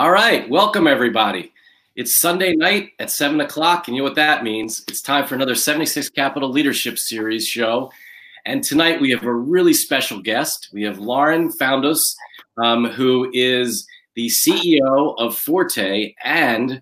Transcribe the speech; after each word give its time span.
All 0.00 0.10
right, 0.10 0.48
welcome 0.48 0.86
everybody. 0.86 1.52
It's 1.94 2.16
Sunday 2.16 2.54
night 2.56 2.92
at 2.98 3.10
7 3.10 3.38
o'clock, 3.42 3.86
and 3.86 3.94
you 3.94 4.00
know 4.00 4.08
what 4.08 4.14
that 4.14 4.42
means. 4.42 4.82
It's 4.88 5.02
time 5.02 5.26
for 5.26 5.34
another 5.34 5.54
76 5.54 6.08
Capital 6.08 6.48
Leadership 6.48 6.98
Series 6.98 7.46
show. 7.46 7.92
And 8.46 8.64
tonight 8.64 8.98
we 8.98 9.10
have 9.10 9.24
a 9.24 9.34
really 9.34 9.74
special 9.74 10.22
guest. 10.22 10.70
We 10.72 10.84
have 10.84 11.00
Lauren 11.00 11.52
Foundos, 11.52 12.14
um, 12.56 12.86
who 12.86 13.30
is 13.34 13.86
the 14.14 14.28
CEO 14.28 15.14
of 15.18 15.36
Forte 15.36 16.14
and 16.24 16.80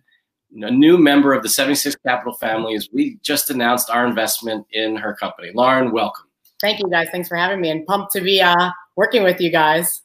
a 0.62 0.71
new 0.71 0.96
member 0.96 1.32
of 1.32 1.43
the 1.43 1.48
76 1.48 1.96
Capital 2.07 2.35
family 2.35 2.77
as 2.77 2.89
we 2.92 3.19
just 3.25 3.50
announced 3.50 3.91
our 3.91 4.06
investment 4.06 4.64
in 4.70 4.95
her 4.95 5.16
company. 5.16 5.50
Lauren, 5.53 5.91
welcome. 5.91 6.27
Thank 6.61 6.78
you 6.78 6.89
guys. 6.89 7.09
Thanks 7.11 7.27
for 7.27 7.37
having 7.37 7.61
me 7.61 7.70
and 7.70 7.84
pumped 7.84 8.12
to 8.12 8.20
be 8.20 8.41
uh, 8.41 8.70
working 8.95 9.25
with 9.25 9.41
you 9.41 9.50
guys 9.50 10.03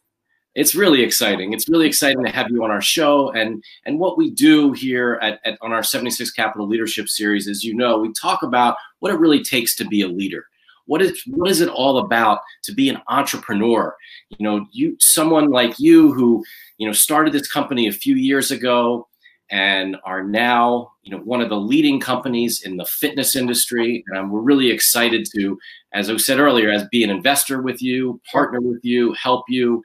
it's 0.55 0.75
really 0.75 1.01
exciting. 1.01 1.53
It's 1.53 1.67
really 1.67 1.87
exciting 1.87 2.23
to 2.23 2.31
have 2.31 2.49
you 2.49 2.63
on 2.63 2.71
our 2.71 2.81
show. 2.81 3.31
And 3.31 3.63
and 3.85 3.99
what 3.99 4.17
we 4.17 4.29
do 4.29 4.71
here 4.71 5.19
at, 5.21 5.39
at, 5.45 5.57
on 5.61 5.71
our 5.71 5.83
76 5.83 6.31
Capital 6.31 6.67
Leadership 6.67 7.09
Series, 7.09 7.47
as 7.47 7.63
you 7.63 7.73
know, 7.73 7.97
we 7.97 8.11
talk 8.13 8.43
about 8.43 8.77
what 8.99 9.11
it 9.11 9.19
really 9.19 9.43
takes 9.43 9.75
to 9.77 9.85
be 9.85 10.01
a 10.01 10.07
leader. 10.07 10.45
What 10.85 11.01
is 11.01 11.23
what 11.27 11.49
is 11.49 11.61
it 11.61 11.69
all 11.69 11.99
about 11.99 12.39
to 12.63 12.73
be 12.73 12.89
an 12.89 13.01
entrepreneur? 13.07 13.95
You 14.29 14.43
know, 14.43 14.65
you 14.71 14.97
someone 14.99 15.49
like 15.49 15.79
you 15.79 16.13
who 16.13 16.43
you 16.77 16.85
know 16.85 16.93
started 16.93 17.33
this 17.33 17.51
company 17.51 17.87
a 17.87 17.93
few 17.93 18.15
years 18.15 18.51
ago 18.51 19.07
and 19.49 19.97
are 20.03 20.23
now 20.23 20.91
you 21.03 21.11
know 21.11 21.21
one 21.23 21.41
of 21.41 21.49
the 21.49 21.55
leading 21.55 21.99
companies 21.99 22.63
in 22.63 22.77
the 22.77 22.85
fitness 22.85 23.35
industry 23.35 24.03
and 24.07 24.31
we're 24.31 24.39
really 24.39 24.71
excited 24.71 25.27
to 25.35 25.59
as 25.93 26.09
i 26.09 26.15
said 26.15 26.39
earlier 26.39 26.71
as 26.71 26.87
be 26.89 27.03
an 27.03 27.09
investor 27.09 27.61
with 27.61 27.81
you 27.81 28.19
partner 28.31 28.61
with 28.61 28.79
you 28.83 29.13
help 29.13 29.43
you 29.49 29.83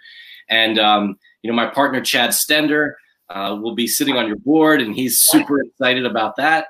and 0.48 0.78
um, 0.78 1.18
you 1.42 1.50
know, 1.50 1.56
my 1.56 1.66
partner 1.66 2.00
Chad 2.00 2.30
Stender 2.30 2.94
uh, 3.30 3.56
will 3.60 3.74
be 3.74 3.86
sitting 3.86 4.16
on 4.16 4.26
your 4.26 4.36
board, 4.36 4.80
and 4.80 4.94
he's 4.94 5.20
super 5.20 5.60
excited 5.60 6.06
about 6.06 6.36
that. 6.36 6.68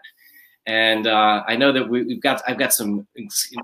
And 0.67 1.07
uh, 1.07 1.45
I 1.47 1.57
know 1.57 1.73
that 1.73 1.89
we, 1.89 2.01
have 2.11 2.21
got 2.21 2.43
I've 2.47 2.59
got 2.59 2.73
some 2.73 3.07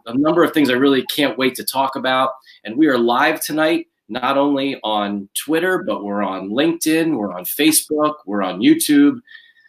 a 0.06 0.16
number 0.16 0.42
of 0.42 0.52
things 0.52 0.70
I 0.70 0.74
really 0.74 1.04
can't 1.06 1.36
wait 1.36 1.54
to 1.56 1.64
talk 1.64 1.96
about. 1.96 2.30
And 2.64 2.76
we 2.76 2.86
are 2.86 2.96
live 2.96 3.40
tonight, 3.42 3.88
not 4.08 4.38
only 4.38 4.80
on 4.82 5.28
Twitter, 5.34 5.82
but 5.82 6.02
we're 6.02 6.22
on 6.22 6.48
LinkedIn, 6.48 7.16
we're 7.16 7.32
on 7.32 7.44
Facebook, 7.44 8.14
we're 8.24 8.42
on 8.42 8.60
YouTube. 8.60 9.20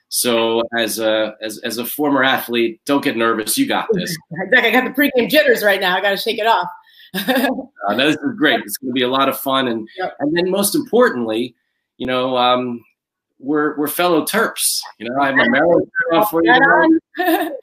So 0.07 0.63
as 0.77 0.99
a 0.99 1.35
as, 1.41 1.57
as 1.59 1.77
a 1.77 1.85
former 1.85 2.23
athlete, 2.23 2.79
don't 2.85 3.03
get 3.03 3.17
nervous. 3.17 3.57
You 3.57 3.67
got 3.67 3.87
this. 3.91 4.15
I 4.57 4.71
got 4.71 4.85
the 4.85 4.91
pregame 4.91 5.29
jitters 5.29 5.61
right 5.61 5.81
now. 5.81 5.97
I 5.97 6.01
got 6.01 6.11
to 6.11 6.17
shake 6.17 6.39
it 6.39 6.47
off 6.47 6.69
uh, 7.15 7.95
this 7.95 8.15
is 8.15 8.35
great. 8.37 8.59
It's 8.61 8.77
going 8.77 8.91
to 8.91 8.93
be 8.93 9.03
a 9.03 9.09
lot 9.09 9.29
of 9.29 9.39
fun, 9.39 9.67
and 9.67 9.87
yep. 9.97 10.15
and 10.19 10.35
then 10.35 10.49
most 10.49 10.75
importantly, 10.75 11.55
you 11.97 12.05
know, 12.05 12.37
um, 12.37 12.83
we're 13.39 13.77
we're 13.77 13.87
fellow 13.87 14.23
Terps. 14.25 14.79
You 14.99 15.09
know, 15.09 15.21
I 15.21 15.27
have 15.27 15.35
my 15.35 15.47
Maryland 15.47 15.87
for 16.29 16.43
you. 16.43 17.59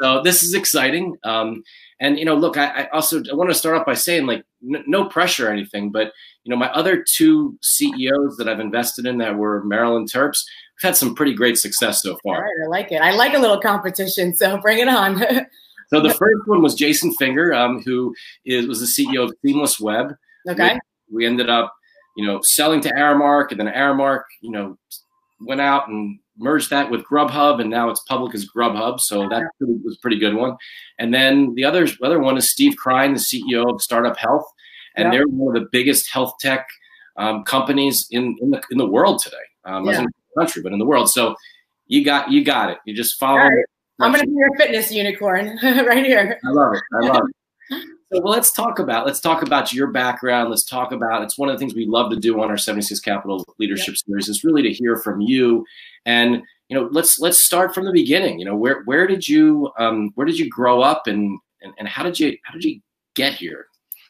so 0.00 0.22
this 0.22 0.42
is 0.42 0.54
exciting. 0.54 1.16
Um, 1.24 1.62
and 2.00 2.18
you 2.18 2.24
know, 2.24 2.34
look, 2.34 2.56
I, 2.56 2.66
I, 2.66 2.88
also 2.90 3.22
I 3.30 3.34
want 3.34 3.50
to 3.50 3.54
start 3.54 3.76
off 3.76 3.86
by 3.86 3.94
saying, 3.94 4.26
like, 4.26 4.44
n- 4.62 4.84
no 4.86 5.06
pressure 5.06 5.48
or 5.48 5.52
anything, 5.52 5.90
but 5.90 6.12
you 6.44 6.50
know, 6.50 6.56
my 6.56 6.70
other 6.72 7.02
two 7.02 7.56
CEOs 7.62 8.36
that 8.36 8.48
I've 8.48 8.60
invested 8.60 9.06
in 9.06 9.18
that 9.18 9.36
were 9.36 9.64
Maryland 9.64 10.10
Terps, 10.12 10.44
we've 10.76 10.88
had 10.88 10.96
some 10.96 11.14
pretty 11.14 11.34
great 11.34 11.56
success 11.56 12.02
so 12.02 12.18
far. 12.22 12.42
Right, 12.42 12.64
I 12.64 12.68
like 12.68 12.92
it. 12.92 13.00
I 13.00 13.12
like 13.12 13.34
a 13.34 13.38
little 13.38 13.60
competition, 13.60 14.34
so 14.34 14.58
bring 14.58 14.78
it 14.78 14.88
on. 14.88 15.22
So 15.94 16.00
the 16.00 16.14
first 16.14 16.46
one 16.46 16.60
was 16.60 16.74
Jason 16.74 17.14
Finger, 17.14 17.54
um, 17.54 17.80
who 17.82 18.14
is, 18.44 18.66
was 18.66 18.80
the 18.80 18.86
CEO 18.86 19.24
of 19.24 19.34
Seamless 19.44 19.78
Web. 19.78 20.14
Okay. 20.48 20.78
We, 21.08 21.18
we, 21.18 21.26
ended 21.26 21.48
up, 21.48 21.72
you 22.16 22.26
know, 22.26 22.40
selling 22.42 22.80
to 22.80 22.90
Aramark, 22.90 23.52
and 23.52 23.60
then 23.60 23.68
Aramark, 23.68 24.22
you 24.40 24.50
know, 24.50 24.76
went 25.40 25.60
out 25.60 25.88
and 25.88 26.18
merged 26.36 26.70
that 26.70 26.90
with 26.90 27.04
Grubhub, 27.04 27.60
and 27.60 27.70
now 27.70 27.90
it's 27.90 28.00
public 28.00 28.34
as 28.34 28.44
Grubhub. 28.44 28.98
So 29.00 29.28
that 29.28 29.44
was 29.60 29.96
a 29.96 30.00
pretty 30.00 30.18
good 30.18 30.34
one. 30.34 30.56
And 30.98 31.14
then 31.14 31.54
the 31.54 31.64
other 31.64 31.86
other 32.02 32.18
one 32.18 32.36
is 32.36 32.50
Steve 32.50 32.74
Krein, 32.74 33.14
the 33.14 33.20
CEO 33.20 33.72
of 33.72 33.80
Startup 33.80 34.16
Health, 34.16 34.46
and 34.96 35.12
they're 35.12 35.28
one 35.28 35.56
of 35.56 35.62
the 35.62 35.68
biggest 35.70 36.10
health 36.10 36.34
tech 36.40 36.66
um, 37.16 37.44
companies 37.44 38.08
in 38.10 38.36
in 38.40 38.50
the 38.50 38.62
in 38.70 38.78
the 38.78 38.86
world 38.86 39.22
today. 39.22 39.36
Um, 39.64 39.84
yeah. 39.84 40.00
in 40.00 40.04
the 40.04 40.12
country, 40.40 40.60
but 40.60 40.72
in 40.72 40.78
the 40.78 40.84
world. 40.84 41.08
So 41.08 41.36
you 41.86 42.04
got 42.04 42.32
you 42.32 42.44
got 42.44 42.70
it. 42.70 42.78
You 42.84 42.94
just 42.94 43.18
follow 43.18 43.48
I'm 44.00 44.12
going 44.12 44.24
to 44.24 44.26
be 44.26 44.36
your 44.36 44.56
fitness 44.56 44.90
unicorn 44.92 45.58
right 45.62 46.04
here. 46.04 46.38
I 46.44 46.50
love 46.50 46.74
it. 46.74 46.82
I 46.92 47.06
love 47.06 47.22
it. 47.28 47.34
So 48.12 48.20
well, 48.20 48.32
let's 48.32 48.52
talk 48.52 48.78
about 48.78 49.06
let's 49.06 49.18
talk 49.18 49.42
about 49.42 49.72
your 49.72 49.88
background. 49.88 50.50
Let's 50.50 50.62
talk 50.62 50.92
about 50.92 51.22
it's 51.22 51.36
one 51.36 51.48
of 51.48 51.54
the 51.54 51.58
things 51.58 51.74
we 51.74 51.86
love 51.86 52.10
to 52.10 52.16
do 52.16 52.40
on 52.40 52.48
our 52.48 52.58
76 52.58 53.00
Capital 53.00 53.44
Leadership 53.58 53.88
yep. 53.88 53.96
Series 54.06 54.28
is 54.28 54.44
really 54.44 54.62
to 54.62 54.70
hear 54.70 54.96
from 54.96 55.20
you. 55.20 55.64
And 56.06 56.42
you 56.68 56.78
know, 56.78 56.88
let's 56.92 57.18
let's 57.18 57.42
start 57.42 57.74
from 57.74 57.86
the 57.86 57.92
beginning. 57.92 58.38
You 58.38 58.44
know, 58.44 58.54
where 58.56 58.82
where 58.84 59.06
did 59.08 59.28
you 59.28 59.72
um, 59.78 60.12
where 60.14 60.26
did 60.26 60.38
you 60.38 60.48
grow 60.48 60.80
up 60.80 61.06
and, 61.06 61.40
and 61.62 61.72
and 61.78 61.88
how 61.88 62.04
did 62.04 62.20
you 62.20 62.36
how 62.44 62.52
did 62.52 62.62
you 62.62 62.80
get 63.14 63.32
here? 63.32 63.66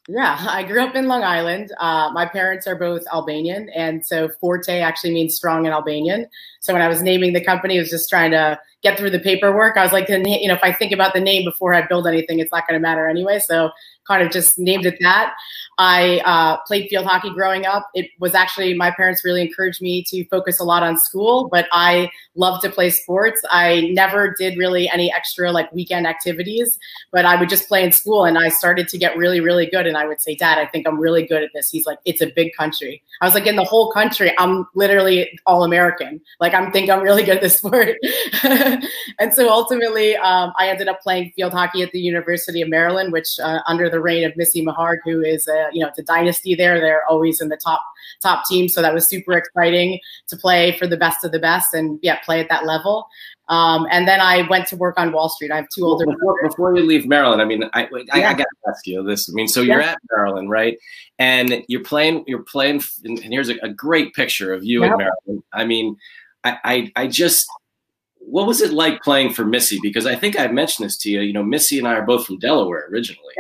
Yeah, 0.09 0.37
I 0.49 0.63
grew 0.65 0.83
up 0.83 0.95
in 0.95 1.07
Long 1.09 1.23
Island. 1.23 1.73
Uh, 1.79 2.11
my 2.13 2.27
parents 2.27 2.67
are 2.67 2.77
both 2.77 3.03
Albanian, 3.13 3.69
and 3.71 4.05
so 4.05 4.29
Forte 4.29 4.81
actually 4.81 5.13
means 5.13 5.35
strong 5.35 5.67
in 5.67 5.73
Albanian. 5.73 6.27
So 6.61 6.73
when 6.73 6.83
I 6.83 6.89
was 6.89 7.03
naming 7.03 7.33
the 7.33 7.45
company, 7.45 7.79
I 7.79 7.81
was 7.81 7.91
just 7.91 8.09
trying 8.09 8.33
to 8.33 8.59
get 8.83 8.99
through 8.99 9.11
the 9.11 9.21
paperwork. 9.21 9.77
I 9.77 9.83
was 9.83 9.93
like, 9.93 10.09
you 10.09 10.19
know, 10.19 10.55
if 10.55 10.63
I 10.63 10.73
think 10.73 10.93
about 10.93 11.15
the 11.15 11.21
name 11.21 11.45
before 11.45 11.75
I 11.75 11.87
build 11.87 12.07
anything, 12.07 12.39
it's 12.39 12.53
not 12.53 12.69
going 12.69 12.79
to 12.79 12.83
matter 12.83 13.09
anyway. 13.09 13.39
So 13.39 13.71
kind 14.07 14.23
of 14.23 14.33
just 14.33 14.59
named 14.59 14.87
it 14.87 14.97
that. 15.01 15.35
I 15.79 16.21
uh, 16.25 16.59
played 16.67 16.89
field 16.89 17.07
hockey 17.07 17.31
growing 17.31 17.67
up. 17.67 17.89
It 17.95 18.11
was 18.19 18.35
actually 18.35 18.75
my 18.75 18.91
parents 18.91 19.25
really 19.25 19.43
encouraged 19.43 19.83
me 19.83 20.05
to 20.09 20.25
focus 20.27 20.61
a 20.61 20.65
lot 20.65 20.83
on 20.83 20.97
school, 20.97 21.49
but 21.51 21.67
I 21.73 22.11
love 22.37 22.61
to 22.63 22.71
play 22.71 22.91
sports. 22.91 23.43
I 23.51 23.91
never 23.93 24.35
did 24.39 24.57
really 24.59 24.89
any 24.89 25.13
extra 25.13 25.51
like 25.53 25.73
weekend 25.73 26.07
activities, 26.07 26.79
but 27.13 27.25
I 27.25 27.37
would 27.37 27.49
just 27.49 27.69
play 27.69 27.83
in 27.83 27.93
school. 27.93 28.25
And 28.25 28.39
I 28.39 28.49
started 28.49 28.89
to 28.89 28.99
get 28.99 29.17
really, 29.17 29.41
really 29.41 29.67
good. 29.67 29.87
And 29.87 29.97
I 29.97 30.07
would 30.07 30.21
say, 30.21 30.35
Dad, 30.35 30.59
I 30.59 30.67
think 30.67 30.87
I'm 30.87 30.99
really 30.99 31.27
good 31.27 31.43
at 31.43 31.51
this. 31.55 31.71
He's 31.71 31.87
like, 31.87 31.99
It's 32.05 32.21
a 32.21 32.27
big 32.27 32.53
country. 32.55 33.03
I 33.21 33.25
was 33.25 33.35
like, 33.35 33.47
In 33.47 33.57
the 33.57 33.65
whole 33.65 33.91
country, 33.93 34.33
I'm 34.39 34.67
literally 34.75 35.37
all 35.47 35.65
American. 35.65 36.21
Like 36.41 36.55
I'm 36.55 36.71
think 36.73 36.91
I'm 36.91 37.01
really 37.01 37.23
good 37.23 37.37
at 37.37 37.43
this 37.43 37.59
sport. 37.59 37.97
and 38.45 39.33
so 39.33 39.49
ultimately, 39.49 40.17
um, 40.17 40.53
I 40.59 40.69
ended 40.69 40.89
up 40.89 41.01
playing 41.01 41.33
field 41.35 41.53
hockey 41.53 41.83
at 41.83 41.93
the 41.93 42.01
University 42.01 42.61
of 42.61 42.69
Maryland, 42.69 43.13
which 43.13 43.39
uh, 43.43 43.61
under 43.67 43.89
the 43.95 44.01
reign 44.01 44.25
of 44.25 44.37
Missy 44.37 44.65
Meharg, 44.65 44.99
who 45.05 45.23
is 45.23 45.47
a 45.49 45.69
you 45.73 45.81
know 45.81 45.89
it's 45.89 45.99
a 45.99 46.03
dynasty 46.03 46.55
there. 46.55 46.81
They're 46.81 47.07
always 47.07 47.41
in 47.41 47.49
the 47.49 47.57
top 47.57 47.83
top 48.21 48.45
team, 48.47 48.69
so 48.69 48.83
that 48.83 48.93
was 48.93 49.09
super 49.09 49.33
exciting 49.33 50.01
to 50.29 50.37
play 50.37 50.77
for 50.79 50.87
the 50.87 50.97
best 50.97 51.25
of 51.25 51.33
the 51.33 51.39
best 51.39 51.73
and 51.73 51.99
yeah, 52.03 52.19
play 52.25 52.41
at 52.41 52.49
that 52.49 52.67
level. 52.67 53.07
Um, 53.49 53.87
and 53.91 54.09
then 54.09 54.21
I 54.21 54.49
went 54.49 54.67
to 54.69 54.77
work 54.77 54.99
on 54.99 55.13
Wall 55.13 55.29
Street. 55.29 55.53
I 55.53 55.57
have 55.57 55.69
two 55.69 55.85
older. 55.85 56.07
Before, 56.07 56.37
before 56.43 56.77
you 56.77 56.85
leave 56.85 57.07
Maryland, 57.07 57.43
I 57.43 57.45
mean, 57.45 57.65
I, 57.75 57.85
I, 57.85 57.89
yeah. 58.19 58.31
I 58.31 58.35
got 58.35 58.39
to 58.39 58.71
ask 58.71 58.87
you 58.87 59.03
this. 59.03 59.29
I 59.29 59.33
mean, 59.35 59.49
so 59.49 59.61
you're 59.61 59.81
yeah. 59.81 59.93
at 59.93 59.99
Maryland, 60.11 60.51
right? 60.51 60.79
And 61.19 61.63
you're 61.69 61.85
playing. 61.85 62.25
You're 62.27 62.43
playing. 62.43 62.83
And 63.05 63.19
here's 63.19 63.51
a, 63.51 63.57
a 63.63 63.69
great 63.69 64.15
picture 64.15 64.53
of 64.53 64.65
you 64.65 64.83
yeah. 64.83 64.93
at 64.93 64.99
Maryland. 64.99 65.43
I 65.53 65.65
mean, 65.65 65.97
I, 66.43 66.59
I, 66.65 66.93
I 66.97 67.07
just 67.07 67.47
what 68.27 68.47
was 68.47 68.61
it 68.61 68.73
like 68.73 69.03
playing 69.03 69.33
for 69.33 69.45
Missy? 69.45 69.79
Because 69.83 70.07
I 70.07 70.17
think 70.17 70.39
I 70.39 70.47
mentioned 70.49 70.87
this 70.87 70.97
to 70.99 71.11
you. 71.11 71.21
You 71.21 71.33
know, 71.33 71.43
Missy 71.43 71.79
and 71.79 71.87
I 71.87 71.95
are 71.95 72.07
both 72.07 72.27
from 72.27 72.39
Delaware 72.39 72.89
originally. 72.91 73.35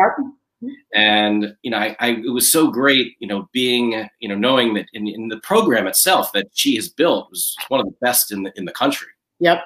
And 0.94 1.54
you 1.62 1.70
know 1.70 1.78
I, 1.78 1.96
I, 2.00 2.08
it 2.10 2.32
was 2.32 2.50
so 2.50 2.68
great 2.70 3.14
you 3.18 3.28
know 3.28 3.48
being 3.52 4.08
you 4.20 4.28
know 4.28 4.34
knowing 4.34 4.74
that 4.74 4.86
in, 4.92 5.06
in, 5.08 5.28
the 5.28 5.38
program 5.38 5.86
itself 5.86 6.32
that 6.32 6.46
she 6.52 6.76
has 6.76 6.88
built 6.88 7.30
was 7.30 7.54
one 7.68 7.80
of 7.80 7.86
the 7.86 7.96
best 8.00 8.32
in 8.32 8.42
the 8.44 8.52
in 8.56 8.64
the 8.64 8.72
country. 8.72 9.08
Yep. 9.40 9.64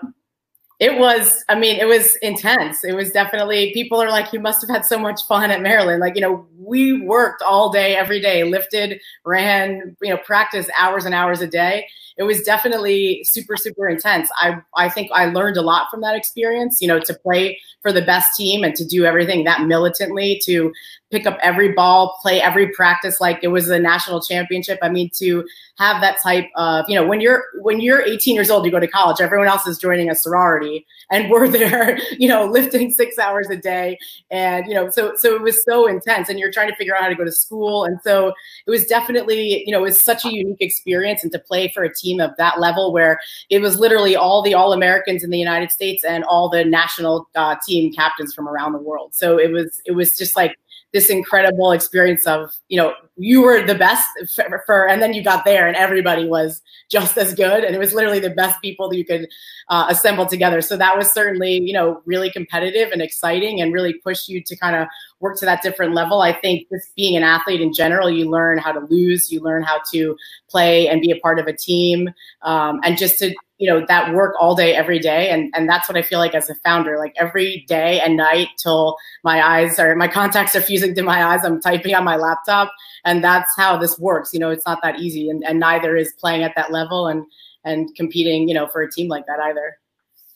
It 0.81 0.97
was 0.97 1.45
i 1.49 1.59
mean 1.59 1.81
it 1.81 1.87
was 1.87 2.17
intense. 2.17 2.85
It 2.85 2.95
was 2.95 3.11
definitely 3.11 3.73
people 3.73 4.01
are 4.01 4.11
like 4.11 4.33
you 4.33 4.41
must 4.41 4.61
have 4.61 4.71
had 4.71 4.85
so 4.85 4.99
much 4.99 5.23
fun 5.27 5.51
at 5.51 5.61
maryland. 5.61 6.01
Like 6.01 6.15
you 6.15 6.21
know 6.21 6.47
we 6.57 7.01
worked 7.01 7.43
all 7.43 7.71
day 7.71 7.97
every 7.97 8.21
day 8.21 8.45
lifted 8.45 9.01
ran 9.25 9.97
you 10.03 10.11
know 10.11 10.19
practiced 10.19 10.71
hours 10.79 11.05
and 11.05 11.15
hours 11.15 11.41
a 11.41 11.47
day 11.47 11.87
it 12.19 12.25
was 12.25 12.43
definitely 12.43 13.25
super 13.25 13.57
super 13.57 13.89
intense. 13.89 14.29
I 14.37 14.61
i 14.77 14.89
think 14.89 15.11
i 15.15 15.27
learned 15.27 15.57
a 15.57 15.63
lot 15.63 15.87
from 15.91 16.01
that 16.03 16.15
experience 16.15 16.81
you 16.81 16.89
know 16.89 17.01
to 17.01 17.15
play 17.15 17.59
for 17.81 17.93
the 17.93 18.03
best 18.03 18.37
team 18.37 18.65
and 18.65 18.75
to 18.75 18.85
do 18.85 19.05
everything 19.05 19.45
that 19.45 19.63
militantly 19.63 20.41
to 20.45 20.73
pick 21.11 21.27
up 21.27 21.39
every 21.43 21.73
ball, 21.73 22.19
play 22.21 22.41
every 22.41 22.69
practice 22.69 23.21
like 23.21 23.39
it 23.43 23.49
was 23.49 23.69
a 23.71 23.79
national 23.79 24.21
championship. 24.21 24.79
I 24.83 24.89
mean, 24.89 25.11
to 25.17 25.45
have 25.79 26.01
that 26.03 26.19
type 26.23 26.47
of, 26.57 26.85
you 26.89 26.95
know, 26.95 27.07
when 27.07 27.21
you're 27.21 27.45
when 27.61 27.81
you're 27.81 28.03
18 28.03 28.35
years 28.35 28.51
old, 28.51 28.65
you 28.65 28.71
go 28.71 28.81
to 28.81 28.87
college, 28.89 29.21
everyone 29.21 29.49
else 29.49 29.67
is 29.67 29.79
joining 29.79 30.11
a 30.11 30.15
sorority, 30.15 30.87
and 31.11 31.31
we're 31.31 31.49
there, 31.49 31.99
you 32.19 32.29
know, 32.29 32.45
lifting 32.45 32.93
six 32.93 33.19
hours 33.19 33.49
a 33.51 33.57
day, 33.57 33.99
and 34.31 34.67
you 34.67 34.75
know, 34.75 34.91
so 34.91 35.13
so 35.17 35.35
it 35.35 35.43
was 35.43 35.65
so 35.65 35.87
intense, 35.87 36.29
and 36.29 36.39
you're 36.39 36.53
trying 36.53 36.69
to 36.69 36.77
figure 36.77 36.95
out 36.95 37.03
how 37.03 37.09
to 37.09 37.15
go 37.15 37.25
to 37.25 37.33
school, 37.33 37.85
and 37.85 37.99
so 38.03 38.33
it 38.67 38.71
was 38.71 38.85
definitely, 38.87 39.63
you 39.67 39.73
know, 39.73 39.79
it 39.79 39.83
was 39.83 39.99
such 39.99 40.25
a 40.25 40.33
unique 40.33 40.61
experience, 40.61 41.23
and 41.23 41.33
to 41.33 41.39
play 41.39 41.69
for 41.69 41.85
a 41.85 41.95
team 41.95 42.08
of 42.21 42.31
that 42.39 42.59
level 42.59 42.93
where 42.93 43.21
it 43.51 43.61
was 43.61 43.79
literally 43.79 44.17
all 44.17 44.43
the 44.43 44.55
All 44.55 44.73
Americans 44.73 45.23
in 45.23 45.31
the 45.31 45.39
United 45.39 45.71
States 45.71 46.03
and 46.05 46.25
all 46.25 46.49
the 46.49 46.65
national 46.65 47.29
uh, 47.35 47.57
team 47.67 47.93
captains 47.93 48.35
from 48.35 48.49
around 48.49 48.73
the 48.73 48.79
world. 48.79 49.15
So 49.15 49.39
it 49.39 49.53
was 49.53 49.81
it 49.85 49.93
was 49.93 50.17
just 50.17 50.35
like 50.35 50.57
this 50.93 51.11
incredible 51.11 51.73
experience 51.73 52.27
of 52.27 52.51
you 52.69 52.77
know 52.77 52.95
you 53.17 53.43
were 53.43 53.67
the 53.67 53.75
best 53.75 54.07
for, 54.35 54.63
for, 54.65 54.89
and 54.89 55.03
then 55.03 55.13
you 55.13 55.23
got 55.23 55.45
there 55.45 55.67
and 55.67 55.77
everybody 55.77 56.27
was 56.27 56.63
just 56.89 57.19
as 57.19 57.35
good. 57.35 57.65
And 57.65 57.75
it 57.75 57.79
was 57.79 57.93
literally 57.93 58.21
the 58.21 58.31
best 58.31 58.61
people 58.63 58.89
that 58.89 58.97
you 58.97 59.05
could 59.05 59.29
uh, 59.69 59.87
assemble 59.89 60.25
together. 60.25 60.61
So 60.61 60.77
that 60.77 60.97
was 60.97 61.13
certainly 61.13 61.61
you 61.61 61.73
know 61.73 62.01
really 62.07 62.31
competitive 62.31 62.91
and 62.93 63.03
exciting 63.03 63.61
and 63.61 63.73
really 63.73 63.95
pushed 63.95 64.29
you 64.29 64.43
to 64.45 64.57
kind 64.57 64.77
of 64.77 64.89
work 65.21 65.39
to 65.39 65.45
that 65.45 65.63
different 65.63 65.95
level. 65.95 66.23
I 66.23 66.33
think 66.33 66.69
just 66.71 66.95
being 66.97 67.17
an 67.17 67.23
athlete 67.23 67.61
in 67.61 67.73
general 67.73 68.11
you 68.11 68.31
learn 68.31 68.59
how 68.59 68.73
to 68.73 68.81
lose 68.89 69.31
you 69.31 69.41
learn 69.41 69.63
how 69.63 69.81
to 69.93 70.17
play 70.49 70.89
and 70.89 71.01
be 71.01 71.11
a 71.11 71.17
part 71.17 71.39
of 71.39 71.47
a 71.47 71.53
team 71.53 72.11
um, 72.43 72.81
and 72.85 72.97
just 72.97 73.19
to 73.19 73.35
you 73.59 73.69
know 73.69 73.85
that 73.87 74.15
work 74.15 74.35
all 74.41 74.55
day 74.55 74.75
every 74.75 74.99
day 74.99 75.29
and 75.31 75.53
and 75.55 75.69
that's 75.69 75.89
what 75.89 75.99
i 75.99 76.03
feel 76.03 76.19
like 76.19 76.35
as 76.35 76.49
a 76.49 76.55
founder 76.57 76.97
like 76.97 77.13
every 77.17 77.65
day 77.69 78.01
and 78.01 78.17
night 78.17 78.49
till 78.57 78.97
my 79.25 79.43
eyes 79.43 79.79
are 79.79 79.95
my 79.95 80.09
contacts 80.09 80.57
are 80.57 80.61
fusing 80.61 80.95
to 80.95 81.03
my 81.03 81.25
eyes 81.25 81.45
i'm 81.45 81.61
typing 81.61 81.95
on 81.95 82.05
my 82.05 82.17
laptop 82.17 82.73
and 83.05 83.23
that's 83.23 83.51
how 83.57 83.77
this 83.77 83.99
works 83.99 84.33
you 84.33 84.41
know 84.41 84.51
it's 84.51 84.67
not 84.67 84.79
that 84.83 85.01
easy 85.01 85.29
and, 85.29 85.45
and 85.45 85.59
neither 85.59 85.97
is 85.97 86.13
playing 86.19 86.43
at 86.43 86.55
that 86.57 86.73
level 86.73 87.07
and 87.07 87.25
and 87.65 87.95
competing 87.97 88.49
you 88.49 88.55
know 88.55 88.69
for 88.69 88.83
a 88.83 88.91
team 88.91 89.09
like 89.09 89.27
that 89.27 89.41
either 89.41 89.77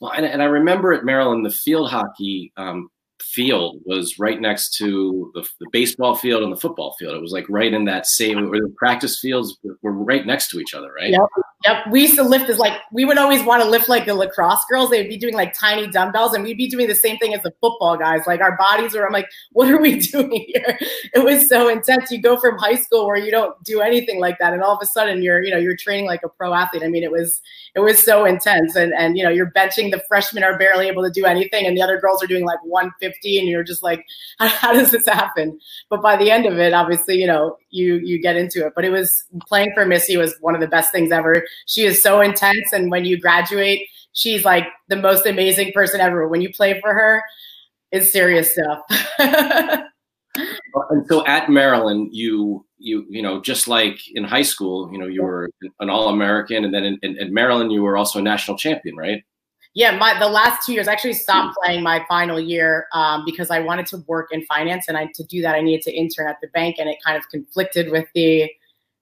well 0.01 0.13
and, 0.13 0.27
and 0.27 0.43
i 0.43 0.47
remember 0.47 0.93
at 0.93 1.05
maryland 1.05 1.47
the 1.47 1.51
field 1.51 1.91
hockey 1.91 2.53
um, 2.57 2.89
field 3.23 3.81
was 3.85 4.19
right 4.19 4.41
next 4.41 4.77
to 4.77 5.31
the, 5.35 5.49
the, 5.61 5.67
baseball 5.71 6.17
field 6.17 6.43
and 6.43 6.53
the 6.53 6.57
football 6.57 6.95
field. 6.99 7.15
It 7.15 7.23
was 7.23 7.33
like 7.33 7.47
right 7.49 7.73
in 7.73 7.85
that 7.85 8.07
same, 8.07 8.51
where 8.51 8.61
the 8.61 8.75
practice 8.77 9.19
fields 9.21 9.57
were 9.83 9.93
right 9.93 10.27
next 10.27 10.49
to 10.49 10.59
each 10.59 10.75
other, 10.75 10.93
right? 10.93 11.11
Yep. 11.11 11.21
Yep. 11.64 11.87
We 11.91 12.03
used 12.03 12.17
to 12.17 12.23
lift 12.25 12.50
as 12.50 12.59
like, 12.59 12.81
we 12.91 13.05
would 13.05 13.19
always 13.19 13.44
want 13.44 13.62
to 13.62 13.69
lift 13.69 13.88
like 13.88 14.06
the 14.06 14.14
lacrosse 14.14 14.64
girls. 14.69 14.91
They'd 14.91 15.09
be 15.09 15.17
doing 15.17 15.35
like 15.35 15.55
tiny 15.56 15.87
dumbbells 15.87 16.35
and 16.35 16.43
we'd 16.43 16.56
be 16.56 16.69
doing 16.69 16.88
the 16.88 16.94
same 16.94 17.19
thing 17.19 17.35
as 17.35 17.43
the 17.43 17.53
football 17.61 17.97
guys. 17.97 18.23
Like 18.26 18.41
our 18.41 18.56
bodies 18.56 18.94
were, 18.94 19.06
I'm 19.06 19.12
like, 19.12 19.29
what 19.53 19.70
are 19.70 19.81
we 19.81 19.99
doing 20.12 20.44
here? 20.49 20.79
It 21.14 21.25
was 21.25 21.49
so 21.49 21.69
intense. 21.69 22.11
You 22.11 22.20
go 22.20 22.37
from 22.37 22.59
high 22.59 22.75
school 22.75 23.06
where 23.06 23.17
you 23.17 23.31
don't 23.31 23.55
do 23.64 23.81
anything 23.81 24.19
like 24.19 24.38
that. 24.41 24.53
And 24.53 24.62
all 24.62 24.75
of 24.75 24.81
a 24.82 24.87
sudden 24.87 25.23
you're, 25.23 25.43
you 25.43 25.53
know, 25.53 25.59
you're 25.59 25.76
training 25.76 26.06
like 26.06 26.23
a 26.25 26.29
pro 26.29 26.53
athlete. 26.53 26.82
I 26.82 26.88
mean, 26.88 27.05
it 27.05 27.12
was, 27.12 27.41
it 27.76 27.81
was 27.81 28.03
so 28.03 28.25
intense. 28.25 28.75
And, 28.75 28.93
and, 28.93 29.17
you 29.17 29.23
know, 29.23 29.31
you're 29.31 29.50
benching 29.50 29.93
the 29.93 30.03
freshmen 30.08 30.43
are 30.43 30.58
barely 30.58 30.88
able 30.88 31.05
to 31.05 31.11
do 31.11 31.26
anything. 31.26 31.67
And 31.67 31.76
the 31.76 31.82
other 31.82 32.00
girls 32.00 32.23
are 32.25 32.26
doing 32.26 32.44
like 32.44 32.62
150 32.65 33.38
and 33.38 33.49
you're 33.49 33.62
just 33.62 33.85
like, 33.85 34.05
how, 34.41 34.49
how 34.62 34.73
does 34.73 34.91
this 34.91 35.06
happen? 35.06 35.61
But 35.91 36.03
by 36.03 36.17
the 36.17 36.31
end 36.31 36.47
of 36.47 36.58
it, 36.58 36.73
obviously, 36.73 37.17
you 37.17 37.26
know, 37.26 37.56
you, 37.70 38.00
you 38.03 38.20
get 38.20 38.37
into 38.37 38.67
it, 38.67 38.73
but 38.75 38.85
it 38.85 38.91
was 38.91 39.25
playing 39.47 39.73
for 39.75 39.87
Missy 39.87 40.17
was 40.17 40.35
one 40.41 40.55
of 40.55 40.61
the 40.61 40.67
best 40.67 40.93
things 40.93 41.12
ever 41.12 41.44
she 41.67 41.85
is 41.85 42.03
so 42.03 42.21
intense. 42.21 42.73
And 42.73 42.91
when 42.91 43.05
you 43.05 43.19
graduate, 43.19 43.87
she's 44.13 44.45
like 44.45 44.67
the 44.89 44.97
most 44.97 45.27
amazing 45.27 45.73
person 45.73 46.01
ever. 46.01 46.29
When 46.29 46.41
you 46.41 46.53
play 46.53 46.81
for 46.81 46.93
her, 46.93 47.23
it's 47.91 48.11
serious 48.11 48.53
stuff. 48.53 48.81
and 49.19 51.07
so 51.09 51.27
at 51.27 51.51
Maryland, 51.51 52.11
you 52.13 52.65
you 52.79 53.07
you 53.09 53.23
know 53.23 53.41
just 53.41 53.69
like 53.69 53.99
in 54.15 54.25
high 54.25 54.43
school, 54.43 54.91
you 54.93 54.99
know 54.99 55.07
you 55.07 55.23
were 55.23 55.51
an 55.81 55.91
All 55.91 56.09
American, 56.09 56.65
and 56.65 56.75
then 56.75 56.85
in, 56.85 56.99
in, 57.03 57.19
in, 57.19 57.35
Maryland 57.35 57.73
you 57.73 57.83
were 57.83 57.97
also 57.97 58.19
a 58.19 58.23
national 58.23 58.57
champion, 58.57 58.97
right? 58.97 59.23
Yeah, 59.75 59.97
my 59.97 60.19
the 60.19 60.29
last 60.29 60.67
two 60.67 60.73
years 60.73 60.89
I 60.89 60.93
actually 60.93 61.15
stopped 61.15 61.57
playing 61.63 61.83
my 61.83 62.05
final 62.09 62.41
year 62.41 62.87
um, 62.93 63.25
because 63.25 63.51
I 63.51 63.61
wanted 63.61 63.87
to 63.87 63.99
work 64.07 64.29
in 64.33 64.45
finance, 64.47 64.87
and 64.89 64.97
I 64.97 65.09
to 65.15 65.25
do 65.25 65.43
that 65.43 65.55
I 65.55 65.61
needed 65.61 65.83
to 65.83 65.93
intern 65.93 66.29
at 66.29 66.39
the 66.41 66.49
bank, 66.49 66.77
and 66.79 66.89
it 66.89 66.99
kind 67.05 67.17
of 67.17 67.29
conflicted 67.29 67.91
with 67.91 68.07
the 68.15 68.51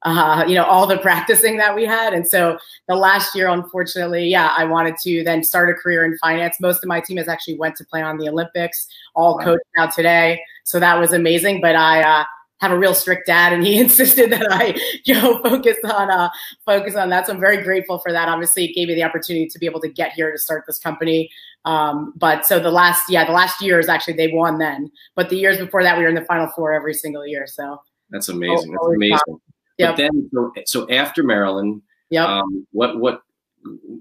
uh, 0.02 0.44
you 0.46 0.54
know, 0.54 0.64
all 0.64 0.86
the 0.86 0.98
practicing 0.98 1.58
that 1.58 1.74
we 1.74 1.84
had. 1.84 2.14
And 2.14 2.26
so 2.26 2.58
the 2.88 2.94
last 2.94 3.34
year, 3.34 3.48
unfortunately, 3.48 4.26
yeah, 4.26 4.54
I 4.56 4.64
wanted 4.64 4.96
to 5.02 5.22
then 5.24 5.42
start 5.42 5.68
a 5.68 5.74
career 5.74 6.04
in 6.04 6.16
finance. 6.18 6.56
Most 6.60 6.82
of 6.82 6.88
my 6.88 7.00
team 7.00 7.18
has 7.18 7.28
actually 7.28 7.58
went 7.58 7.76
to 7.76 7.84
play 7.84 8.00
on 8.02 8.16
the 8.18 8.28
Olympics, 8.28 8.86
all 9.14 9.36
wow. 9.36 9.44
coached 9.44 9.64
now 9.76 9.86
today. 9.86 10.40
So 10.64 10.80
that 10.80 10.98
was 10.98 11.12
amazing. 11.12 11.60
But 11.60 11.74
I 11.76 12.02
uh, 12.02 12.24
have 12.60 12.72
a 12.72 12.78
real 12.78 12.94
strict 12.94 13.26
dad, 13.26 13.52
and 13.52 13.62
he 13.64 13.78
insisted 13.80 14.32
that 14.32 14.46
I 14.50 14.72
go 15.06 15.42
focus 15.42 15.76
on 15.84 16.10
uh, 16.10 16.30
focus 16.64 16.96
on 16.96 17.10
that. 17.10 17.26
So 17.26 17.34
I'm 17.34 17.40
very 17.40 17.62
grateful 17.62 17.98
for 17.98 18.10
that. 18.12 18.28
Obviously, 18.28 18.64
it 18.64 18.74
gave 18.74 18.88
me 18.88 18.94
the 18.94 19.02
opportunity 19.02 19.48
to 19.48 19.58
be 19.58 19.66
able 19.66 19.80
to 19.80 19.88
get 19.88 20.12
here 20.12 20.32
to 20.32 20.38
start 20.38 20.64
this 20.66 20.78
company. 20.78 21.30
Um, 21.66 22.14
but 22.16 22.46
so 22.46 22.58
the 22.58 22.70
last, 22.70 23.02
yeah, 23.10 23.26
the 23.26 23.32
last 23.32 23.60
years 23.60 23.86
actually 23.86 24.14
they 24.14 24.28
won 24.28 24.56
then, 24.56 24.90
but 25.14 25.28
the 25.28 25.36
years 25.36 25.58
before 25.58 25.82
that 25.82 25.98
we 25.98 26.04
were 26.04 26.08
in 26.08 26.14
the 26.14 26.24
final 26.24 26.46
four 26.56 26.72
every 26.72 26.94
single 26.94 27.26
year. 27.26 27.46
So 27.46 27.82
that's 28.08 28.30
amazing. 28.30 28.70
That's 28.70 28.94
amazing. 28.94 29.40
Yep. 29.80 29.96
But 29.96 29.96
then, 29.96 30.30
so, 30.32 30.52
so 30.66 30.90
after 30.90 31.22
Maryland, 31.22 31.82
yeah, 32.10 32.26
um, 32.26 32.66
what 32.72 32.98
what 32.98 33.22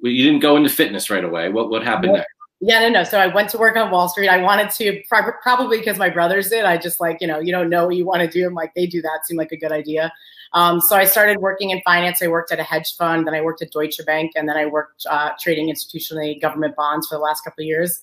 you 0.04 0.24
didn't 0.24 0.42
go 0.42 0.58
into 0.58 0.70
fitness 0.70 1.10
right 1.10 1.24
away. 1.24 1.50
What 1.50 1.70
what 1.70 1.84
happened 1.84 2.14
next? 2.14 2.28
Yeah, 2.62 2.82
no, 2.82 2.90
no. 2.90 3.04
So 3.06 3.18
I 3.18 3.28
went 3.28 3.50
to 3.52 3.58
work 3.58 3.78
on 3.78 3.90
Wall 3.90 4.10
Street. 4.10 4.28
I 4.28 4.42
wanted 4.42 4.70
to 4.72 5.02
probably 5.08 5.78
because 5.80 5.98
my 5.98 6.10
brothers 6.10 6.50
did. 6.50 6.66
I 6.66 6.78
just 6.78 7.00
like 7.00 7.18
you 7.22 7.28
know 7.28 7.40
you 7.40 7.54
don't 7.54 7.70
know 7.70 7.86
what 7.86 7.96
you 7.96 8.06
want 8.06 8.22
to 8.22 8.28
do. 8.28 8.46
I'm 8.46 8.54
like 8.54 8.74
they 8.76 8.86
do 8.86 9.02
that. 9.02 9.22
Seemed 9.24 9.38
like 9.38 9.54
a 9.54 9.58
good 9.58 9.72
idea. 9.72 10.12
Um, 10.52 10.82
so 10.82 10.96
I 10.96 11.06
started 11.06 11.38
working 11.38 11.70
in 11.70 11.82
finance. 11.86 12.22
I 12.22 12.28
worked 12.28 12.52
at 12.52 12.60
a 12.60 12.64
hedge 12.64 12.96
fund, 12.98 13.28
then 13.28 13.36
I 13.36 13.42
worked 13.42 13.62
at 13.62 13.72
Deutsche 13.72 14.02
Bank, 14.06 14.32
and 14.36 14.50
then 14.50 14.58
I 14.58 14.66
worked 14.66 15.06
uh, 15.08 15.30
trading 15.40 15.72
institutionally 15.72 16.42
government 16.42 16.76
bonds 16.76 17.08
for 17.08 17.16
the 17.16 17.22
last 17.22 17.44
couple 17.44 17.62
of 17.62 17.68
years 17.68 18.02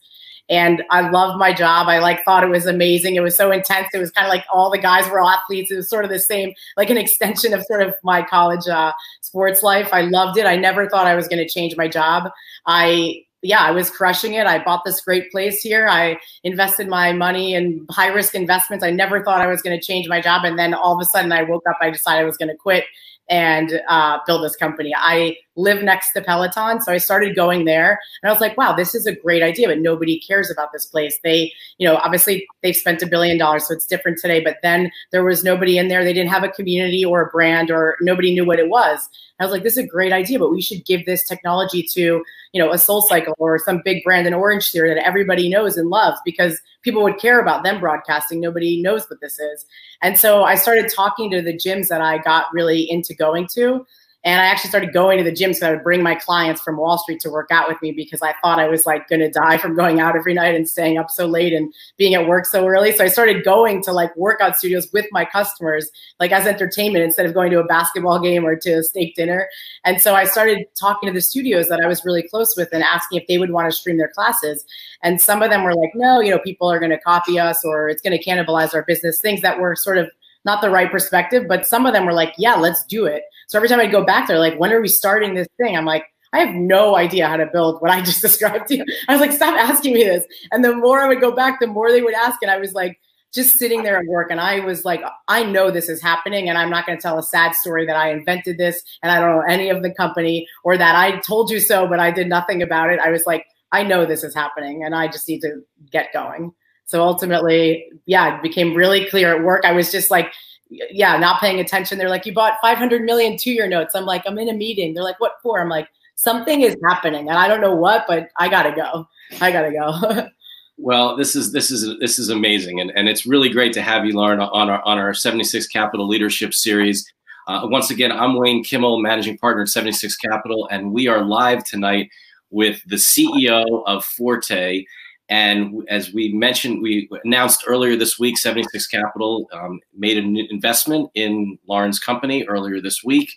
and 0.49 0.83
I 0.91 1.09
loved 1.09 1.39
my 1.39 1.53
job. 1.53 1.89
I 1.89 1.99
like 1.99 2.25
thought 2.25 2.45
it 2.45 2.49
was 2.49 2.67
amazing. 2.67 3.17
It 3.17 3.23
was 3.23 3.37
so 3.37 3.51
intense. 3.51 3.89
It 3.93 3.99
was 3.99 4.11
kind 4.11 4.27
of 4.27 4.31
like 4.31 4.45
all 4.53 4.71
the 4.71 4.79
guys 4.79 5.09
were 5.09 5.23
athletes. 5.23 5.71
It 5.71 5.77
was 5.77 5.91
sort 5.91 6.05
of 6.05 6.11
the 6.11 6.19
same, 6.19 6.53
like 6.77 6.91
an 6.91 6.97
extension 6.97 7.53
of 7.53 7.65
sort 7.65 7.83
of 7.83 7.95
my 8.03 8.23
college 8.23 8.69
uh, 8.69 8.93
sports 9.21 9.63
life. 9.63 9.89
I 9.93 10.03
loved 10.03 10.39
it. 10.39 10.47
I 10.47 10.57
never 10.57 10.89
thought 10.89 11.07
I 11.07 11.15
was 11.15 11.29
going 11.29 11.45
to 11.45 11.49
change 11.49 11.77
my 11.77 11.89
job. 11.89 12.31
I 12.67 13.23
yeah, 13.43 13.61
I 13.61 13.71
was 13.71 13.91
crushing 13.91 14.35
it. 14.35 14.47
I 14.47 14.63
bought 14.63 14.85
this 14.85 15.01
great 15.01 15.31
place 15.31 15.61
here. 15.61 15.87
I 15.89 16.19
invested 16.43 16.89
my 16.89 17.13
money 17.13 17.55
in 17.55 17.87
high 17.91 18.09
risk 18.09 18.35
investments. 18.35 18.85
I 18.85 18.91
never 18.91 19.23
thought 19.23 19.41
I 19.41 19.47
was 19.47 19.63
going 19.63 19.79
to 19.79 19.85
change 19.85 20.09
my 20.09 20.21
job. 20.21 20.45
And 20.45 20.59
then 20.59 20.75
all 20.75 20.95
of 20.95 21.01
a 21.01 21.05
sudden 21.05 21.31
I 21.31 21.43
woke 21.43 21.63
up, 21.69 21.77
I 21.81 21.91
decided 21.91 22.23
I 22.23 22.25
was 22.25 22.37
going 22.37 22.49
to 22.49 22.57
quit 22.57 22.85
and 23.29 23.81
uh, 23.89 24.19
build 24.27 24.45
this 24.45 24.57
company. 24.57 24.93
I 24.97 25.37
live 25.57 25.83
next 25.83 26.13
to 26.13 26.21
Peloton, 26.21 26.81
so 26.81 26.93
I 26.93 26.99
started 26.99 27.35
going 27.35 27.65
there, 27.65 27.99
and 28.23 28.31
I 28.31 28.33
was 28.33 28.41
like, 28.41 28.57
"Wow, 28.57 28.73
this 28.73 28.95
is 28.95 29.07
a 29.07 29.15
great 29.15 29.43
idea." 29.43 29.69
But 29.69 29.79
nobody 29.79 30.21
cares 30.21 30.51
about 30.51 30.73
this 30.73 30.87
place. 30.87 31.19
They, 31.25 31.53
you 31.79 31.87
know, 31.87 31.97
obviously 31.97 32.47
they've 32.63 32.77
spent 32.77 33.03
a 33.03 33.07
billion 33.07 33.39
dollars, 33.39 33.67
so 33.67 33.75
it's 33.75 33.87
different 33.87 34.19
today. 34.19 34.41
But 34.41 34.59
then 34.63 34.91
there 35.13 35.25
was 35.25 35.45
nobody 35.45 35.79
in 35.79 35.89
there. 35.89 36.05
They 36.05 36.13
didn't 36.13 36.31
have 36.31 36.45
a 36.45 36.49
community 36.49 37.05
or 37.05 37.23
a 37.23 37.31
brand, 37.31 37.71
or 37.71 37.97
nobody 38.01 38.33
knew 38.33 38.45
what 38.45 38.59
it 38.59 38.69
was. 38.69 39.09
I 39.39 39.45
was 39.45 39.53
like, 39.53 39.63
"This 39.63 39.77
is 39.77 39.85
a 39.85 39.87
great 39.87 40.13
idea, 40.13 40.39
but 40.39 40.51
we 40.51 40.63
should 40.63 40.85
give 40.85 41.05
this 41.05 41.27
technology 41.27 41.87
to, 41.93 42.23
you 42.53 42.63
know, 42.63 42.73
a 42.73 42.79
Soul 42.79 43.03
Cycle 43.03 43.35
or 43.39 43.59
some 43.59 43.83
big 43.85 44.03
brand 44.05 44.27
in 44.27 44.35
Orange 44.35 44.71
Theory 44.71 44.95
that 44.95 45.07
everybody 45.07 45.49
knows 45.49 45.77
and 45.77 45.91
loves 45.91 46.19
because." 46.25 46.61
people 46.87 47.03
would 47.03 47.19
care 47.19 47.41
about 47.41 47.65
them 47.65 47.81
broadcasting. 47.81 48.41
Nobody 48.41 48.81
knows 48.81 49.11
what 49.11 49.21
this 49.21 49.41
is. 49.41 49.67
And 50.03 50.17
so 50.17 50.45
I 50.45 50.55
started 50.55 50.89
talking 50.89 51.31
to 51.33 51.43
the 51.43 51.53
gyms 51.53 51.89
that 51.89 52.01
I 52.01 52.19
got 52.19 52.47
really 52.53 52.89
into 52.89 53.13
going 53.13 53.49
to. 53.55 53.85
And 54.27 54.41
I 54.41 54.47
actually 54.47 54.71
started 54.71 54.93
going 54.93 55.19
to 55.19 55.25
the 55.25 55.31
gym 55.31 55.55
so 55.55 55.69
I 55.69 55.71
would 55.71 55.85
bring 55.85 56.03
my 56.03 56.17
clients 56.17 56.61
from 56.61 56.79
Wall 56.79 56.99
Street 56.99 57.21
to 57.21 57.31
work 57.31 57.47
out 57.53 57.69
with 57.69 57.81
me 57.81 57.93
because 57.93 58.23
I 58.23 58.35
thought 58.43 58.59
I 58.59 58.67
was 58.67 58.85
like 58.85 59.09
going 59.09 59.21
to 59.21 59.31
die 59.31 59.57
from 59.57 59.77
going 59.77 60.01
out 60.01 60.17
every 60.17 60.35
night 60.35 60.57
and 60.57 60.69
staying 60.69 60.99
up 60.99 61.11
so 61.11 61.27
late 61.27 61.53
and 61.53 61.73
being 61.97 62.15
at 62.15 62.27
work 62.27 62.45
so 62.45 62.67
early. 62.67 62.91
So 62.91 63.05
I 63.05 63.07
started 63.07 63.45
going 63.45 63.85
to 63.85 63.93
like 63.93 64.15
workout 64.17 64.57
studios 64.57 64.93
with 64.93 65.07
my 65.13 65.25
customers, 65.25 65.89
like 66.19 66.33
as 66.33 66.45
entertainment 66.45 67.05
instead 67.05 67.25
of 67.25 67.35
going 67.35 67.53
to 67.53 67.61
a 67.61 67.65
basketball 67.67 68.19
game 68.19 68.45
or 68.45 68.57
to 68.57 68.73
a 68.73 68.83
steak 68.83 69.15
dinner. 69.15 69.49
And 69.85 70.03
so 70.03 70.17
I 70.17 70.25
started 70.25 70.67
talking 70.75 71.07
to 71.07 71.13
the 71.13 71.21
studios 71.21 71.69
that 71.69 71.81
I 71.81 71.87
was 71.87 72.05
really 72.05 72.25
close 72.25 72.57
with 72.57 72.71
and 72.73 72.83
asking 72.83 73.21
if 73.21 73.29
they 73.29 73.39
would 73.39 73.53
want 73.53 73.71
to 73.71 73.77
stream 73.77 73.97
their 73.97 74.11
classes. 74.11 74.65
And 75.05 75.21
some 75.21 75.41
of 75.41 75.51
them 75.51 75.63
were 75.63 75.75
like, 75.77 75.93
no, 75.95 76.19
you 76.19 76.33
know, 76.33 76.41
people 76.41 76.69
are 76.69 76.81
going 76.81 76.91
to 76.91 76.99
copy 76.99 77.39
us 77.39 77.65
or 77.65 77.89
it's 77.89 78.03
going 78.03 78.19
to 78.19 78.25
cannibalize 78.25 78.75
our 78.75 78.83
business, 78.83 79.21
things 79.21 79.41
that 79.43 79.61
were 79.61 79.77
sort 79.77 79.99
of 79.99 80.11
not 80.45 80.63
the 80.63 80.71
right 80.71 80.91
perspective. 80.91 81.47
But 81.47 81.65
some 81.65 81.87
of 81.87 81.93
them 81.93 82.07
were 82.07 82.13
like, 82.13 82.35
yeah, 82.37 82.57
let's 82.57 82.85
do 82.87 83.07
it. 83.07 83.23
So 83.47 83.59
every 83.59 83.69
time 83.69 83.81
I'd 83.81 83.93
go 83.93 84.05
back 84.05 84.29
there, 84.29 84.39
like, 84.39 84.59
when 84.59 84.73
are 84.73 84.81
we 84.81 84.89
starting 84.89 85.35
this 85.35 85.49
thing? 85.57 85.77
I'm 85.77 85.85
like, 85.85 86.05
I 86.33 86.41
have 86.41 86.55
no 86.55 86.97
idea 86.97 87.29
how 87.29 87.37
to 87.37 87.47
build 87.47 87.81
what 87.81 87.91
I 87.91 88.03
just 88.03 88.21
described 88.23 88.69
to 88.69 88.77
you. 88.77 88.85
I 89.09 89.13
was 89.13 89.21
like, 89.21 89.33
stop 89.33 89.55
asking 89.55 89.95
me 89.95 90.05
this. 90.05 90.25
And 90.53 90.65
the 90.65 90.75
more 90.75 91.01
I 91.01 91.09
would 91.09 91.21
go 91.21 91.33
back, 91.33 91.61
the 91.61 91.67
more 91.67 91.91
they 91.91 92.03
would 92.03 92.15
ask. 92.15 92.39
And 92.43 92.51
I 92.51 92.59
was 92.59 92.75
like, 92.75 92.99
just 93.35 93.57
sitting 93.59 93.83
there 93.83 93.99
at 93.99 94.07
work. 94.07 94.31
And 94.31 94.41
I 94.41 94.61
was 94.61 94.85
like, 94.85 95.03
I 95.29 95.45
know 95.45 95.71
this 95.71 95.89
is 95.89 96.01
happening. 96.03 96.49
And 96.49 96.57
I'm 96.57 96.71
not 96.71 96.87
going 96.87 96.97
to 96.97 97.03
tell 97.03 97.19
a 97.19 97.23
sad 97.23 97.55
story 97.55 97.87
that 97.87 97.97
I 97.97 98.11
invented 98.11 98.57
this 98.57 98.83
and 99.03 99.13
I 99.13 99.21
don't 99.21 99.37
know 99.37 99.43
any 99.43 99.69
of 99.69 99.83
the 99.83 99.93
company 99.93 100.47
or 100.65 100.77
that 100.79 100.97
I 100.97 101.19
told 101.19 101.51
you 101.51 101.61
so, 101.61 101.87
but 101.87 102.01
I 102.01 102.11
did 102.11 102.29
nothing 102.29 102.63
about 102.63 102.91
it. 102.91 102.99
I 102.99 103.11
was 103.11 103.27
like, 103.27 103.45
I 103.73 103.83
know 103.83 104.07
this 104.07 104.25
is 104.25 104.35
happening 104.35 104.85
and 104.85 104.95
I 104.95 105.09
just 105.09 105.29
need 105.29 105.41
to 105.41 105.61
get 105.91 106.13
going. 106.13 106.53
So 106.87 107.03
ultimately, 107.03 107.85
yeah, 108.07 108.37
it 108.37 108.43
became 108.43 108.75
really 108.75 109.07
clear 109.07 109.37
at 109.37 109.45
work. 109.45 109.65
I 109.65 109.73
was 109.73 109.91
just 109.91 110.11
like, 110.11 110.33
yeah, 110.71 111.17
not 111.17 111.41
paying 111.41 111.61
attention. 111.61 111.99
They're 111.99 112.09
like, 112.09 112.27
you 112.27 112.35
bought 112.35 112.55
500 112.61 113.03
million 113.03 113.37
two 113.37 113.53
year 113.53 113.69
notes. 113.69 113.95
I'm 113.95 114.05
like, 114.05 114.23
I'm 114.27 114.39
in 114.39 114.49
a 114.49 114.55
meeting. 114.55 114.95
They're 114.95 115.05
like, 115.05 115.21
what 115.21 115.35
for? 115.43 115.61
I'm 115.61 115.69
like, 115.69 115.89
something 116.17 116.63
is 116.63 116.77
happening 116.89 117.29
and 117.29 117.39
I 117.39 117.47
don't 117.47 117.61
know 117.61 117.75
what, 117.75 118.05
but 118.07 118.31
I 118.37 118.49
gotta 118.49 118.75
go. 118.75 119.07
I 119.41 119.51
gotta 119.53 119.73
go. 119.73 120.29
well, 120.79 121.17
this 121.17 121.37
is 121.37 121.53
this 121.53 121.71
is 121.71 121.99
this 122.01 122.19
is 122.19 122.29
amazing, 122.31 122.81
and 122.81 122.93
and 122.97 123.09
it's 123.09 123.27
really 123.27 123.49
great 123.49 123.73
to 123.75 123.83
have 123.83 124.05
you, 124.05 124.15
Lauren, 124.15 124.41
on 124.41 124.71
our 124.71 124.83
on 124.85 124.99
our 124.99 125.15
76 125.15 125.67
Capital 125.69 126.07
Leadership 126.07 126.55
Series. 126.55 127.11
Uh, 127.47 127.63
once 127.65 127.91
again, 127.91 128.11
I'm 128.11 128.37
Wayne 128.37 128.65
Kimmel, 128.65 129.01
managing 129.01 129.39
partner 129.39 129.63
at 129.63 129.69
76 129.69 130.17
Capital, 130.17 130.69
and 130.71 130.93
we 130.93 131.07
are 131.07 131.23
live 131.23 131.65
tonight 131.65 132.11
with 132.51 132.83
the 132.87 132.97
CEO 132.97 133.85
of 133.87 134.05
Forte. 134.05 134.85
And 135.29 135.85
as 135.89 136.13
we 136.13 136.33
mentioned, 136.33 136.83
we 136.83 137.09
announced 137.25 137.65
earlier 137.67 137.97
this 137.97 138.19
week, 138.19 138.39
76 138.39 138.87
Capital 138.87 139.49
um, 139.53 139.81
made 139.97 140.19
an 140.19 140.37
investment 140.51 141.11
in 141.15 141.59
Lauren's 141.67 141.99
company 141.99 142.45
earlier 142.45 142.81
this 142.81 143.03
week. 143.05 143.33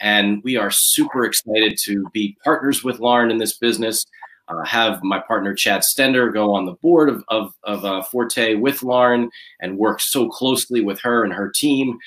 And 0.00 0.42
we 0.42 0.56
are 0.56 0.70
super 0.70 1.24
excited 1.24 1.78
to 1.84 2.06
be 2.12 2.36
partners 2.42 2.82
with 2.82 2.98
Lauren 2.98 3.30
in 3.30 3.38
this 3.38 3.56
business. 3.56 4.04
Uh, 4.48 4.64
have 4.64 5.02
my 5.02 5.18
partner 5.18 5.54
Chad 5.54 5.82
Stender 5.82 6.32
go 6.32 6.52
on 6.52 6.66
the 6.66 6.74
board 6.74 7.08
of, 7.08 7.24
of, 7.28 7.54
of 7.62 7.84
uh, 7.84 8.02
Forte 8.02 8.54
with 8.56 8.82
Lauren 8.82 9.30
and 9.60 9.78
work 9.78 10.00
so 10.00 10.28
closely 10.28 10.82
with 10.82 11.00
her 11.00 11.24
and 11.24 11.32
her 11.32 11.50
team. 11.54 11.98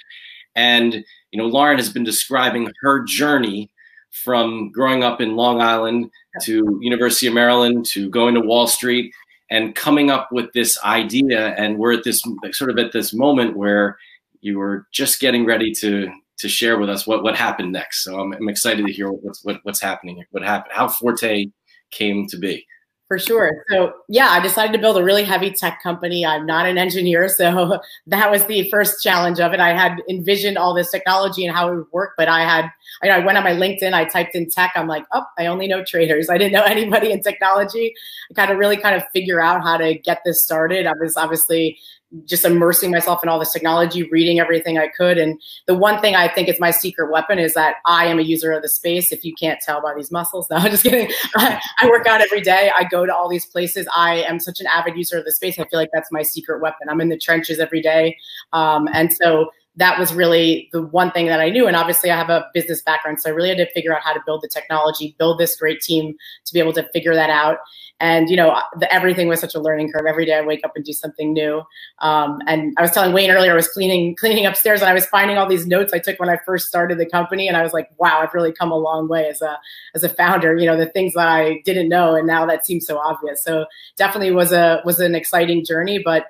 And, 0.55 1.05
you 1.31 1.39
know, 1.39 1.47
Lauren 1.47 1.77
has 1.77 1.91
been 1.91 2.03
describing 2.03 2.71
her 2.81 3.03
journey 3.03 3.71
from 4.11 4.71
growing 4.71 5.03
up 5.03 5.21
in 5.21 5.35
Long 5.35 5.61
Island 5.61 6.09
to 6.43 6.79
University 6.81 7.27
of 7.27 7.33
Maryland 7.33 7.85
to 7.93 8.09
going 8.09 8.35
to 8.35 8.41
Wall 8.41 8.67
Street 8.67 9.13
and 9.49 9.75
coming 9.75 10.09
up 10.09 10.29
with 10.31 10.51
this 10.53 10.77
idea. 10.83 11.55
And 11.55 11.77
we're 11.77 11.93
at 11.93 12.03
this 12.03 12.21
sort 12.51 12.69
of 12.69 12.77
at 12.77 12.91
this 12.91 13.13
moment 13.13 13.57
where 13.57 13.97
you 14.41 14.57
were 14.57 14.87
just 14.91 15.19
getting 15.19 15.45
ready 15.45 15.71
to 15.73 16.09
to 16.39 16.47
share 16.47 16.77
with 16.79 16.89
us 16.89 17.07
what 17.07 17.23
what 17.23 17.35
happened 17.35 17.71
next. 17.71 18.03
So 18.03 18.19
I'm, 18.19 18.33
I'm 18.33 18.49
excited 18.49 18.85
to 18.85 18.93
hear 18.93 19.09
what's 19.09 19.43
what, 19.43 19.59
what's 19.63 19.81
happening, 19.81 20.23
what 20.31 20.43
happened, 20.43 20.73
how 20.73 20.87
Forte 20.87 21.47
came 21.91 22.27
to 22.27 22.37
be. 22.37 22.65
For 23.07 23.17
sure. 23.17 23.63
So 23.69 23.93
yeah, 24.09 24.27
I 24.31 24.41
decided 24.41 24.73
to 24.73 24.79
build 24.79 24.97
a 24.97 25.03
really 25.03 25.23
heavy 25.23 25.49
tech 25.49 25.81
company. 25.81 26.25
I'm 26.25 26.45
not 26.45 26.65
an 26.65 26.77
engineer, 26.77 27.29
so 27.29 27.79
that 28.07 28.29
was 28.29 28.45
the 28.45 28.69
first 28.69 29.01
challenge 29.01 29.39
of 29.39 29.53
it. 29.53 29.61
I 29.61 29.73
had 29.73 30.01
envisioned 30.09 30.57
all 30.57 30.73
this 30.73 30.91
technology 30.91 31.45
and 31.45 31.55
how 31.55 31.71
it 31.71 31.75
would 31.77 31.91
work, 31.93 32.15
but 32.17 32.27
I 32.27 32.41
had 32.41 32.69
I, 33.01 33.09
I 33.09 33.19
went 33.19 33.37
on 33.37 33.45
my 33.45 33.53
LinkedIn, 33.53 33.93
I 33.93 34.03
typed 34.03 34.35
in 34.35 34.49
tech. 34.49 34.73
I'm 34.75 34.87
like, 34.87 35.05
oh, 35.13 35.23
I 35.37 35.45
only 35.45 35.67
know 35.67 35.85
traders. 35.85 36.29
I 36.29 36.37
didn't 36.37 36.51
know 36.51 36.63
anybody 36.67 37.13
in 37.13 37.21
technology. 37.21 37.93
I 38.29 38.33
kind 38.33 38.51
of 38.51 38.57
really 38.57 38.75
kind 38.75 38.95
of 38.95 39.03
figure 39.13 39.39
out 39.39 39.63
how 39.63 39.77
to 39.77 39.97
get 39.97 40.21
this 40.25 40.43
started. 40.43 40.85
I 40.85 40.93
was 40.99 41.15
obviously 41.15 41.79
just 42.25 42.45
immersing 42.45 42.91
myself 42.91 43.21
in 43.21 43.29
all 43.29 43.39
this 43.39 43.51
technology, 43.51 44.03
reading 44.03 44.39
everything 44.39 44.77
I 44.77 44.87
could. 44.87 45.17
And 45.17 45.39
the 45.65 45.75
one 45.75 45.99
thing 45.99 46.15
I 46.15 46.27
think 46.27 46.47
is 46.47 46.59
my 46.59 46.71
secret 46.71 47.11
weapon 47.11 47.37
is 47.37 47.53
that 47.53 47.75
I 47.85 48.05
am 48.05 48.17
a 48.17 48.21
user 48.21 48.51
of 48.53 48.61
the 48.61 48.69
space. 48.69 49.11
If 49.11 49.25
you 49.25 49.33
can't 49.37 49.59
tell 49.59 49.81
by 49.81 49.93
these 49.93 50.11
muscles, 50.11 50.47
no, 50.51 50.57
I'm 50.57 50.71
just 50.71 50.83
kidding. 50.83 51.11
I, 51.35 51.61
I, 51.81 51.89
work 51.89 52.07
out 52.07 52.21
every 52.21 52.41
day. 52.41 52.71
I 52.75 52.85
go 52.85 53.05
to 53.05 53.13
all 53.13 53.27
these 53.27 53.45
places. 53.45 53.87
I 53.95 54.23
am 54.23 54.39
such 54.39 54.59
an 54.59 54.67
avid 54.67 54.95
user 54.95 55.17
of 55.17 55.25
the 55.25 55.31
space. 55.31 55.59
I 55.59 55.65
feel 55.65 55.79
like 55.79 55.89
that's 55.93 56.11
my 56.11 56.23
secret 56.23 56.61
weapon. 56.61 56.87
I'm 56.89 57.01
in 57.01 57.09
the 57.09 57.17
trenches 57.17 57.59
every 57.59 57.81
day. 57.81 58.17
Um, 58.53 58.87
and 58.93 59.13
so 59.13 59.51
that 59.77 59.99
was 59.99 60.13
really 60.13 60.69
the 60.73 60.81
one 60.81 61.11
thing 61.11 61.27
that 61.27 61.39
I 61.39 61.49
knew. 61.49 61.67
And 61.67 61.75
obviously, 61.75 62.09
I 62.09 62.17
have 62.17 62.29
a 62.29 62.47
business 62.53 62.81
background, 62.81 63.21
so 63.21 63.29
I 63.29 63.33
really 63.33 63.49
had 63.49 63.57
to 63.57 63.71
figure 63.71 63.95
out 63.95 64.01
how 64.03 64.11
to 64.11 64.19
build 64.25 64.41
the 64.41 64.49
technology, 64.51 65.15
build 65.17 65.39
this 65.39 65.55
great 65.55 65.81
team 65.81 66.15
to 66.45 66.53
be 66.53 66.59
able 66.59 66.73
to 66.73 66.87
figure 66.91 67.13
that 67.13 67.29
out. 67.29 67.59
And 67.99 68.29
you 68.29 68.35
know, 68.35 68.59
the, 68.79 68.91
everything 68.93 69.27
was 69.27 69.39
such 69.39 69.55
a 69.55 69.59
learning 69.59 69.91
curve. 69.91 70.05
Every 70.07 70.25
day 70.25 70.33
I 70.33 70.41
wake 70.41 70.61
up 70.63 70.73
and 70.75 70.83
do 70.83 70.93
something 70.93 71.33
new. 71.33 71.61
Um, 71.99 72.39
and 72.47 72.73
I 72.77 72.81
was 72.81 72.91
telling 72.91 73.13
Wayne 73.13 73.31
earlier, 73.31 73.51
I 73.51 73.55
was 73.55 73.67
cleaning 73.67 74.15
cleaning 74.15 74.45
upstairs, 74.45 74.81
and 74.81 74.89
I 74.89 74.93
was 74.93 75.05
finding 75.05 75.37
all 75.37 75.47
these 75.47 75.67
notes 75.67 75.93
I 75.93 75.99
took 75.99 76.19
when 76.19 76.29
I 76.29 76.37
first 76.45 76.67
started 76.67 76.97
the 76.97 77.05
company, 77.05 77.47
and 77.47 77.55
I 77.55 77.61
was 77.61 77.73
like, 77.73 77.89
wow, 77.97 78.21
I've 78.21 78.33
really 78.33 78.51
come 78.51 78.71
a 78.71 78.77
long 78.77 79.07
way 79.07 79.27
as 79.27 79.41
a 79.43 79.59
as 79.93 80.03
a 80.03 80.09
founder. 80.09 80.55
You 80.55 80.65
know, 80.65 80.77
the 80.77 80.87
things 80.87 81.13
that 81.13 81.27
I 81.27 81.61
didn't 81.65 81.89
know, 81.89 82.15
and 82.15 82.25
now 82.25 82.47
that 82.47 82.65
seems 82.65 82.87
so 82.87 82.97
obvious. 82.97 83.43
So 83.43 83.67
definitely 83.95 84.31
was 84.31 84.51
a 84.51 84.81
was 84.85 84.99
an 84.99 85.13
exciting 85.13 85.63
journey, 85.63 85.99
but 86.03 86.25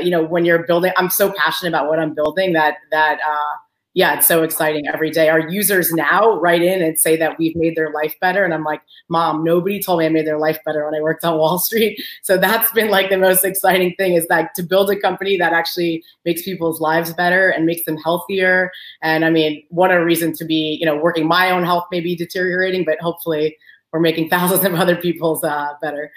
you 0.00 0.10
know, 0.10 0.22
when 0.22 0.44
you're 0.44 0.66
building, 0.66 0.92
I'm 0.96 1.10
so 1.10 1.32
passionate 1.32 1.70
about 1.70 1.88
what 1.88 1.98
I'm 1.98 2.14
building 2.14 2.52
that 2.54 2.76
that 2.90 3.18
uh, 3.20 3.56
yeah, 3.94 4.16
it's 4.16 4.26
so 4.26 4.42
exciting 4.42 4.86
every 4.88 5.10
day. 5.10 5.28
Our 5.28 5.50
users 5.50 5.92
now 5.92 6.38
write 6.40 6.62
in 6.62 6.80
and 6.80 6.98
say 6.98 7.14
that 7.16 7.38
we've 7.38 7.54
made 7.54 7.76
their 7.76 7.90
life 7.90 8.14
better. 8.20 8.42
And 8.42 8.54
I'm 8.54 8.64
like, 8.64 8.80
Mom, 9.10 9.44
nobody 9.44 9.82
told 9.82 9.98
me 9.98 10.06
I 10.06 10.08
made 10.08 10.26
their 10.26 10.38
life 10.38 10.58
better 10.64 10.86
when 10.86 10.94
I 10.94 11.02
worked 11.02 11.24
on 11.24 11.36
Wall 11.36 11.58
Street. 11.58 12.02
So 12.22 12.38
that's 12.38 12.72
been 12.72 12.88
like 12.88 13.10
the 13.10 13.18
most 13.18 13.44
exciting 13.44 13.94
thing 13.98 14.14
is 14.14 14.26
that 14.28 14.54
to 14.54 14.62
build 14.62 14.90
a 14.90 14.98
company 14.98 15.36
that 15.36 15.52
actually 15.52 16.02
makes 16.24 16.42
people's 16.42 16.80
lives 16.80 17.12
better 17.12 17.50
and 17.50 17.66
makes 17.66 17.84
them 17.84 17.98
healthier. 17.98 18.70
And 19.02 19.26
I 19.26 19.30
mean, 19.30 19.62
what 19.68 19.92
a 19.92 20.02
reason 20.02 20.32
to 20.34 20.44
be, 20.46 20.78
you 20.80 20.86
know, 20.86 20.96
working 20.96 21.26
my 21.26 21.50
own 21.50 21.64
health 21.64 21.84
may 21.90 22.00
be 22.00 22.16
deteriorating, 22.16 22.84
but 22.86 22.98
hopefully 22.98 23.58
we're 23.92 24.00
making 24.00 24.28
thousands 24.30 24.64
of 24.64 24.74
other 24.74 24.96
people's 24.96 25.44
uh, 25.44 25.74
better. 25.82 26.10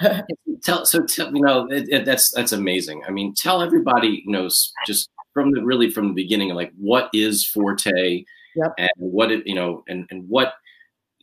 tell 0.62 0.84
so 0.84 1.02
tell, 1.02 1.34
you 1.34 1.42
know 1.42 1.66
it, 1.70 1.88
it, 1.88 2.04
that's 2.04 2.30
that's 2.32 2.52
amazing. 2.52 3.02
I 3.06 3.10
mean, 3.10 3.34
tell 3.34 3.62
everybody 3.62 4.22
you 4.24 4.32
know 4.32 4.48
just 4.86 5.10
from 5.32 5.52
the 5.52 5.62
really 5.62 5.90
from 5.90 6.08
the 6.08 6.14
beginning 6.14 6.50
like 6.54 6.72
what 6.76 7.08
is 7.12 7.46
forte 7.46 8.24
yep. 8.54 8.72
and 8.78 8.90
what 8.96 9.30
it 9.30 9.46
you 9.46 9.54
know 9.54 9.82
and 9.88 10.06
and 10.10 10.28
what 10.28 10.54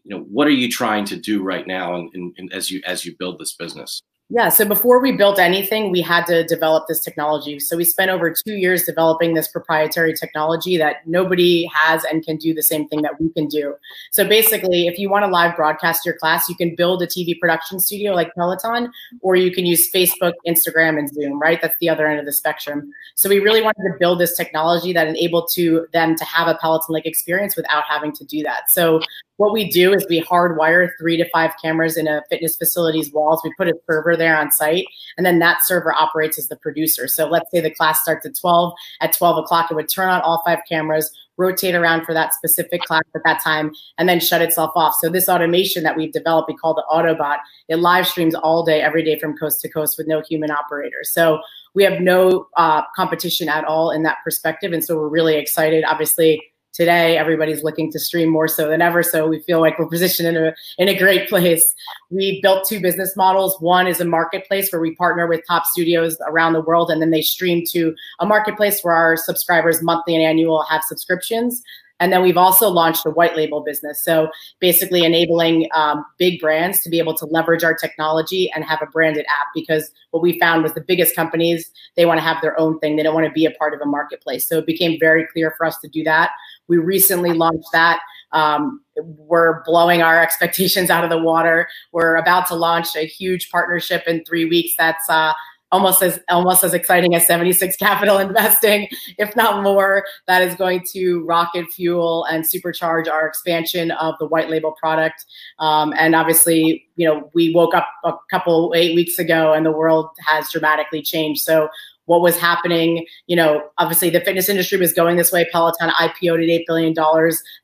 you 0.03 0.15
know 0.15 0.23
what 0.23 0.47
are 0.47 0.51
you 0.51 0.69
trying 0.69 1.05
to 1.05 1.15
do 1.15 1.43
right 1.43 1.67
now 1.67 1.95
and, 1.95 2.09
and, 2.13 2.33
and 2.38 2.53
as 2.53 2.71
you 2.71 2.81
as 2.85 3.05
you 3.05 3.15
build 3.17 3.39
this 3.39 3.55
business 3.55 4.01
yeah. 4.31 4.50
So 4.50 4.63
before 4.63 5.01
we 5.01 5.12
built 5.12 5.39
anything, 5.39 5.89
we 5.89 6.01
had 6.01 6.27
to 6.27 6.43
develop 6.43 6.88
this 6.88 7.00
technology. 7.00 7.59
So 7.59 7.75
we 7.75 7.83
spent 7.83 8.12
over 8.12 8.31
two 8.31 8.53
years 8.53 8.83
developing 8.83 9.33
this 9.33 9.48
proprietary 9.48 10.13
technology 10.13 10.77
that 10.77 10.98
nobody 11.07 11.67
has 11.74 12.03
and 12.03 12.24
can 12.24 12.38
do 12.38 12.53
the 12.53 12.62
same 12.62 12.88
thing 12.88 13.01
that 13.01 13.19
we 13.19 13.29
can 13.29 13.48
do. 13.48 13.74
So 14.12 14.27
basically, 14.27 14.86
if 14.86 15.00
you 15.00 15.09
want 15.09 15.25
to 15.25 15.31
live 15.31 15.55
broadcast 15.55 16.05
your 16.05 16.15
class, 16.15 16.48
you 16.48 16.55
can 16.55 16.75
build 16.75 17.01
a 17.01 17.07
TV 17.07 17.39
production 17.39 17.79
studio 17.79 18.13
like 18.13 18.31
Peloton, 18.36 18.91
or 19.21 19.36
you 19.36 19.51
can 19.51 19.65
use 19.65 19.89
Facebook, 19.91 20.33
Instagram, 20.48 21.00
and 21.00 21.09
Zoom, 21.09 21.39
right? 21.39 21.59
That's 21.59 21.77
the 21.81 21.89
other 21.89 22.05
end 22.05 22.19
of 22.19 22.27
the 22.27 22.33
spectrum. 22.33 22.91
So 23.15 23.29
we 23.29 23.39
really 23.39 23.63
wanted 23.63 23.81
to 23.81 23.98
build 24.00 24.19
this 24.19 24.38
technology 24.38 24.93
that 24.93 25.07
enabled 25.07 25.50
to 25.53 25.88
them 25.91 26.15
to 26.15 26.24
have 26.24 26.48
a 26.48 26.53
Peloton-like 26.53 27.07
experience 27.07 27.55
without 27.55 27.83
having 27.89 28.12
to 28.12 28.25
do 28.25 28.43
that. 28.43 28.69
So 28.69 29.01
what 29.39 29.53
we 29.53 29.69
do 29.69 29.93
is 29.93 30.05
we 30.10 30.22
hardwire 30.22 30.89
three 31.00 31.15
to 31.15 31.27
five 31.29 31.51
cameras 31.62 31.96
in 31.96 32.10
a 32.10 32.22
fitness 32.29 32.58
facility's 32.58 33.13
walls. 33.13 33.39
We 33.41 33.53
put 33.58 33.69
a 33.69 33.74
server 33.89 34.17
there 34.17 34.38
on 34.38 34.51
site, 34.51 34.86
and 35.15 35.25
then 35.25 35.39
that 35.39 35.63
server 35.63 35.93
operates 35.93 36.38
as 36.38 36.50
the 36.50 36.58
producer. 36.58 37.08
So 37.08 37.25
let's 37.25 37.50
say 37.50 37.62
the 37.62 37.74
class 37.74 38.01
starts 38.01 38.25
at 38.25 38.36
12. 38.38 38.74
At 39.00 39.13
12 39.13 39.38
o'clock, 39.38 39.72
it 39.72 39.75
would 39.75 39.88
turn 39.88 40.10
on 40.10 40.19
all 40.24 40.43
five 40.46 40.60
cameras, 40.67 41.10
rotate 41.38 41.74
around 41.74 42.03
for 42.03 42.13
that 42.13 42.34
specific 42.34 42.81
class 42.81 43.03
at 43.15 43.22
that 43.24 43.41
time, 43.41 43.72
and 43.98 44.10
then 44.10 44.19
shut 44.19 44.41
itself 44.41 44.74
off. 44.75 44.93
So 45.00 45.08
this 45.08 45.29
automation 45.29 45.84
that 45.84 45.96
we've 45.96 46.12
developed, 46.12 46.50
we 46.50 46.58
call 46.58 46.74
the 46.74 46.84
Autobot, 46.91 47.38
it 47.69 47.77
live 47.77 48.08
streams 48.08 48.36
all 48.36 48.65
day, 48.65 48.81
every 48.81 49.05
day 49.05 49.17
from 49.17 49.38
coast 49.38 49.62
to 49.62 49.69
coast 49.69 49.98
with 49.98 50.05
no 50.05 50.22
human 50.27 50.51
operator. 50.51 51.03
So 51.03 51.39
we 51.74 51.86
have 51.86 52.01
no 52.01 52.48
uh, 52.58 52.81
competition 52.93 53.48
at 53.48 53.63
all 53.63 53.89
in 53.89 54.03
that 54.03 54.17
perspective. 54.22 54.74
And 54.74 54.84
so 54.84 54.98
we're 54.98 55.08
really 55.08 55.38
excited. 55.38 55.86
Obviously, 55.86 56.43
today 56.79 57.17
everybody's 57.17 57.62
looking 57.62 57.91
to 57.91 58.00
stream 58.00 58.29
more 58.29 58.48
so 58.48 58.69
than 58.69 58.81
ever 58.81 59.03
so 59.03 59.27
we 59.27 59.39
feel 59.39 59.59
like 59.59 59.77
we're 59.77 59.86
positioned 59.86 60.29
in 60.29 60.38
a 60.38 60.55
in 60.77 60.88
a 60.88 60.98
great 60.98 61.27
place 61.27 61.75
we 62.09 62.39
built 62.41 62.65
two 62.65 62.79
business 62.79 63.17
models 63.17 63.59
one 63.59 63.86
is 63.86 64.00
a 64.00 64.05
marketplace 64.05 64.71
where 64.71 64.79
we 64.79 64.95
partner 64.95 65.27
with 65.27 65.41
top 65.45 65.65
studios 65.65 66.17
around 66.25 66.53
the 66.53 66.62
world 66.62 66.89
and 66.89 67.01
then 67.01 67.12
they 67.12 67.21
stream 67.21 67.65
to 67.69 67.93
a 68.21 68.25
marketplace 68.25 68.79
where 68.81 68.95
our 68.95 69.17
subscribers 69.17 69.83
monthly 69.83 70.15
and 70.15 70.24
annual 70.24 70.63
have 70.69 70.81
subscriptions 70.81 71.62
and 72.00 72.13
then 72.13 72.21
we've 72.21 72.38
also 72.38 72.69
launched 72.69 73.05
a 73.05 73.09
white 73.09 73.36
label 73.36 73.62
business. 73.62 74.03
So 74.03 74.29
basically 74.59 75.03
enabling 75.03 75.67
um, 75.75 76.05
big 76.17 76.39
brands 76.39 76.81
to 76.83 76.89
be 76.89 76.98
able 76.98 77.13
to 77.15 77.25
leverage 77.25 77.63
our 77.63 77.74
technology 77.74 78.50
and 78.51 78.63
have 78.63 78.81
a 78.81 78.86
branded 78.86 79.25
app 79.25 79.48
because 79.53 79.91
what 80.12 80.24
we 80.24 80.39
found 80.39 80.63
was 80.63 80.74
the 80.74 80.81
biggest 80.81 81.15
companies, 81.15 81.71
they 81.95 82.05
want 82.05 82.17
to 82.17 82.24
have 82.24 82.41
their 82.41 82.57
own 82.59 82.79
thing. 82.79 82.95
They 82.95 83.03
don't 83.03 83.13
want 83.13 83.27
to 83.27 83.33
be 83.33 83.45
a 83.45 83.51
part 83.51 83.74
of 83.74 83.81
a 83.81 83.86
marketplace. 83.86 84.48
So 84.48 84.59
it 84.59 84.65
became 84.65 84.98
very 85.00 85.27
clear 85.27 85.53
for 85.57 85.65
us 85.65 85.77
to 85.79 85.89
do 85.89 86.03
that. 86.05 86.31
We 86.69 86.77
recently 86.77 87.33
launched 87.33 87.67
that. 87.73 87.99
Um, 88.31 88.81
we're 88.95 89.63
blowing 89.63 90.01
our 90.01 90.21
expectations 90.21 90.89
out 90.89 91.03
of 91.03 91.09
the 91.09 91.17
water. 91.17 91.67
We're 91.91 92.15
about 92.15 92.47
to 92.47 92.55
launch 92.55 92.95
a 92.95 93.05
huge 93.05 93.49
partnership 93.49 94.03
in 94.07 94.23
three 94.23 94.45
weeks. 94.45 94.73
That's 94.77 95.09
uh, 95.09 95.33
almost 95.71 96.01
as 96.01 96.19
almost 96.29 96.63
as 96.63 96.73
exciting 96.73 97.13
as 97.15 97.25
76 97.27 97.75
capital 97.77 98.17
investing 98.19 98.88
if 99.17 99.35
not 99.35 99.63
more 99.63 100.03
that 100.27 100.41
is 100.41 100.55
going 100.55 100.83
to 100.93 101.23
rocket 101.25 101.67
fuel 101.71 102.25
and 102.25 102.43
supercharge 102.43 103.07
our 103.07 103.27
expansion 103.27 103.91
of 103.91 104.15
the 104.19 104.25
white 104.25 104.49
label 104.49 104.71
product 104.71 105.25
um, 105.59 105.93
and 105.97 106.15
obviously 106.15 106.88
you 106.95 107.07
know 107.07 107.29
we 107.33 107.53
woke 107.53 107.75
up 107.75 107.88
a 108.03 108.13
couple 108.31 108.73
eight 108.75 108.95
weeks 108.95 109.19
ago 109.19 109.53
and 109.53 109.65
the 109.65 109.71
world 109.71 110.09
has 110.25 110.49
dramatically 110.51 111.01
changed 111.01 111.41
so 111.41 111.69
what 112.09 112.21
was 112.21 112.35
happening. 112.39 113.05
You 113.27 113.35
know, 113.35 113.61
obviously 113.77 114.09
the 114.09 114.19
fitness 114.19 114.49
industry 114.49 114.79
was 114.79 114.93
going 114.93 115.15
this 115.15 115.31
way. 115.31 115.47
Peloton 115.51 115.89
IPO'd 115.89 116.41
at 116.41 116.49
$8 116.49 116.63
billion. 116.65 116.95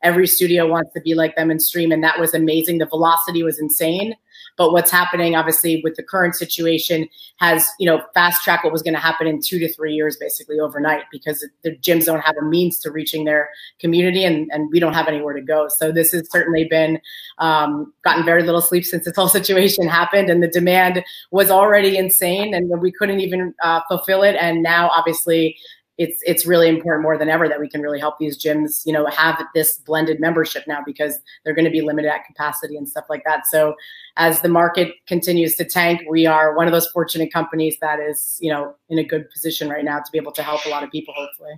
Every 0.04 0.28
studio 0.28 0.68
wants 0.68 0.94
to 0.94 1.02
be 1.02 1.16
like 1.16 1.36
them 1.36 1.50
and 1.50 1.60
stream. 1.60 1.92
And 1.92 2.04
that 2.04 2.20
was 2.20 2.36
amazing. 2.36 2.78
The 2.78 2.86
velocity 2.86 3.42
was 3.42 3.58
insane. 3.58 4.14
But 4.58 4.72
what's 4.72 4.92
happening, 4.92 5.36
obviously, 5.36 5.82
with 5.84 5.96
the 5.96 6.04
current 6.04 6.36
situation, 6.36 7.08
has 7.38 7.68
you 7.80 7.86
know 7.86 8.02
fast 8.14 8.44
track 8.44 8.64
what 8.64 8.72
was 8.72 8.82
going 8.82 8.94
to 8.94 9.00
happen 9.00 9.28
in 9.28 9.42
two 9.42 9.60
to 9.60 9.72
three 9.74 9.94
years, 9.94 10.18
basically 10.18 10.60
overnight, 10.60 11.04
because 11.12 11.46
the 11.64 11.76
gyms 11.78 12.06
don't 12.06 12.22
have 12.22 12.36
a 12.38 12.44
means 12.44 12.80
to 12.80 12.92
reaching 12.92 13.26
their 13.26 13.50
community, 13.80 14.24
and 14.24 14.50
and 14.52 14.70
we 14.72 14.80
don't 14.80 14.94
have 14.94 15.08
anywhere 15.08 15.34
to 15.34 15.42
go. 15.42 15.68
So 15.68 15.92
this 15.92 16.12
has 16.12 16.30
certainly 16.32 16.66
been 16.66 17.00
um, 17.38 17.94
gotten 18.04 18.24
very 18.24 18.44
little 18.44 18.62
sleep 18.62 18.86
since 18.86 19.06
this 19.06 19.16
whole 19.16 19.28
situation 19.40 19.88
happened, 19.88 20.30
and 20.30 20.42
the 20.42 20.48
demand 20.48 21.04
was 21.32 21.52
already 21.52 21.98
insane, 21.98 22.54
and 22.54 22.70
we 22.82 22.92
couldn't 22.92 23.20
even 23.20 23.54
uh, 23.62 23.82
fulfill 23.88 24.24
it. 24.24 24.36
And 24.40 24.64
now, 24.64 24.90
obviously, 24.90 25.58
it's 25.98 26.22
it's 26.26 26.46
really 26.46 26.68
important 26.68 27.04
more 27.04 27.18
than 27.18 27.30
ever 27.30 27.48
that 27.48 27.60
we 27.60 27.70
can 27.70 27.82
really 27.82 28.00
help 28.00 28.18
these 28.20 28.38
gyms, 28.38 28.86
you 28.86 28.92
know, 28.92 29.06
have 29.08 29.42
this 29.54 29.78
blended 29.78 30.20
membership 30.20 30.66
now 30.68 30.80
because 30.86 31.20
they're 31.44 31.54
going 31.54 31.66
to 31.66 31.72
be 31.72 31.82
limited 31.82 32.12
at 32.12 32.26
capacity 32.26 32.76
and 32.76 32.88
stuff 32.88 33.06
like 33.10 33.24
that. 33.26 33.48
So 33.48 33.76
as 34.18 34.42
the 34.42 34.50
market 34.50 34.94
continues 35.08 35.56
to 35.56 35.66
tank, 35.66 36.02
we 36.10 36.26
are 36.26 36.56
one 36.56 36.68
of 36.68 36.74
those 36.74 36.88
fortunate 36.88 37.32
companies 37.32 37.78
that 37.82 38.00
is, 38.00 38.38
you 38.42 38.52
know, 38.52 38.76
in 38.90 39.00
a 39.00 39.04
good 39.04 39.30
position 39.30 39.70
right 39.70 39.86
now 39.86 40.00
to 40.00 40.12
be 40.12 40.18
able 40.18 40.34
to 40.34 40.44
help 40.44 40.66
a 40.66 40.70
lot 40.70 40.84
of 40.84 40.92
people 40.92 41.14
hopefully. 41.16 41.54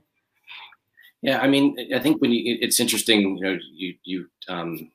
Yeah, 1.21 1.39
I 1.39 1.47
mean, 1.47 1.75
I 1.93 1.99
think 1.99 2.21
when 2.21 2.31
you, 2.31 2.57
it's 2.61 2.79
interesting, 2.79 3.37
you 3.37 3.43
know, 3.43 3.57
you 3.73 3.95
you 4.03 4.27
um, 4.47 4.91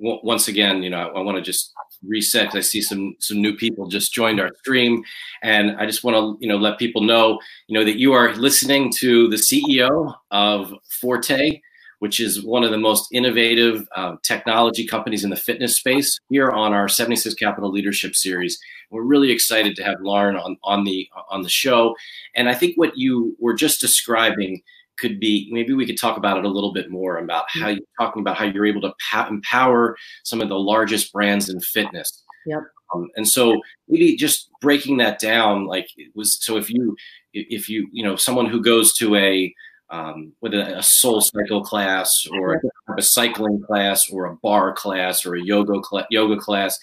once 0.00 0.48
again, 0.48 0.82
you 0.82 0.90
know, 0.90 0.98
I, 0.98 1.18
I 1.18 1.20
want 1.20 1.36
to 1.36 1.42
just 1.42 1.72
reset. 2.06 2.54
I 2.54 2.60
see 2.60 2.80
some 2.80 3.14
some 3.18 3.40
new 3.40 3.54
people 3.54 3.86
just 3.86 4.12
joined 4.12 4.40
our 4.40 4.50
stream, 4.58 5.04
and 5.42 5.76
I 5.76 5.86
just 5.86 6.02
want 6.04 6.16
to 6.16 6.44
you 6.44 6.48
know 6.48 6.56
let 6.56 6.78
people 6.78 7.02
know 7.02 7.38
you 7.66 7.78
know 7.78 7.84
that 7.84 7.98
you 7.98 8.12
are 8.12 8.34
listening 8.34 8.92
to 8.98 9.28
the 9.28 9.36
CEO 9.36 10.14
of 10.30 10.72
Forte, 11.00 11.60
which 11.98 12.20
is 12.20 12.42
one 12.42 12.64
of 12.64 12.70
the 12.70 12.78
most 12.78 13.08
innovative 13.12 13.86
uh, 13.94 14.16
technology 14.22 14.86
companies 14.86 15.24
in 15.24 15.30
the 15.30 15.36
fitness 15.36 15.76
space. 15.76 16.18
Here 16.30 16.50
on 16.50 16.72
our 16.72 16.88
76 16.88 17.34
Capital 17.34 17.70
Leadership 17.70 18.16
Series, 18.16 18.58
we're 18.90 19.02
really 19.02 19.30
excited 19.30 19.76
to 19.76 19.84
have 19.84 20.00
Lauren 20.00 20.36
on 20.36 20.56
on 20.64 20.84
the 20.84 21.08
on 21.30 21.42
the 21.42 21.48
show, 21.48 21.94
and 22.34 22.48
I 22.48 22.54
think 22.54 22.76
what 22.76 22.96
you 22.96 23.36
were 23.38 23.54
just 23.54 23.80
describing 23.80 24.62
could 25.00 25.18
be 25.18 25.48
maybe 25.50 25.72
we 25.72 25.86
could 25.86 25.98
talk 25.98 26.16
about 26.16 26.38
it 26.38 26.44
a 26.44 26.48
little 26.48 26.72
bit 26.72 26.90
more 26.90 27.18
about 27.18 27.46
how 27.48 27.68
you're 27.68 27.80
talking 27.98 28.20
about 28.20 28.36
how 28.36 28.44
you're 28.44 28.66
able 28.66 28.82
to 28.82 28.92
pa- 29.10 29.26
empower 29.28 29.96
some 30.24 30.40
of 30.40 30.48
the 30.48 30.58
largest 30.58 31.12
brands 31.12 31.48
in 31.48 31.60
fitness. 31.60 32.22
Yep. 32.46 32.62
Um, 32.94 33.08
and 33.16 33.28
so 33.28 33.60
maybe 33.88 34.16
just 34.16 34.50
breaking 34.60 34.98
that 34.98 35.18
down, 35.18 35.66
like 35.66 35.88
it 35.96 36.12
was 36.14 36.38
so 36.44 36.56
if 36.56 36.70
you 36.70 36.96
if 37.32 37.68
you 37.68 37.88
you 37.92 38.02
know 38.02 38.16
someone 38.16 38.46
who 38.46 38.62
goes 38.62 38.92
to 38.94 39.16
a 39.16 39.54
um, 39.90 40.32
whether 40.40 40.60
a 40.60 40.82
soul 40.82 41.20
cycle 41.20 41.64
class 41.64 42.26
or 42.32 42.62
a 42.96 43.02
cycling 43.02 43.60
class 43.66 44.08
or 44.10 44.26
a 44.26 44.36
barre 44.36 44.72
class 44.72 45.26
or 45.26 45.34
a 45.34 45.42
yoga 45.42 45.80
cl- 45.88 46.06
yoga 46.10 46.36
class, 46.36 46.78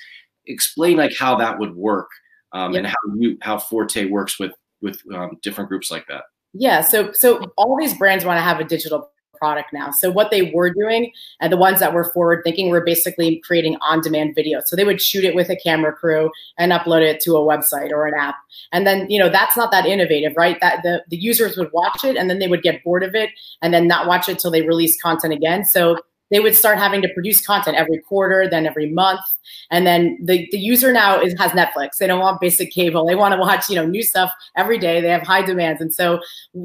explain 0.46 0.98
like 0.98 1.16
how 1.18 1.36
that 1.36 1.58
would 1.58 1.76
work 1.76 2.10
um, 2.52 2.74
yep. 2.74 2.80
and 2.80 2.88
how 2.88 3.16
you 3.18 3.38
how 3.42 3.58
Forte 3.58 4.06
works 4.10 4.40
with 4.40 4.52
with 4.82 5.02
um, 5.14 5.38
different 5.42 5.70
groups 5.70 5.90
like 5.90 6.06
that. 6.08 6.24
Yeah. 6.58 6.82
So 6.82 7.12
so 7.12 7.52
all 7.58 7.78
these 7.78 7.94
brands 7.98 8.26
want 8.26 8.38
to 8.38 8.42
have 8.42 8.60
a 8.60 8.64
digital 8.64 9.12
product 9.38 9.72
now. 9.72 9.92
So 9.92 10.10
what 10.10 10.32
they 10.32 10.52
were 10.52 10.72
doing 10.74 11.12
and 11.40 11.54
the 11.54 11.58
ones 11.58 11.80
that 11.80 11.94
were 11.94 12.12
forward 12.12 12.42
thinking 12.44 12.70
were 12.70 12.82
basically 12.82 13.40
creating 13.46 13.78
on-demand 13.88 14.36
videos. 14.36 14.64
So 14.66 14.76
they 14.76 14.84
would 14.84 15.00
shoot 15.00 15.24
it 15.24 15.36
with 15.36 15.50
a 15.52 15.56
camera 15.56 15.94
crew 15.94 16.32
and 16.58 16.72
upload 16.72 17.04
it 17.04 17.20
to 17.22 17.36
a 17.36 17.40
website 17.40 17.92
or 17.92 18.08
an 18.08 18.16
app. 18.20 18.36
And 18.72 18.88
then, 18.88 19.08
you 19.12 19.20
know, 19.20 19.30
that's 19.30 19.56
not 19.56 19.70
that 19.72 19.86
innovative, 19.86 20.34
right? 20.36 20.60
That 20.60 20.82
the, 20.82 21.04
the 21.10 21.18
users 21.18 21.56
would 21.56 21.72
watch 21.72 22.04
it 22.04 22.18
and 22.18 22.32
then 22.32 22.40
they 22.40 22.48
would 22.48 22.64
get 22.64 22.84
bored 22.84 23.04
of 23.04 23.14
it 23.14 23.30
and 23.62 23.72
then 23.72 23.88
not 23.88 24.08
watch 24.08 24.28
it 24.28 24.40
till 24.40 24.50
they 24.50 24.64
release 24.64 25.00
content 25.00 25.34
again. 25.34 25.66
So 25.66 26.00
they 26.30 26.40
would 26.40 26.56
start 26.56 26.78
having 26.78 27.02
to 27.02 27.10
produce 27.14 27.46
content 27.46 27.78
every 27.78 28.00
quarter, 28.00 28.50
then 28.50 28.66
every 28.66 28.90
month. 28.90 29.22
And 29.72 29.88
then 29.88 30.18
the, 30.22 30.48
the 30.52 30.60
user 30.60 30.92
now 30.92 31.22
is, 31.22 31.34
has 31.40 31.52
Netflix. 31.52 31.98
They 31.98 32.08
don't 32.08 32.20
want 32.20 32.42
basic 32.42 32.72
cable. 32.72 33.06
They 33.06 33.16
want 33.16 33.34
to 33.34 33.40
watch, 33.40 33.70
you 33.70 33.76
know, 33.76 33.86
new 33.86 34.04
stuff 34.04 34.32
every 34.56 34.78
day. 34.78 35.02
They 35.02 35.10
have 35.10 35.24
high 35.24 35.42
demands. 35.42 35.82
And 35.82 35.94
so 35.94 36.20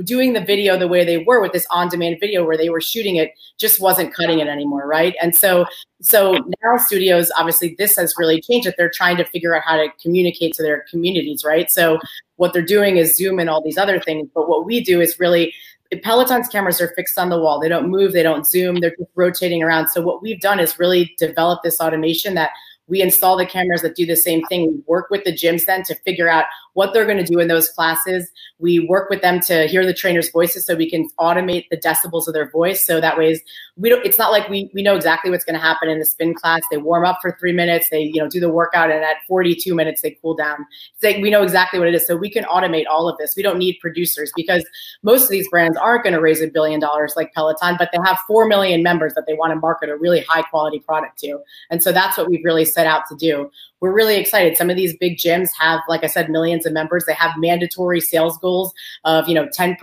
doing 0.04 0.32
the 0.32 0.40
video 0.40 0.78
the 0.78 0.88
way 0.88 1.04
they 1.04 1.18
were 1.18 1.40
with 1.40 1.52
this 1.52 1.66
on-demand 1.70 2.16
video 2.20 2.44
where 2.44 2.56
they 2.56 2.70
were 2.70 2.80
shooting 2.80 3.16
it 3.16 3.32
just 3.58 3.80
wasn't 3.80 4.14
cutting 4.14 4.40
it 4.40 4.48
anymore, 4.48 4.86
right? 4.86 5.14
And 5.22 5.34
so 5.34 5.66
so 6.00 6.32
now 6.32 6.76
studios, 6.78 7.30
obviously 7.36 7.76
this 7.78 7.94
has 7.96 8.14
really 8.18 8.40
changed 8.40 8.66
it. 8.66 8.74
They're 8.76 8.90
trying 8.92 9.16
to 9.18 9.24
figure 9.24 9.54
out 9.54 9.62
how 9.64 9.76
to 9.76 9.86
communicate 10.02 10.52
to 10.54 10.62
their 10.62 10.84
communities, 10.90 11.44
right? 11.44 11.70
So 11.70 12.00
what 12.36 12.52
they're 12.52 12.62
doing 12.62 12.96
is 12.96 13.16
Zoom 13.16 13.38
and 13.38 13.48
all 13.48 13.62
these 13.62 13.78
other 13.78 14.00
things. 14.00 14.28
But 14.34 14.48
what 14.48 14.66
we 14.66 14.82
do 14.82 15.00
is 15.00 15.20
really 15.20 15.54
Peloton's 16.00 16.48
cameras 16.48 16.80
are 16.80 16.92
fixed 16.96 17.18
on 17.18 17.28
the 17.28 17.38
wall. 17.38 17.60
They 17.60 17.68
don't 17.68 17.90
move, 17.90 18.12
they 18.12 18.22
don't 18.22 18.46
zoom, 18.46 18.76
they're 18.80 18.96
just 18.96 19.10
rotating 19.14 19.62
around. 19.62 19.88
So 19.88 20.00
what 20.00 20.22
we've 20.22 20.40
done 20.40 20.60
is 20.60 20.78
really 20.78 21.14
develop 21.18 21.62
this 21.62 21.80
automation 21.80 22.34
that 22.34 22.50
we 22.88 23.00
install 23.00 23.36
the 23.36 23.46
cameras 23.46 23.82
that 23.82 23.96
do 23.96 24.04
the 24.04 24.16
same 24.16 24.44
thing. 24.46 24.66
We 24.66 24.82
work 24.86 25.10
with 25.10 25.24
the 25.24 25.32
gyms 25.32 25.64
then 25.66 25.82
to 25.84 25.94
figure 26.04 26.28
out 26.28 26.46
what 26.74 26.92
they're 26.92 27.04
going 27.04 27.18
to 27.18 27.24
do 27.24 27.38
in 27.38 27.48
those 27.48 27.68
classes. 27.68 28.30
We 28.58 28.80
work 28.80 29.10
with 29.10 29.22
them 29.22 29.40
to 29.40 29.66
hear 29.66 29.84
the 29.84 29.94
trainers' 29.94 30.30
voices 30.30 30.66
so 30.66 30.74
we 30.74 30.88
can 30.90 31.08
automate 31.18 31.66
the 31.70 31.76
decibels 31.76 32.26
of 32.26 32.34
their 32.34 32.50
voice. 32.50 32.84
So 32.84 33.00
that 33.00 33.16
way, 33.16 33.40
we 33.76 33.88
don't. 33.88 34.04
It's 34.04 34.18
not 34.18 34.30
like 34.30 34.48
we 34.48 34.70
we 34.74 34.82
know 34.82 34.96
exactly 34.96 35.30
what's 35.30 35.44
going 35.44 35.54
to 35.54 35.60
happen 35.60 35.88
in 35.88 35.98
the 35.98 36.04
spin 36.04 36.34
class. 36.34 36.62
They 36.70 36.76
warm 36.76 37.04
up 37.04 37.18
for 37.22 37.36
three 37.38 37.52
minutes. 37.52 37.88
They 37.90 38.02
you 38.02 38.20
know 38.20 38.28
do 38.28 38.40
the 38.40 38.50
workout, 38.50 38.90
and 38.90 39.04
at 39.04 39.16
42 39.28 39.74
minutes 39.74 40.02
they 40.02 40.16
cool 40.22 40.34
down. 40.34 40.66
It's 40.94 41.02
like 41.02 41.22
we 41.22 41.30
know 41.30 41.42
exactly 41.42 41.78
what 41.78 41.88
it 41.88 41.94
is. 41.94 42.06
So 42.06 42.16
we 42.16 42.30
can 42.30 42.44
automate 42.44 42.84
all 42.90 43.08
of 43.08 43.16
this. 43.18 43.34
We 43.36 43.42
don't 43.42 43.58
need 43.58 43.78
producers 43.80 44.32
because 44.34 44.64
most 45.02 45.24
of 45.24 45.30
these 45.30 45.48
brands 45.48 45.76
aren't 45.76 46.04
going 46.04 46.14
to 46.14 46.20
raise 46.20 46.40
a 46.40 46.48
billion 46.48 46.80
dollars 46.80 47.14
like 47.16 47.32
Peloton, 47.32 47.76
but 47.78 47.90
they 47.92 47.98
have 48.04 48.18
four 48.26 48.46
million 48.46 48.82
members 48.82 49.14
that 49.14 49.24
they 49.26 49.34
want 49.34 49.52
to 49.52 49.56
market 49.56 49.88
a 49.88 49.96
really 49.96 50.20
high 50.28 50.42
quality 50.42 50.80
product 50.80 51.18
to. 51.20 51.38
And 51.70 51.82
so 51.82 51.92
that's 51.92 52.16
what 52.18 52.28
we've 52.28 52.44
really 52.44 52.64
set 52.72 52.86
out 52.86 53.02
to 53.08 53.16
do 53.16 53.50
we're 53.82 53.92
really 53.92 54.14
excited. 54.14 54.56
Some 54.56 54.70
of 54.70 54.76
these 54.76 54.96
big 54.96 55.16
gyms 55.16 55.50
have, 55.58 55.80
like 55.88 56.04
I 56.04 56.06
said, 56.06 56.30
millions 56.30 56.64
of 56.64 56.72
members. 56.72 57.04
They 57.04 57.14
have 57.14 57.32
mandatory 57.36 58.00
sales 58.00 58.38
goals 58.38 58.72
of, 59.04 59.28
you 59.28 59.34
know, 59.34 59.48
10%. 59.48 59.76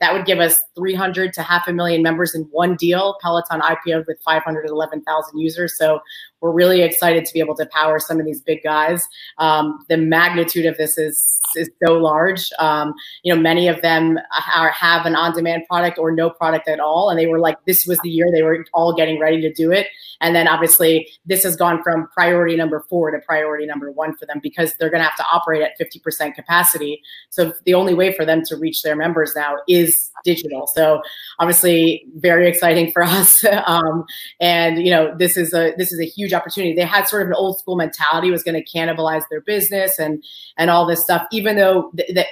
That 0.00 0.12
would 0.12 0.26
give 0.26 0.40
us 0.40 0.60
300 0.74 1.32
to 1.34 1.42
half 1.42 1.68
a 1.68 1.72
million 1.72 2.02
members 2.02 2.34
in 2.34 2.42
one 2.50 2.74
deal. 2.74 3.16
Peloton 3.22 3.60
IPO 3.60 4.04
with 4.08 4.18
511,000 4.24 5.38
users. 5.38 5.78
So 5.78 6.00
we're 6.40 6.52
really 6.52 6.82
excited 6.82 7.24
to 7.26 7.32
be 7.32 7.40
able 7.40 7.54
to 7.56 7.66
power 7.66 7.98
some 7.98 8.18
of 8.18 8.26
these 8.26 8.40
big 8.40 8.62
guys. 8.62 9.06
Um, 9.38 9.84
the 9.88 9.96
magnitude 9.96 10.66
of 10.66 10.76
this 10.76 10.98
is 10.98 11.40
is 11.56 11.70
so 11.84 11.94
large. 11.94 12.50
Um, 12.58 12.94
you 13.22 13.34
know, 13.34 13.40
many 13.40 13.68
of 13.68 13.82
them 13.82 14.18
are, 14.54 14.70
have 14.70 15.04
an 15.04 15.16
on-demand 15.16 15.64
product 15.68 15.98
or 15.98 16.12
no 16.12 16.30
product 16.30 16.68
at 16.68 16.80
all, 16.80 17.10
and 17.10 17.18
they 17.18 17.26
were 17.26 17.40
like, 17.40 17.56
this 17.64 17.86
was 17.86 17.98
the 18.00 18.08
year 18.08 18.30
they 18.32 18.42
were 18.42 18.64
all 18.72 18.94
getting 18.94 19.20
ready 19.20 19.40
to 19.40 19.52
do 19.52 19.70
it. 19.70 19.88
And 20.20 20.34
then 20.34 20.48
obviously, 20.48 21.08
this 21.26 21.42
has 21.42 21.56
gone 21.56 21.82
from 21.82 22.08
priority 22.08 22.56
number 22.56 22.84
four 22.88 23.10
to 23.10 23.19
priority 23.20 23.66
number 23.66 23.90
one 23.90 24.16
for 24.16 24.26
them 24.26 24.40
because 24.42 24.74
they're 24.76 24.90
going 24.90 25.02
to 25.02 25.08
have 25.08 25.16
to 25.16 25.24
operate 25.32 25.62
at 25.62 25.72
50% 25.78 26.34
capacity. 26.34 27.02
So 27.30 27.52
the 27.64 27.74
only 27.74 27.94
way 27.94 28.12
for 28.14 28.24
them 28.24 28.42
to 28.46 28.56
reach 28.56 28.82
their 28.82 28.96
members 28.96 29.32
now 29.34 29.56
is 29.68 30.10
digital. 30.24 30.66
So 30.66 31.02
obviously, 31.38 32.04
very 32.16 32.48
exciting 32.48 32.92
for 32.92 33.02
us. 33.04 33.44
um, 33.66 34.04
and 34.40 34.84
you 34.84 34.90
know, 34.90 35.14
this 35.16 35.36
is 35.36 35.54
a 35.54 35.72
this 35.76 35.92
is 35.92 36.00
a 36.00 36.04
huge 36.04 36.32
opportunity. 36.32 36.74
They 36.74 36.82
had 36.82 37.08
sort 37.08 37.22
of 37.22 37.28
an 37.28 37.34
old 37.34 37.58
school 37.58 37.76
mentality 37.76 38.30
was 38.30 38.42
going 38.42 38.62
to 38.62 38.78
cannibalize 38.78 39.22
their 39.30 39.40
business 39.40 39.98
and 39.98 40.22
and 40.56 40.70
all 40.70 40.86
this 40.86 41.02
stuff. 41.02 41.26
Even 41.32 41.56
though 41.56 41.90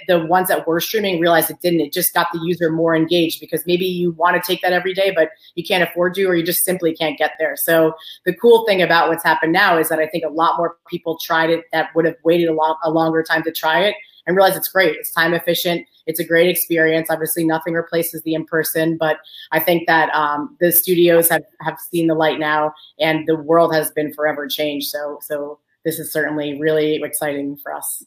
the, 0.08 0.18
ones 0.26 0.48
that 0.48 0.66
were 0.66 0.80
streaming 0.80 1.20
realized 1.20 1.50
it 1.50 1.60
didn't. 1.60 1.80
It 1.80 1.92
just 1.92 2.12
got 2.12 2.28
the 2.32 2.40
user 2.42 2.70
more 2.70 2.94
engaged 2.94 3.40
because 3.40 3.62
maybe 3.66 3.84
you 3.86 4.12
want 4.12 4.42
to 4.42 4.46
take 4.46 4.60
that 4.62 4.72
every 4.72 4.94
day, 4.94 5.12
but 5.14 5.30
you 5.54 5.64
can't 5.64 5.82
afford 5.82 6.14
to, 6.14 6.24
or 6.24 6.34
you 6.34 6.44
just 6.44 6.64
simply 6.64 6.94
can't 6.94 7.18
get 7.18 7.32
there. 7.38 7.56
So 7.56 7.94
the 8.24 8.34
cool 8.34 8.66
thing 8.66 8.82
about 8.82 9.08
what's 9.08 9.24
happened 9.24 9.52
now 9.52 9.78
is 9.78 9.88
that 9.88 9.98
I 9.98 10.06
think 10.06 10.24
a 10.24 10.28
lot 10.28 10.56
more 10.56 10.76
people 10.86 11.18
tried 11.18 11.50
it 11.50 11.64
that 11.72 11.94
would 11.94 12.04
have 12.04 12.16
waited 12.24 12.48
a 12.48 12.54
lot 12.54 12.78
a 12.84 12.90
longer 12.90 13.22
time 13.22 13.42
to 13.42 13.52
try 13.52 13.80
it 13.80 13.94
and 14.28 14.36
realize 14.36 14.56
it's 14.56 14.68
great. 14.68 14.94
It's 14.96 15.10
time 15.10 15.32
efficient. 15.34 15.86
It's 16.06 16.20
a 16.20 16.24
great 16.24 16.48
experience. 16.48 17.08
Obviously, 17.10 17.44
nothing 17.44 17.74
replaces 17.74 18.22
the 18.22 18.34
in 18.34 18.44
person, 18.44 18.96
but 18.98 19.18
I 19.52 19.58
think 19.58 19.86
that 19.88 20.14
um, 20.14 20.56
the 20.60 20.70
studios 20.70 21.28
have, 21.30 21.44
have 21.60 21.78
seen 21.90 22.06
the 22.06 22.14
light 22.14 22.38
now, 22.38 22.74
and 23.00 23.26
the 23.26 23.36
world 23.36 23.74
has 23.74 23.90
been 23.90 24.12
forever 24.12 24.46
changed. 24.46 24.88
So, 24.88 25.18
so 25.22 25.58
this 25.84 25.98
is 25.98 26.12
certainly 26.12 26.60
really 26.60 27.02
exciting 27.02 27.56
for 27.56 27.74
us. 27.74 28.04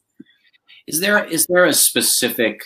Is 0.88 1.00
there 1.00 1.24
is 1.26 1.46
there 1.48 1.66
a 1.66 1.74
specific 1.74 2.62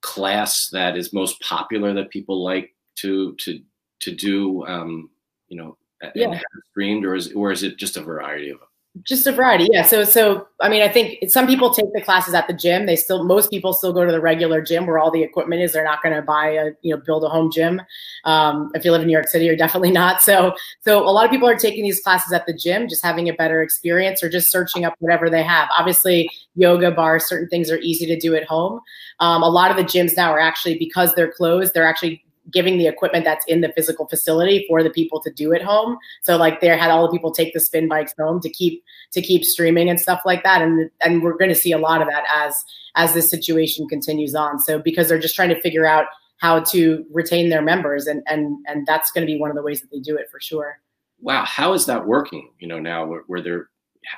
class 0.00 0.68
that 0.72 0.96
is 0.96 1.12
most 1.12 1.40
popular 1.40 1.92
that 1.94 2.10
people 2.10 2.42
like 2.42 2.74
to 2.96 3.34
to 3.36 3.60
to 4.00 4.14
do? 4.14 4.66
Um, 4.66 5.10
you 5.48 5.56
know, 5.56 5.76
yeah. 6.14 6.40
streamed, 6.70 7.04
or 7.04 7.14
is 7.14 7.32
or 7.32 7.52
is 7.52 7.62
it 7.62 7.76
just 7.76 7.96
a 7.96 8.02
variety 8.02 8.50
of 8.50 8.58
them? 8.58 8.67
Just 9.04 9.26
a 9.26 9.32
variety 9.32 9.68
yeah. 9.72 9.82
So 9.82 10.04
so 10.04 10.48
i 10.60 10.68
mean 10.68 10.82
i 10.82 10.88
think 10.88 11.30
some 11.30 11.46
people 11.46 11.72
take 11.72 11.86
the 11.94 12.00
classes 12.00 12.34
at 12.34 12.46
the 12.46 12.52
gym. 12.52 12.86
They 12.86 12.96
still 12.96 13.24
most 13.24 13.50
people 13.50 13.72
still 13.72 13.92
go 13.92 14.04
to 14.04 14.12
the 14.12 14.20
regular 14.20 14.62
gym 14.62 14.86
where 14.86 14.98
all 14.98 15.10
the 15.10 15.22
equipment 15.22 15.62
is. 15.62 15.72
They're 15.72 15.84
not 15.84 16.02
going 16.02 16.14
to 16.14 16.22
buy 16.22 16.50
a 16.50 16.70
you 16.82 16.94
know 16.94 17.02
build 17.04 17.24
a 17.24 17.28
home 17.28 17.50
gym. 17.50 17.82
Um, 18.24 18.70
if 18.74 18.84
you 18.84 18.92
live 18.92 19.02
in 19.02 19.06
new 19.06 19.12
york 19.12 19.28
city 19.28 19.44
you're 19.46 19.56
definitely 19.56 19.90
not. 19.90 20.22
So 20.22 20.54
so 20.80 21.02
a 21.06 21.10
lot 21.10 21.24
of 21.24 21.30
people 21.30 21.48
are 21.48 21.56
taking 21.56 21.84
these 21.84 22.00
classes 22.00 22.32
at 22.32 22.46
the 22.46 22.54
gym 22.54 22.88
just 22.88 23.04
having 23.04 23.28
a 23.28 23.32
better 23.32 23.62
experience 23.62 24.22
or 24.22 24.28
just 24.28 24.50
searching 24.50 24.84
up 24.84 24.94
whatever 24.98 25.28
they 25.30 25.42
have. 25.42 25.68
Obviously 25.78 26.30
yoga 26.54 26.90
bars 26.90 27.26
certain 27.26 27.48
things 27.48 27.70
are 27.70 27.78
easy 27.78 28.06
to 28.06 28.18
do 28.18 28.34
at 28.34 28.44
home. 28.44 28.80
Um, 29.20 29.42
a 29.42 29.48
lot 29.48 29.70
of 29.70 29.76
the 29.76 29.84
gyms 29.84 30.16
now 30.16 30.32
are 30.32 30.40
actually 30.40 30.78
because 30.78 31.14
they're 31.14 31.32
closed 31.32 31.74
they're 31.74 31.86
actually 31.86 32.24
giving 32.50 32.78
the 32.78 32.86
equipment 32.86 33.24
that's 33.24 33.44
in 33.46 33.60
the 33.60 33.72
physical 33.72 34.06
facility 34.06 34.64
for 34.68 34.82
the 34.82 34.90
people 34.90 35.20
to 35.20 35.30
do 35.30 35.52
at 35.52 35.62
home. 35.62 35.98
So 36.22 36.36
like 36.36 36.60
they 36.60 36.68
had 36.68 36.90
all 36.90 37.06
the 37.06 37.12
people 37.12 37.32
take 37.32 37.52
the 37.52 37.60
spin 37.60 37.88
bikes 37.88 38.14
home 38.18 38.40
to 38.40 38.50
keep 38.50 38.82
to 39.12 39.22
keep 39.22 39.44
streaming 39.44 39.88
and 39.88 40.00
stuff 40.00 40.22
like 40.24 40.42
that. 40.44 40.62
And 40.62 40.90
and 41.00 41.22
we're 41.22 41.36
going 41.36 41.50
to 41.50 41.54
see 41.54 41.72
a 41.72 41.78
lot 41.78 42.02
of 42.02 42.08
that 42.08 42.24
as 42.32 42.64
as 42.94 43.14
this 43.14 43.30
situation 43.30 43.88
continues 43.88 44.34
on. 44.34 44.58
So 44.58 44.78
because 44.78 45.08
they're 45.08 45.18
just 45.18 45.34
trying 45.34 45.50
to 45.50 45.60
figure 45.60 45.86
out 45.86 46.06
how 46.38 46.60
to 46.60 47.04
retain 47.12 47.50
their 47.50 47.62
members 47.62 48.06
and 48.06 48.22
and 48.26 48.56
and 48.66 48.86
that's 48.86 49.10
going 49.10 49.26
to 49.26 49.32
be 49.32 49.38
one 49.38 49.50
of 49.50 49.56
the 49.56 49.62
ways 49.62 49.80
that 49.80 49.90
they 49.90 50.00
do 50.00 50.16
it 50.16 50.28
for 50.30 50.40
sure. 50.40 50.80
Wow, 51.20 51.44
how 51.44 51.72
is 51.72 51.86
that 51.86 52.06
working? 52.06 52.50
You 52.60 52.68
know 52.68 52.78
now 52.78 53.06
where, 53.06 53.22
where 53.26 53.40
they're 53.40 53.68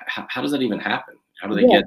how, 0.07 0.27
how, 0.29 0.43
does 0.43 0.53
that 0.53 0.62
even 0.62 0.79
happen? 0.79 1.16
How 1.40 1.49
do 1.49 1.55
they 1.55 1.62
yeah. 1.62 1.81
get 1.81 1.85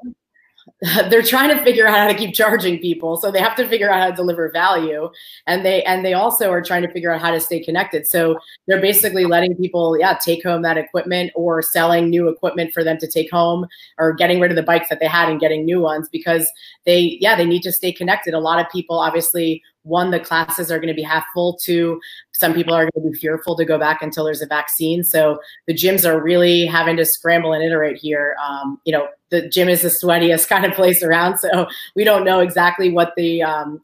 they're 1.10 1.22
trying 1.22 1.56
to 1.56 1.64
figure 1.64 1.88
out 1.88 1.98
how 1.98 2.08
to 2.08 2.14
keep 2.14 2.34
charging 2.34 2.80
people 2.80 3.18
so 3.18 3.32
they 3.32 3.40
have 3.40 3.56
to 3.56 3.68
figure 3.68 3.92
out 3.92 4.02
how 4.02 4.10
to 4.10 4.16
deliver 4.16 4.50
value 4.52 5.10
and 5.48 5.66
they 5.66 5.84
and 5.84 6.06
they 6.06 6.14
also 6.14 6.50
are 6.50 6.62
trying 6.62 6.82
to 6.82 6.92
figure 6.92 7.12
out 7.12 7.22
how 7.22 7.32
to 7.32 7.40
stay 7.40 7.60
connected. 7.60 8.08
So 8.08 8.38
they're 8.68 8.82
basically 8.82 9.26
letting 9.26 9.56
people 9.56 9.98
yeah 10.00 10.18
take 10.24 10.44
home 10.44 10.62
that 10.62 10.78
equipment 10.78 11.32
or 11.36 11.62
selling 11.62 12.10
new 12.10 12.28
equipment 12.28 12.74
for 12.74 12.84
them 12.84 12.98
to 13.00 13.08
take 13.08 13.32
home 13.32 13.68
or 13.98 14.14
getting 14.14 14.40
rid 14.40 14.52
of 14.52 14.56
the 14.56 14.64
bikes 14.64 14.90
that 14.90 15.00
they 15.00 15.08
had 15.08 15.30
and 15.30 15.40
getting 15.40 15.66
new 15.66 15.80
ones 15.80 16.08
because 16.10 16.50
they 16.86 17.18
yeah 17.20 17.36
they 17.36 17.46
need 17.46 17.64
to 17.64 17.72
stay 17.72 17.92
connected. 17.92 18.34
A 18.34 18.40
lot 18.40 18.60
of 18.60 18.72
people 18.72 19.00
obviously 19.00 19.62
one 19.84 20.12
the 20.12 20.20
classes 20.20 20.72
are 20.72 20.78
going 20.78 20.88
to 20.88 20.94
be 20.94 21.04
half 21.04 21.26
full. 21.34 21.58
Two 21.58 22.00
some 22.32 22.54
people 22.54 22.74
are 22.74 22.90
going 22.90 23.06
to 23.06 23.12
be 23.12 23.18
fearful 23.18 23.56
to 23.56 23.66
go 23.66 23.78
back 23.78 24.02
until 24.02 24.26
there's 24.26 24.42
a 24.42 24.48
vaccine. 24.48 25.04
So 25.04 25.40
the 25.68 25.74
gyms 25.74 26.06
are 26.06 26.22
really 26.22 26.66
having 26.66 26.98
to 26.98 27.06
scramble 27.06 27.54
and 27.54 27.64
iterate 27.64 27.98
here. 27.98 28.36
Um, 28.44 28.80
you 28.86 28.92
know 28.92 29.08
the 29.30 29.48
gym 29.48 29.70
is 29.70 29.82
the 29.82 29.90
sweatiest 29.90 30.48
kind 30.50 30.66
of 30.66 30.74
place 30.74 31.04
around 31.04 31.40
so 31.40 31.68
we 31.96 32.04
don't 32.04 32.24
know 32.24 32.40
exactly 32.40 32.92
what 32.92 33.14
the 33.16 33.44
um, 33.44 33.82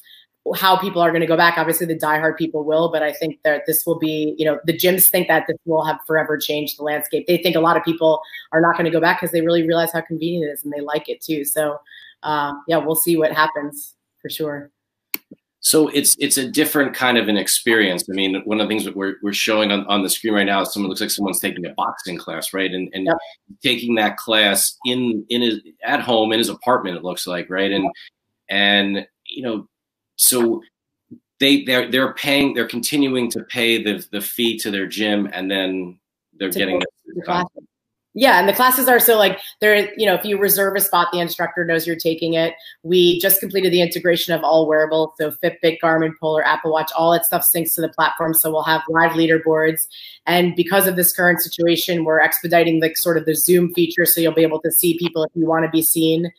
how 0.55 0.77
people 0.77 1.01
are 1.01 1.11
going 1.11 1.21
to 1.21 1.27
go 1.27 1.37
back. 1.37 1.57
Obviously 1.57 1.85
the 1.85 1.97
diehard 1.97 2.37
people 2.37 2.63
will 2.63 2.91
but 2.91 3.03
i 3.03 3.11
think 3.11 3.39
that 3.43 3.63
this 3.67 3.85
will 3.85 3.99
be 3.99 4.35
you 4.37 4.45
know 4.45 4.59
the 4.65 4.73
gyms 4.73 5.07
think 5.07 5.27
that 5.27 5.45
this 5.47 5.57
will 5.65 5.83
have 5.83 5.99
forever 6.07 6.37
changed 6.37 6.79
the 6.79 6.83
landscape. 6.83 7.27
They 7.27 7.37
think 7.37 7.55
a 7.55 7.61
lot 7.61 7.77
of 7.77 7.83
people 7.83 8.21
are 8.51 8.61
not 8.61 8.75
going 8.75 8.85
to 8.85 8.91
go 8.91 9.01
back 9.01 9.19
because 9.19 9.31
they 9.31 9.41
really 9.41 9.67
realize 9.67 9.91
how 9.91 10.01
convenient 10.01 10.49
it 10.49 10.53
is 10.53 10.63
and 10.63 10.73
they 10.73 10.81
like 10.81 11.09
it 11.09 11.21
too. 11.21 11.43
So 11.43 11.79
uh, 12.23 12.53
yeah 12.67 12.77
we'll 12.77 12.95
see 12.95 13.17
what 13.17 13.31
happens 13.31 13.95
for 14.21 14.29
sure 14.29 14.71
so 15.61 15.89
it's 15.89 16.15
it's 16.19 16.37
a 16.37 16.47
different 16.47 16.93
kind 16.93 17.17
of 17.17 17.27
an 17.27 17.37
experience. 17.37 18.05
I 18.09 18.13
mean, 18.13 18.41
one 18.45 18.61
of 18.61 18.67
the 18.67 18.71
things 18.71 18.85
that 18.85 18.95
we're, 18.95 19.15
we're 19.21 19.33
showing 19.33 19.71
on, 19.71 19.85
on 19.87 20.03
the 20.03 20.09
screen 20.09 20.33
right 20.33 20.45
now 20.45 20.61
is 20.61 20.71
someone 20.71 20.89
looks 20.89 21.01
like 21.01 21.09
someone's 21.09 21.39
taking 21.39 21.65
a 21.65 21.73
boxing 21.73 22.17
class, 22.17 22.53
right? 22.53 22.71
And 22.71 22.89
and 22.93 23.05
yep. 23.05 23.17
taking 23.61 23.95
that 23.95 24.17
class 24.17 24.77
in 24.85 25.25
in 25.29 25.41
his 25.41 25.59
at 25.83 25.99
home 25.99 26.31
in 26.31 26.39
his 26.39 26.49
apartment, 26.49 26.95
it 26.95 27.03
looks 27.03 27.27
like, 27.27 27.49
right? 27.49 27.71
And 27.71 27.91
and 28.49 29.05
you 29.25 29.43
know, 29.43 29.67
so 30.15 30.61
they 31.41 31.63
they're 31.65 31.91
they're 31.91 32.13
paying 32.13 32.53
they're 32.53 32.67
continuing 32.67 33.29
to 33.31 33.43
pay 33.43 33.83
the 33.83 34.05
the 34.11 34.21
fee 34.21 34.57
to 34.59 34.71
their 34.71 34.87
gym 34.87 35.29
and 35.33 35.51
then 35.51 35.99
they're 36.37 36.49
to 36.49 36.57
getting 36.57 36.79
the 36.79 36.87
yeah, 38.15 38.39
and 38.39 38.49
the 38.49 38.53
classes 38.53 38.87
are 38.87 38.99
so 38.99 39.17
like 39.17 39.39
there, 39.61 39.93
you 39.95 40.05
know, 40.05 40.15
if 40.15 40.25
you 40.25 40.39
reserve 40.39 40.75
a 40.75 40.81
spot, 40.81 41.09
the 41.13 41.19
instructor 41.19 41.63
knows 41.63 41.85
you're 41.85 41.95
taking 41.95 42.33
it. 42.33 42.55
We 42.81 43.19
just 43.19 43.39
completed 43.39 43.71
the 43.71 43.81
integration 43.81 44.33
of 44.33 44.43
all 44.43 44.67
wearables, 44.67 45.11
so 45.19 45.31
Fitbit, 45.43 45.77
Garmin, 45.81 46.11
Polar, 46.19 46.43
Apple 46.43 46.71
Watch, 46.71 46.91
all 46.97 47.11
that 47.11 47.25
stuff 47.25 47.45
syncs 47.55 47.75
to 47.75 47.81
the 47.81 47.89
platform. 47.89 48.33
So 48.33 48.51
we'll 48.51 48.63
have 48.63 48.81
live 48.89 49.11
leaderboards. 49.11 49.81
And 50.25 50.55
because 50.55 50.87
of 50.87 50.95
this 50.95 51.13
current 51.13 51.39
situation, 51.39 52.03
we're 52.03 52.19
expediting 52.19 52.81
like 52.81 52.97
sort 52.97 53.17
of 53.17 53.25
the 53.25 53.35
Zoom 53.35 53.73
feature, 53.75 54.05
so 54.05 54.21
you'll 54.21 54.33
be 54.33 54.43
able 54.43 54.61
to 54.61 54.71
see 54.71 54.97
people 54.97 55.23
if 55.23 55.31
you 55.35 55.45
want 55.45 55.65
to 55.65 55.71
be 55.71 55.83
seen. 55.83 56.31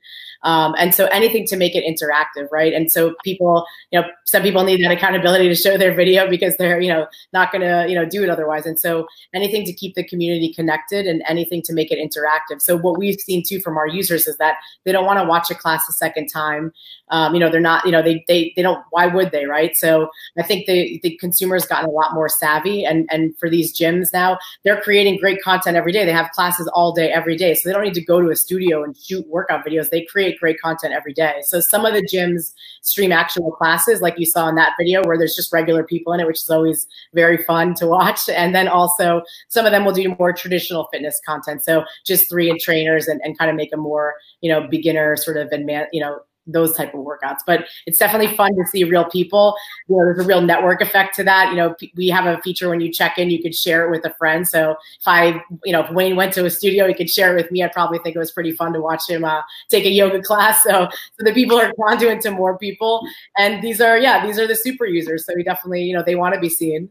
Um, 0.43 0.75
and 0.79 0.95
so 0.95 1.07
anything 1.07 1.47
to 1.47 1.57
make 1.57 1.75
it 1.75 1.85
interactive, 1.85 2.49
right? 2.51 2.73
And 2.73 2.91
so 2.91 3.15
people, 3.25 3.67
you 3.91 4.01
know, 4.01 4.07
some 4.25 4.43
people 4.43 4.65
need 4.65 4.83
that 4.85 4.91
accountability 4.91 5.49
to 5.49 5.55
show 5.55 5.77
their 5.77 5.95
video 5.95 6.29
because 6.29 6.57
they're, 6.57 6.81
you 6.81 6.89
know, 6.89 7.07
not 7.33 7.53
going 7.53 7.63
to, 7.63 7.87
you 7.89 7.95
know, 7.95 8.05
do 8.05 8.23
it 8.23 8.31
otherwise. 8.31 8.67
And 8.67 8.79
so 8.79 9.07
anything 9.35 9.65
to 9.67 9.73
keep 9.73 9.95
the 9.95 10.05
community 10.05 10.53
connected 10.53 11.07
and 11.07 11.23
anything 11.29 11.63
to 11.63 11.73
make 11.73 11.91
it 11.91 11.99
interactive. 11.99 12.61
So 12.61 12.77
what 12.77 12.99
we've 12.99 13.21
seen 13.21 13.43
too 13.47 13.61
from 13.61 13.77
our 13.77 13.87
users 13.87 14.27
is 14.27 14.37
that 14.39 14.57
they 14.85 14.93
don't 14.93 15.07
want 15.07 15.19
to 15.19 15.25
watch 15.25 15.51
a 15.51 15.55
class 15.55 15.89
a 15.89 15.93
second 15.93 16.29
time. 16.29 16.73
Um, 17.11 17.35
you 17.35 17.41
know, 17.41 17.51
they're 17.51 17.61
not, 17.61 17.85
you 17.85 17.93
know, 17.93 18.03
they, 18.03 18.25
they, 18.29 18.53
they 18.57 18.63
don't, 18.63 18.85
why 18.91 19.07
would 19.07 19.31
they, 19.31 19.47
right? 19.47 19.77
So 19.77 20.11
I 20.39 20.43
think 20.43 20.67
the, 20.67 21.01
the 21.03 21.17
consumers 21.19 21.67
gotten 21.67 21.89
a 21.89 21.93
lot 21.93 22.15
more 22.15 22.29
savvy 22.29 22.85
and, 22.85 23.09
and 23.11 23.37
for 23.39 23.51
these 23.51 23.77
gyms 23.79 24.09
now, 24.13 24.39
they're 24.65 24.81
creating 24.81 25.19
great 25.19 25.43
content 25.43 25.77
every 25.77 25.93
day. 25.93 26.05
They 26.05 26.13
have 26.13 26.31
classes 26.31 26.69
all 26.75 26.93
day, 26.93 27.11
every 27.11 27.37
day. 27.37 27.55
So 27.55 27.69
they 27.69 27.73
don't 27.73 27.85
need 27.85 27.95
to 27.95 28.05
go 28.05 28.21
to 28.21 28.31
a 28.31 28.37
studio 28.37 28.83
and 28.83 28.97
shoot 28.97 29.27
workout 29.29 29.65
videos. 29.65 29.91
They 29.91 30.05
create 30.05 30.39
great 30.39 30.61
content 30.61 30.95
every 30.95 31.13
day. 31.13 31.41
So 31.45 31.61
some 31.61 31.85
of 31.85 31.95
the 31.95 32.03
gyms 32.03 32.53
stream 32.83 33.13
actual 33.13 33.53
classes, 33.53 34.01
like 34.01 34.19
you 34.19 34.27
saw 34.27 34.49
in 34.49 34.55
that 34.57 34.73
video, 34.79 35.05
where 35.05 35.19
there's 35.19 35.35
just 35.35 35.53
regular 35.53 35.85
people 35.85 36.13
in 36.13 36.21
it, 36.21 36.27
which 36.27 36.43
is 36.43 36.51
always 36.51 36.87
very 37.15 37.39
fun 37.45 37.75
to 37.75 37.87
watch. 37.87 38.29
And 38.41 38.55
then 38.55 38.69
also 38.69 39.23
some 39.49 39.67
of 39.67 39.73
them 39.73 39.85
will 39.85 39.93
do 39.93 40.17
more 40.19 40.33
traditional 40.33 40.89
fitness 40.91 41.21
content. 41.27 41.63
So 41.63 41.85
just 42.07 42.29
three 42.29 42.49
and 42.49 42.59
trainers 42.59 43.07
and, 43.07 43.21
and 43.23 43.37
kind 43.37 43.51
of 43.51 43.57
make 43.57 43.73
a 43.75 43.77
more, 43.77 44.15
you 44.41 44.51
know, 44.51 44.67
beginner 44.67 45.15
sort 45.17 45.37
of 45.37 45.49
and 45.53 45.67
man, 45.67 45.87
you 45.93 46.01
know, 46.01 46.21
those 46.47 46.77
type 46.77 46.95
of 46.95 47.01
workouts. 47.01 47.39
But 47.47 47.67
it's 47.87 47.99
definitely 47.99 48.37
fun 48.37 48.55
to 48.57 48.65
see 48.67 48.85
real 48.85 49.05
people. 49.05 49.57
You 49.89 49.97
know, 49.97 50.05
there's 50.05 50.25
a 50.25 50.29
real 50.29 50.41
network 50.41 50.81
effect 50.81 51.15
to 51.17 51.25
that. 51.25 51.51
You 51.51 51.57
know, 51.57 51.75
we 51.97 52.09
have 52.09 52.27
a 52.27 52.41
feature 52.43 52.69
when 52.69 52.81
you 52.81 52.93
check 52.93 53.19
in, 53.19 53.31
you 53.31 53.43
could 53.43 53.55
share 53.55 53.87
it 53.87 53.91
with 53.91 54.05
a 54.05 54.15
friend. 54.15 54.47
So 54.47 54.73
if 54.73 55.07
I, 55.07 55.43
you 55.65 55.73
know, 55.73 55.85
if 55.85 55.91
Wayne 55.91 56.17
went 56.17 56.33
to 56.35 56.45
a 56.45 56.51
studio, 56.51 56.87
he 56.89 56.95
could 56.95 57.11
share 57.11 57.37
it 57.37 57.43
with 57.43 57.51
me. 57.51 57.63
I'd 57.63 57.73
probably 57.73 57.99
think 57.99 58.17
it 58.17 58.19
was 58.19 58.33
pretty 58.33 58.53
fun 58.53 58.73
to 58.73 58.81
watch 58.81 59.09
him 59.09 59.25
uh, 59.25 59.43
take 59.69 59.85
a 59.85 59.91
yoga 59.91 60.21
class. 60.23 60.63
So, 60.65 60.89
so 60.91 61.25
the 61.25 61.33
people 61.33 61.59
are 61.59 61.73
conduit 61.75 62.21
to 62.23 62.31
more 62.31 62.59
people. 62.59 63.03
And 63.37 63.63
these 63.63 63.81
are, 63.81 63.99
yeah, 63.99 64.27
these 64.27 64.39
are 64.39 64.47
the 64.47 64.57
super 64.57 64.87
users. 64.87 65.27
So 65.27 65.35
we 65.35 65.43
definitely, 65.43 65.83
you 65.83 65.97
know, 65.97 66.03
they 66.05 66.17
want 66.17 66.35
to 66.35 66.41
be 66.41 66.49
seen. 66.49 66.91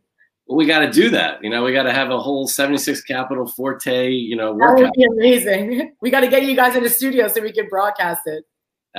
Well, 0.50 0.58
we 0.58 0.66
got 0.66 0.80
to 0.80 0.92
do 0.92 1.12
that. 1.12 1.44
You 1.44 1.52
know, 1.52 1.64
we 1.64 1.72
got 1.72 1.84
to 1.84 1.94
have 1.94 2.10
a 2.10 2.20
whole 2.20 2.48
76 2.48 3.04
Capital 3.04 3.46
Forte, 3.46 4.10
you 4.10 4.36
know, 4.36 4.54
workout. 4.54 4.78
That 4.78 4.84
would 4.84 4.94
be 4.94 5.04
amazing. 5.04 5.96
We 6.02 6.10
got 6.10 6.22
to 6.22 6.28
get 6.28 6.44
you 6.44 6.56
guys 6.56 6.76
in 6.76 6.82
the 6.82 6.90
studio 6.90 7.28
so 7.28 7.42
we 7.42 7.52
can 7.52 7.68
broadcast 7.70 8.22
it. 8.26 8.46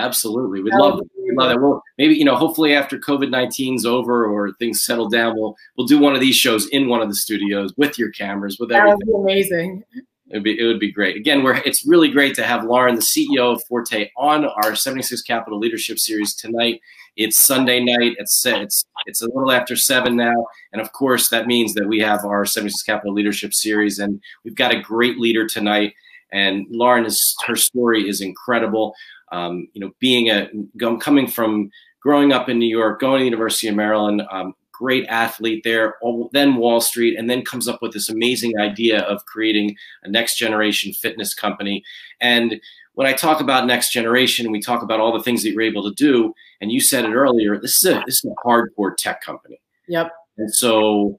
Absolutely, 0.01 0.63
we'd 0.63 0.75
love, 0.75 1.01
we'd 1.17 1.37
love 1.37 1.51
that. 1.51 1.61
Well, 1.61 1.83
maybe 1.99 2.15
you 2.15 2.25
know, 2.25 2.37
hopefully 2.37 2.75
after 2.75 2.99
COVID 2.99 3.29
19's 3.29 3.85
over 3.85 4.27
or 4.27 4.53
things 4.55 4.85
settle 4.85 5.09
down, 5.09 5.35
we'll 5.37 5.57
we'll 5.77 5.87
do 5.87 5.99
one 5.99 6.15
of 6.15 6.21
these 6.21 6.37
shows 6.37 6.67
in 6.69 6.89
one 6.89 7.03
of 7.03 7.09
the 7.09 7.15
studios 7.15 7.73
with 7.77 7.99
your 7.99 8.11
cameras, 8.11 8.59
with 8.59 8.73
everything. 8.73 8.99
That 8.99 9.07
would 9.07 9.27
be 9.27 9.33
amazing. 9.33 9.85
It'd 10.31 10.45
be 10.45 10.59
it 10.59 10.65
would 10.65 10.79
be 10.79 10.93
great. 10.93 11.17
Again, 11.17 11.43
we're 11.43 11.57
it's 11.57 11.87
really 11.87 12.09
great 12.09 12.35
to 12.37 12.45
have 12.45 12.65
Lauren, 12.65 12.95
the 12.95 13.01
CEO 13.03 13.55
of 13.55 13.63
Forte, 13.69 14.11
on 14.17 14.45
our 14.45 14.77
76 14.77 15.23
Capital 15.23 15.59
Leadership 15.59 15.99
Series 15.99 16.35
tonight. 16.35 16.81
It's 17.17 17.37
Sunday 17.37 17.83
night. 17.83 18.15
It's 18.19 18.47
it's 18.47 18.85
it's 19.07 19.23
a 19.23 19.27
little 19.27 19.51
after 19.51 19.75
seven 19.75 20.17
now, 20.17 20.47
and 20.73 20.81
of 20.81 20.93
course 20.93 21.29
that 21.31 21.49
means 21.49 21.75
that 21.75 21.89
we 21.89 21.99
have 21.99 22.25
our 22.25 22.45
76 22.45 22.83
Capital 22.85 23.13
Leadership 23.13 23.53
Series, 23.53 23.99
and 23.99 24.23
we've 24.45 24.55
got 24.55 24.73
a 24.73 24.81
great 24.81 25.19
leader 25.19 25.47
tonight. 25.47 25.95
And 26.33 26.65
Lauren 26.71 27.05
is 27.05 27.35
her 27.47 27.57
story 27.57 28.09
is 28.09 28.21
incredible. 28.21 28.95
Um, 29.33 29.69
you 29.73 29.81
know, 29.81 29.93
being 30.01 30.29
a 30.31 30.49
coming 30.99 31.27
from 31.27 31.71
growing 32.03 32.33
up 32.33 32.49
in 32.49 32.59
New 32.59 32.69
York, 32.69 33.01
going 33.01 33.19
to 33.19 33.21
the 33.21 33.31
University 33.31 33.69
of 33.69 33.77
Maryland, 33.77 34.23
um, 34.31 34.55
great 34.73 35.07
athlete 35.09 35.63
there, 35.63 35.95
then 36.33 36.57
Wall 36.57 36.81
Street, 36.81 37.19
and 37.19 37.29
then 37.29 37.45
comes 37.45 37.69
up 37.69 37.83
with 37.83 37.93
this 37.93 38.09
amazing 38.09 38.59
idea 38.59 39.03
of 39.03 39.25
creating 39.27 39.77
a 40.05 40.09
next 40.09 40.37
generation 40.37 40.93
fitness 40.93 41.35
company. 41.35 41.85
And 42.21 42.61
when 42.95 43.07
I 43.07 43.13
talk 43.13 43.41
about 43.41 43.67
next 43.67 43.93
generation, 43.93 44.51
we 44.51 44.61
talk 44.61 44.83
about 44.83 44.99
all 44.99 45.13
the 45.13 45.23
things 45.23 45.43
that 45.43 45.51
you're 45.51 45.63
able 45.63 45.85
to 45.85 45.95
do. 45.95 46.35
And 46.61 46.73
you 46.73 46.81
said 46.81 47.05
it 47.05 47.13
earlier. 47.13 47.59
This 47.59 47.77
is 47.77 47.85
a 47.85 48.03
this 48.07 48.25
is 48.25 48.31
a 48.31 48.47
hardcore 48.47 48.97
tech 48.97 49.23
company. 49.23 49.61
Yep. 49.89 50.11
And 50.39 50.55
so, 50.55 51.19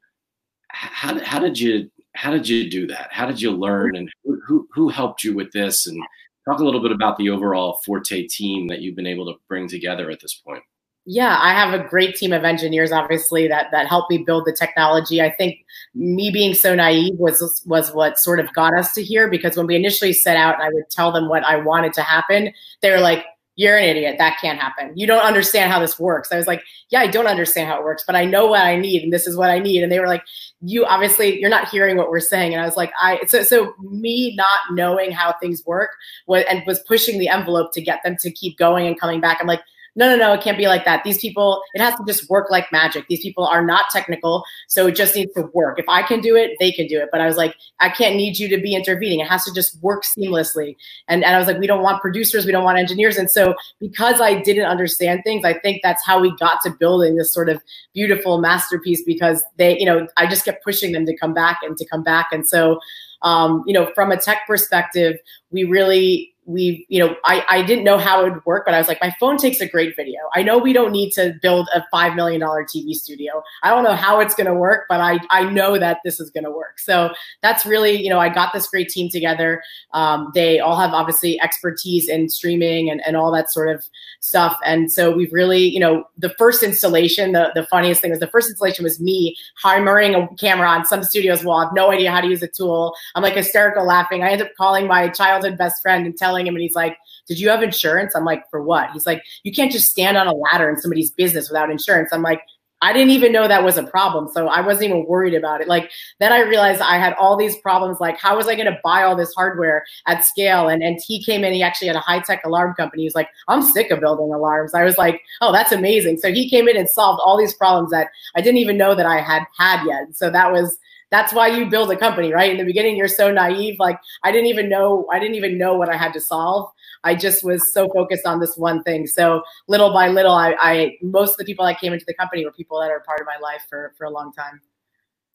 how, 0.70 1.20
how 1.24 1.40
did 1.40 1.60
you 1.60 1.90
how 2.14 2.32
did 2.32 2.48
you 2.48 2.70
do 2.70 2.88
that? 2.88 3.10
How 3.12 3.26
did 3.26 3.42
you 3.42 3.52
learn, 3.52 3.96
and 3.96 4.10
who 4.24 4.68
who 4.74 4.90
helped 4.90 5.24
you 5.24 5.34
with 5.36 5.52
this? 5.52 5.88
And 5.88 6.04
Talk 6.46 6.60
a 6.60 6.64
little 6.64 6.82
bit 6.82 6.92
about 6.92 7.18
the 7.18 7.30
overall 7.30 7.80
Forte 7.86 8.28
team 8.28 8.68
that 8.68 8.82
you've 8.82 8.96
been 8.96 9.08
able 9.08 9.32
to 9.32 9.40
bring 9.48 9.68
together 9.68 10.10
at 10.10 10.20
this 10.22 10.34
point. 10.34 10.64
Yeah, 11.06 11.38
I 11.40 11.54
have 11.54 11.74
a 11.74 11.84
great 11.88 12.16
team 12.16 12.32
of 12.32 12.44
engineers, 12.44 12.92
obviously, 12.92 13.48
that 13.48 13.72
that 13.72 13.88
helped 13.88 14.12
me 14.12 14.20
build 14.20 14.46
the 14.46 14.54
technology. 14.54 15.20
I 15.20 15.32
think 15.32 15.58
me 15.96 16.30
being 16.30 16.54
so 16.54 16.76
naive 16.76 17.16
was 17.18 17.64
was 17.66 17.92
what 17.92 18.20
sort 18.20 18.40
of 18.40 18.54
got 18.54 18.78
us 18.78 18.94
to 18.94 19.04
here 19.04 19.28
because 19.28 19.58
when 19.58 19.66
we 19.66 19.76
initially 19.76 20.14
set 20.14 20.38
out 20.38 20.56
and 20.56 20.64
I 20.64 20.70
would 20.70 20.90
tell 20.92 21.12
them 21.12 21.28
what 21.28 21.44
I 21.44 21.56
wanted 21.58 21.94
to 21.94 22.02
happen, 22.02 22.54
they 22.82 22.92
were 22.92 23.00
like, 23.00 23.26
you're 23.56 23.78
an 23.78 23.84
idiot. 23.84 24.16
That 24.18 24.38
can't 24.40 24.60
happen. 24.60 24.92
You 24.96 25.06
don't 25.06 25.24
understand 25.24 25.72
how 25.72 25.80
this 25.80 26.00
works. 26.00 26.32
I 26.32 26.38
was 26.38 26.48
like, 26.48 26.64
yeah, 26.90 27.02
I 27.02 27.08
don't 27.08 27.28
understand 27.28 27.68
how 27.68 27.78
it 27.78 27.84
works, 27.84 28.04
but 28.06 28.16
I 28.16 28.26
know 28.26 28.48
what 28.48 28.62
I 28.62 28.78
need 28.78 29.04
and 29.04 29.12
this 29.12 29.28
is 29.28 29.36
what 29.36 29.50
I 29.50 29.60
need. 29.60 29.84
And 29.84 29.92
they 29.92 30.00
were 30.00 30.08
like, 30.08 30.24
you 30.62 30.86
obviously 30.86 31.40
you're 31.40 31.50
not 31.50 31.70
hearing 31.70 31.98
what 31.98 32.10
we're 32.10 32.20
saying. 32.20 32.54
And 32.54 32.62
I 32.62 32.66
was 32.66 32.78
like, 32.78 32.92
I 33.00 33.20
so 33.28 33.44
so 33.44 33.74
me 33.80 34.36
not 34.36 34.60
knowing 34.72 35.12
how 35.12 35.34
things 35.34 35.66
work 35.66 35.92
was 36.28 36.44
and 36.50 36.64
was 36.66 36.80
pushing 36.88 37.20
the 37.20 37.30
envelope 37.30 37.74
to 37.74 37.82
get 37.82 38.00
them 38.04 38.16
to 38.22 38.32
keep 38.32 38.58
going 38.58 38.88
and 38.88 39.00
coming 39.00 39.20
back. 39.20 39.40
I'm 39.42 39.48
like, 39.48 39.62
no, 39.96 40.08
no, 40.10 40.16
no, 40.16 40.34
it 40.34 40.42
can't 40.42 40.58
be 40.58 40.68
like 40.68 40.86
that. 40.86 41.04
These 41.04 41.18
people, 41.18 41.62
it 41.74 41.82
has 41.82 41.96
to 41.96 42.04
just 42.06 42.30
work 42.30 42.50
like 42.50 42.72
magic. 42.72 43.06
These 43.10 43.22
people 43.22 43.46
are 43.46 43.66
not 43.66 43.86
technical, 43.92 44.44
so 44.68 44.88
it 44.88 44.96
just 44.96 45.16
needs 45.16 45.34
to 45.34 45.50
work. 45.54 45.80
If 45.80 45.86
I 45.90 46.02
can 46.02 46.22
do 46.22 46.36
it, 46.36 46.52
they 46.60 46.72
can 46.72 46.88
do 46.88 47.00
it. 47.00 47.10
But 47.12 47.20
I 47.20 47.28
was 47.28 47.36
like, 47.36 47.56
I 47.80 47.90
can't 47.90 48.16
need 48.16 48.40
you 48.40 48.48
to 48.50 48.62
be 48.62 48.74
intervening. 48.74 49.20
It 49.20 49.28
has 49.28 49.44
to 49.46 49.54
just 49.54 49.82
work 49.82 50.04
seamlessly. 50.04 50.78
And, 51.08 51.24
and 51.24 51.36
I 51.36 51.38
was 51.38 51.48
like, 51.48 51.58
we 51.58 51.68
don't 51.68 51.84
want 51.84 52.02
producers, 52.02 52.46
we 52.46 52.52
don't 52.52 52.64
want 52.64 52.78
engineers. 52.78 53.18
And 53.18 53.30
so 53.30 53.54
because 53.80 54.22
I 54.22 54.42
didn't 54.42 54.66
understand 54.66 55.22
things, 55.26 55.44
I 55.44 55.60
think 55.60 55.82
that's 55.84 56.06
how 56.06 56.22
we 56.22 56.36
got 56.38 56.62
to 56.62 56.72
building 56.72 57.18
this 57.18 57.34
sort 57.34 57.50
of 57.50 57.62
beautiful 57.94 58.40
masterpiece 58.40 59.04
because 59.04 59.44
they, 59.58 59.78
you 59.78 59.86
know, 59.86 60.08
I 60.18 60.28
just 60.28 60.46
kept 60.46 60.64
pushing 60.64 60.94
them 60.94 61.06
to 61.06 61.18
come 61.18 61.34
back 61.34 61.60
and 61.64 61.76
to 61.78 61.86
come 61.86 62.04
back. 62.04 62.30
And 62.32 62.48
so 62.48 62.80
um, 63.24 63.64
you 63.68 63.74
know, 63.74 63.92
from 63.94 64.12
a 64.12 64.18
tech 64.18 64.48
perspective, 64.48 65.18
we 65.52 65.64
really 65.64 66.34
we 66.46 66.86
you 66.90 67.00
know 67.00 67.16
I, 67.24 67.46
I 67.50 67.62
didn't 67.62 67.84
know 67.84 67.98
how 67.98 68.26
it 68.26 68.34
would 68.34 68.46
work 68.46 68.66
but 68.66 68.74
i 68.74 68.78
was 68.80 68.88
like 68.88 69.00
my 69.00 69.14
phone 69.20 69.38
takes 69.38 69.62
a 69.62 69.68
great 69.68 69.96
video. 69.96 70.20
I 70.36 70.42
know 70.42 70.58
we 70.58 70.74
don't 70.74 70.92
need 70.92 71.12
to 71.12 71.36
build 71.42 71.70
a 71.74 71.84
$5 71.94 72.16
million 72.16 72.42
tv 72.42 72.94
studio. 72.94 73.44
I 73.64 73.70
don't 73.70 73.84
know 73.84 73.96
how 73.96 74.20
it's 74.20 74.34
going 74.34 74.48
to 74.48 74.54
work 74.54 74.86
but 74.90 75.00
i 75.00 75.20
i 75.30 75.44
know 75.44 75.78
that 75.78 76.00
this 76.04 76.20
is 76.20 76.30
going 76.30 76.44
to 76.44 76.52
work. 76.52 76.80
So 76.80 77.12
that's 77.42 77.66
really 77.66 78.02
you 78.02 78.10
know 78.10 78.20
i 78.20 78.30
got 78.30 78.54
this 78.54 78.68
great 78.68 78.90
team 78.90 79.10
together. 79.10 79.62
Um, 79.94 80.32
they 80.34 80.60
all 80.60 80.78
have 80.78 80.94
obviously 80.94 81.40
expertise 81.42 82.10
in 82.10 82.30
streaming 82.30 82.90
and, 82.90 83.02
and 83.06 83.16
all 83.16 83.32
that 83.32 83.52
sort 83.52 83.70
of 83.76 83.86
stuff. 84.20 84.58
And 84.66 84.92
so 84.92 85.12
we've 85.12 85.34
really 85.34 85.66
you 85.66 85.80
know 85.80 86.06
the 86.18 86.34
first 86.38 86.64
installation 86.64 87.32
the, 87.34 87.52
the 87.54 87.66
funniest 87.66 88.02
thing 88.02 88.12
was 88.12 88.20
the 88.20 88.28
first 88.28 88.50
installation 88.50 88.84
was 88.84 89.00
me 89.00 89.36
hammering 89.62 90.16
a 90.16 90.28
camera 90.40 90.68
on 90.68 90.86
some 90.86 91.04
studio's 91.04 91.44
wall. 91.44 91.60
I 91.60 91.66
have 91.66 91.74
no 91.74 91.92
idea 91.92 92.12
how 92.12 92.22
to 92.22 92.28
use 92.28 92.42
a 92.42 92.48
tool. 92.48 92.96
I'm 93.16 93.24
like 93.24 93.36
hysterical 93.36 93.86
laughing. 93.86 94.24
I 94.24 94.32
end 94.32 94.42
up 94.42 94.50
calling 94.58 94.88
my 94.88 95.10
childhood 95.10 95.58
best 95.58 95.82
friend 95.82 96.06
and 96.06 96.18
telling 96.18 96.41
him, 96.46 96.56
and 96.56 96.62
he's 96.62 96.76
like, 96.76 96.98
Did 97.28 97.40
you 97.40 97.50
have 97.50 97.64
insurance? 97.64 98.16
I'm 98.16 98.26
like, 98.26 98.50
For 98.50 98.62
what? 98.62 98.92
He's 98.92 99.06
like, 99.06 99.24
You 99.44 99.52
can't 99.52 99.72
just 99.72 99.90
stand 99.90 100.18
on 100.18 100.28
a 100.28 100.34
ladder 100.34 100.70
in 100.70 100.78
somebody's 100.78 101.12
business 101.12 101.50
without 101.50 101.70
insurance. 101.70 102.10
I'm 102.12 102.22
like, 102.22 102.42
I 102.84 102.94
didn't 102.94 103.12
even 103.12 103.32
know 103.32 103.48
that 103.48 103.64
was 103.64 103.78
a 103.78 103.84
problem. 103.84 104.28
So 104.34 104.48
I 104.48 104.62
wasn't 104.62 104.86
even 104.86 105.06
worried 105.06 105.36
about 105.36 105.62
it. 105.62 105.68
Like 105.68 105.92
then 106.20 106.34
I 106.34 106.40
realized 106.40 106.82
I 106.82 106.98
had 106.98 107.14
all 107.14 107.38
these 107.38 107.56
problems. 107.58 108.00
Like 108.00 108.18
how 108.18 108.36
was 108.36 108.48
I 108.48 108.56
going 108.56 108.66
to 108.66 108.80
buy 108.84 109.04
all 109.04 109.16
this 109.16 109.34
hardware 109.36 109.86
at 110.08 110.26
scale? 110.26 110.68
And 110.68 110.82
and 110.82 111.00
he 111.06 111.24
came 111.24 111.44
in. 111.44 111.54
He 111.54 111.62
actually 111.62 111.88
had 111.88 111.96
a 111.96 112.02
high 112.02 112.20
tech 112.20 112.44
alarm 112.44 112.74
company. 112.74 113.04
He's 113.04 113.16
like, 113.16 113.30
I'm 113.48 113.62
sick 113.62 113.92
of 113.92 114.00
building 114.00 114.34
alarms. 114.34 114.74
I 114.74 114.84
was 114.84 114.98
like, 114.98 115.22
oh, 115.42 115.52
that's 115.52 115.72
amazing. 115.72 116.18
So 116.18 116.34
he 116.34 116.50
came 116.50 116.68
in 116.68 116.76
and 116.76 116.90
solved 116.90 117.22
all 117.24 117.38
these 117.38 117.54
problems 117.54 117.92
that 117.92 118.10
I 118.36 118.42
didn't 118.42 118.58
even 118.58 118.78
know 118.78 118.96
that 118.96 119.06
I 119.06 119.22
had 119.22 119.44
had 119.58 119.86
yet. 119.86 120.16
So 120.16 120.32
that 120.32 120.52
was 120.52 120.80
that's 121.12 121.34
why 121.34 121.48
you 121.48 121.66
build 121.70 121.92
a 121.92 121.98
company, 121.98 122.34
right? 122.34 122.50
In 122.50 122.58
the 122.58 122.64
beginning, 122.64 122.96
you're 122.96 123.10
so 123.10 123.32
naive. 123.32 123.76
Like 123.80 124.00
I 124.24 124.32
didn't 124.32 124.48
even 124.48 124.70
know, 124.70 125.06
I 125.12 125.20
didn't 125.20 125.36
even 125.36 125.58
know 125.58 125.76
what 125.76 125.90
I 125.90 125.98
had 125.98 126.14
to 126.14 126.22
solve. 126.22 126.72
I 127.04 127.16
just 127.16 127.44
was 127.44 127.74
so 127.74 127.90
focused 127.90 128.26
on 128.26 128.40
this 128.40 128.56
one 128.58 128.82
thing. 128.84 129.06
So 129.08 129.44
little 129.68 129.92
by 129.94 130.08
little, 130.08 130.34
I, 130.34 130.56
I 130.60 130.98
most 131.02 131.32
of 131.32 131.38
the 131.38 131.46
people 131.46 131.66
that 131.66 131.80
came 131.80 131.94
into 131.94 132.06
the 132.08 132.14
company 132.14 132.46
were 132.46 132.52
people 132.52 132.80
that 132.80 132.90
are 132.90 133.02
part 133.02 133.20
of 133.20 133.28
my 133.28 133.38
life 133.42 133.64
for 133.70 133.94
for 133.98 134.06
a 134.06 134.10
long 134.10 134.32
time. 134.32 134.62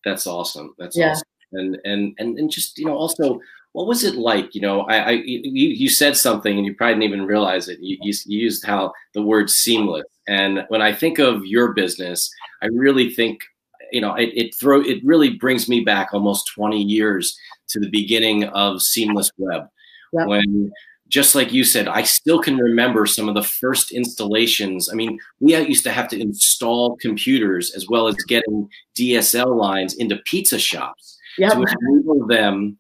That's 0.04 0.26
awesome. 0.26 0.74
That's 0.78 0.96
yeah. 0.96 1.10
awesome. 1.10 1.28
And 1.52 1.78
and 1.84 2.14
and 2.18 2.38
and 2.38 2.50
just 2.50 2.78
you 2.78 2.86
know 2.86 2.96
also 2.96 3.40
what 3.72 3.86
was 3.86 4.04
it 4.04 4.14
like? 4.14 4.54
You 4.54 4.62
know, 4.62 4.80
I, 4.82 4.96
I 4.96 5.10
you, 5.10 5.68
you 5.68 5.90
said 5.90 6.16
something 6.16 6.56
and 6.56 6.64
you 6.64 6.74
probably 6.74 6.94
didn't 6.94 7.12
even 7.12 7.26
realize 7.26 7.68
it. 7.68 7.78
You, 7.82 7.98
you, 8.00 8.14
you, 8.24 8.38
used 8.38 8.64
how 8.64 8.94
the 9.12 9.20
word 9.20 9.50
seamless. 9.50 10.06
And 10.26 10.64
when 10.68 10.80
I 10.80 10.94
think 10.94 11.18
of 11.18 11.44
your 11.44 11.74
business, 11.74 12.30
I 12.62 12.68
really 12.68 13.10
think 13.10 13.40
you 13.92 14.00
know, 14.00 14.14
it, 14.14 14.30
it 14.34 14.54
throw 14.54 14.80
it 14.80 15.04
really 15.04 15.30
brings 15.30 15.68
me 15.68 15.80
back 15.80 16.08
almost 16.12 16.50
20 16.54 16.82
years 16.82 17.36
to 17.68 17.80
the 17.80 17.90
beginning 17.90 18.44
of 18.44 18.82
Seamless 18.82 19.30
Web, 19.38 19.68
yep. 20.12 20.26
when 20.26 20.72
just 21.08 21.34
like 21.34 21.52
you 21.52 21.62
said, 21.62 21.88
I 21.88 22.02
still 22.02 22.40
can 22.40 22.56
remember 22.56 23.06
some 23.06 23.28
of 23.28 23.34
the 23.34 23.42
first 23.42 23.92
installations. 23.92 24.90
I 24.90 24.96
mean, 24.96 25.18
we 25.40 25.56
used 25.56 25.84
to 25.84 25.92
have 25.92 26.08
to 26.08 26.20
install 26.20 26.96
computers 26.96 27.72
as 27.74 27.86
well 27.88 28.08
as 28.08 28.16
getting 28.26 28.68
DSL 28.96 29.56
lines 29.56 29.94
into 29.94 30.16
pizza 30.24 30.58
shops 30.58 31.16
yep. 31.38 31.52
to 31.52 31.58
enable 31.58 32.26
them 32.26 32.78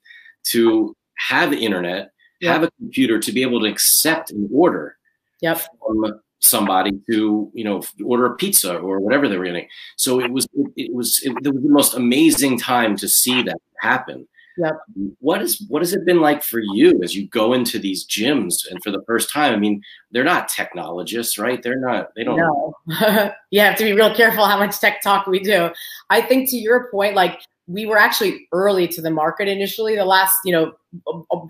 to 0.50 0.96
have 1.18 1.52
internet, 1.52 2.10
yep. 2.40 2.52
have 2.52 2.62
a 2.64 2.70
computer 2.78 3.18
to 3.20 3.32
be 3.32 3.42
able 3.42 3.60
to 3.60 3.66
accept 3.66 4.32
an 4.32 4.48
order 4.52 4.96
yep. 5.40 5.60
from 5.78 6.20
somebody 6.40 6.92
to 7.10 7.50
you 7.54 7.64
know 7.64 7.82
order 8.04 8.26
a 8.26 8.36
pizza 8.36 8.76
or 8.76 9.00
whatever 9.00 9.28
they 9.28 9.38
were 9.38 9.44
getting. 9.44 9.68
So 9.96 10.20
it 10.20 10.30
was 10.30 10.46
it, 10.54 10.70
it 10.76 10.94
was 10.94 11.20
it, 11.24 11.32
it, 11.44 11.52
was 11.52 11.62
the 11.62 11.68
most 11.68 11.94
amazing 11.94 12.58
time 12.58 12.96
to 12.96 13.08
see 13.08 13.42
that 13.42 13.58
happen. 13.80 14.26
Yep. 14.58 14.78
What 15.20 15.42
is 15.42 15.62
what 15.68 15.82
has 15.82 15.92
it 15.92 16.06
been 16.06 16.20
like 16.20 16.42
for 16.42 16.60
you 16.60 17.02
as 17.02 17.14
you 17.14 17.28
go 17.28 17.52
into 17.52 17.78
these 17.78 18.06
gyms 18.06 18.68
and 18.70 18.82
for 18.82 18.90
the 18.90 19.02
first 19.06 19.30
time? 19.30 19.52
I 19.52 19.58
mean, 19.58 19.82
they're 20.12 20.24
not 20.24 20.48
technologists, 20.48 21.38
right? 21.38 21.62
They're 21.62 21.78
not. 21.78 22.08
They 22.16 22.24
don't. 22.24 22.38
No. 22.38 22.74
you 23.50 23.60
have 23.60 23.76
to 23.76 23.84
be 23.84 23.92
real 23.92 24.14
careful 24.14 24.46
how 24.46 24.58
much 24.58 24.78
tech 24.78 25.02
talk 25.02 25.26
we 25.26 25.40
do. 25.40 25.70
I 26.08 26.22
think 26.22 26.48
to 26.50 26.56
your 26.56 26.90
point, 26.90 27.14
like 27.14 27.40
we 27.68 27.84
were 27.84 27.98
actually 27.98 28.46
early 28.52 28.86
to 28.88 29.02
the 29.02 29.10
market 29.10 29.48
initially. 29.48 29.96
The 29.96 30.04
last, 30.04 30.34
you 30.44 30.52
know, 30.52 30.72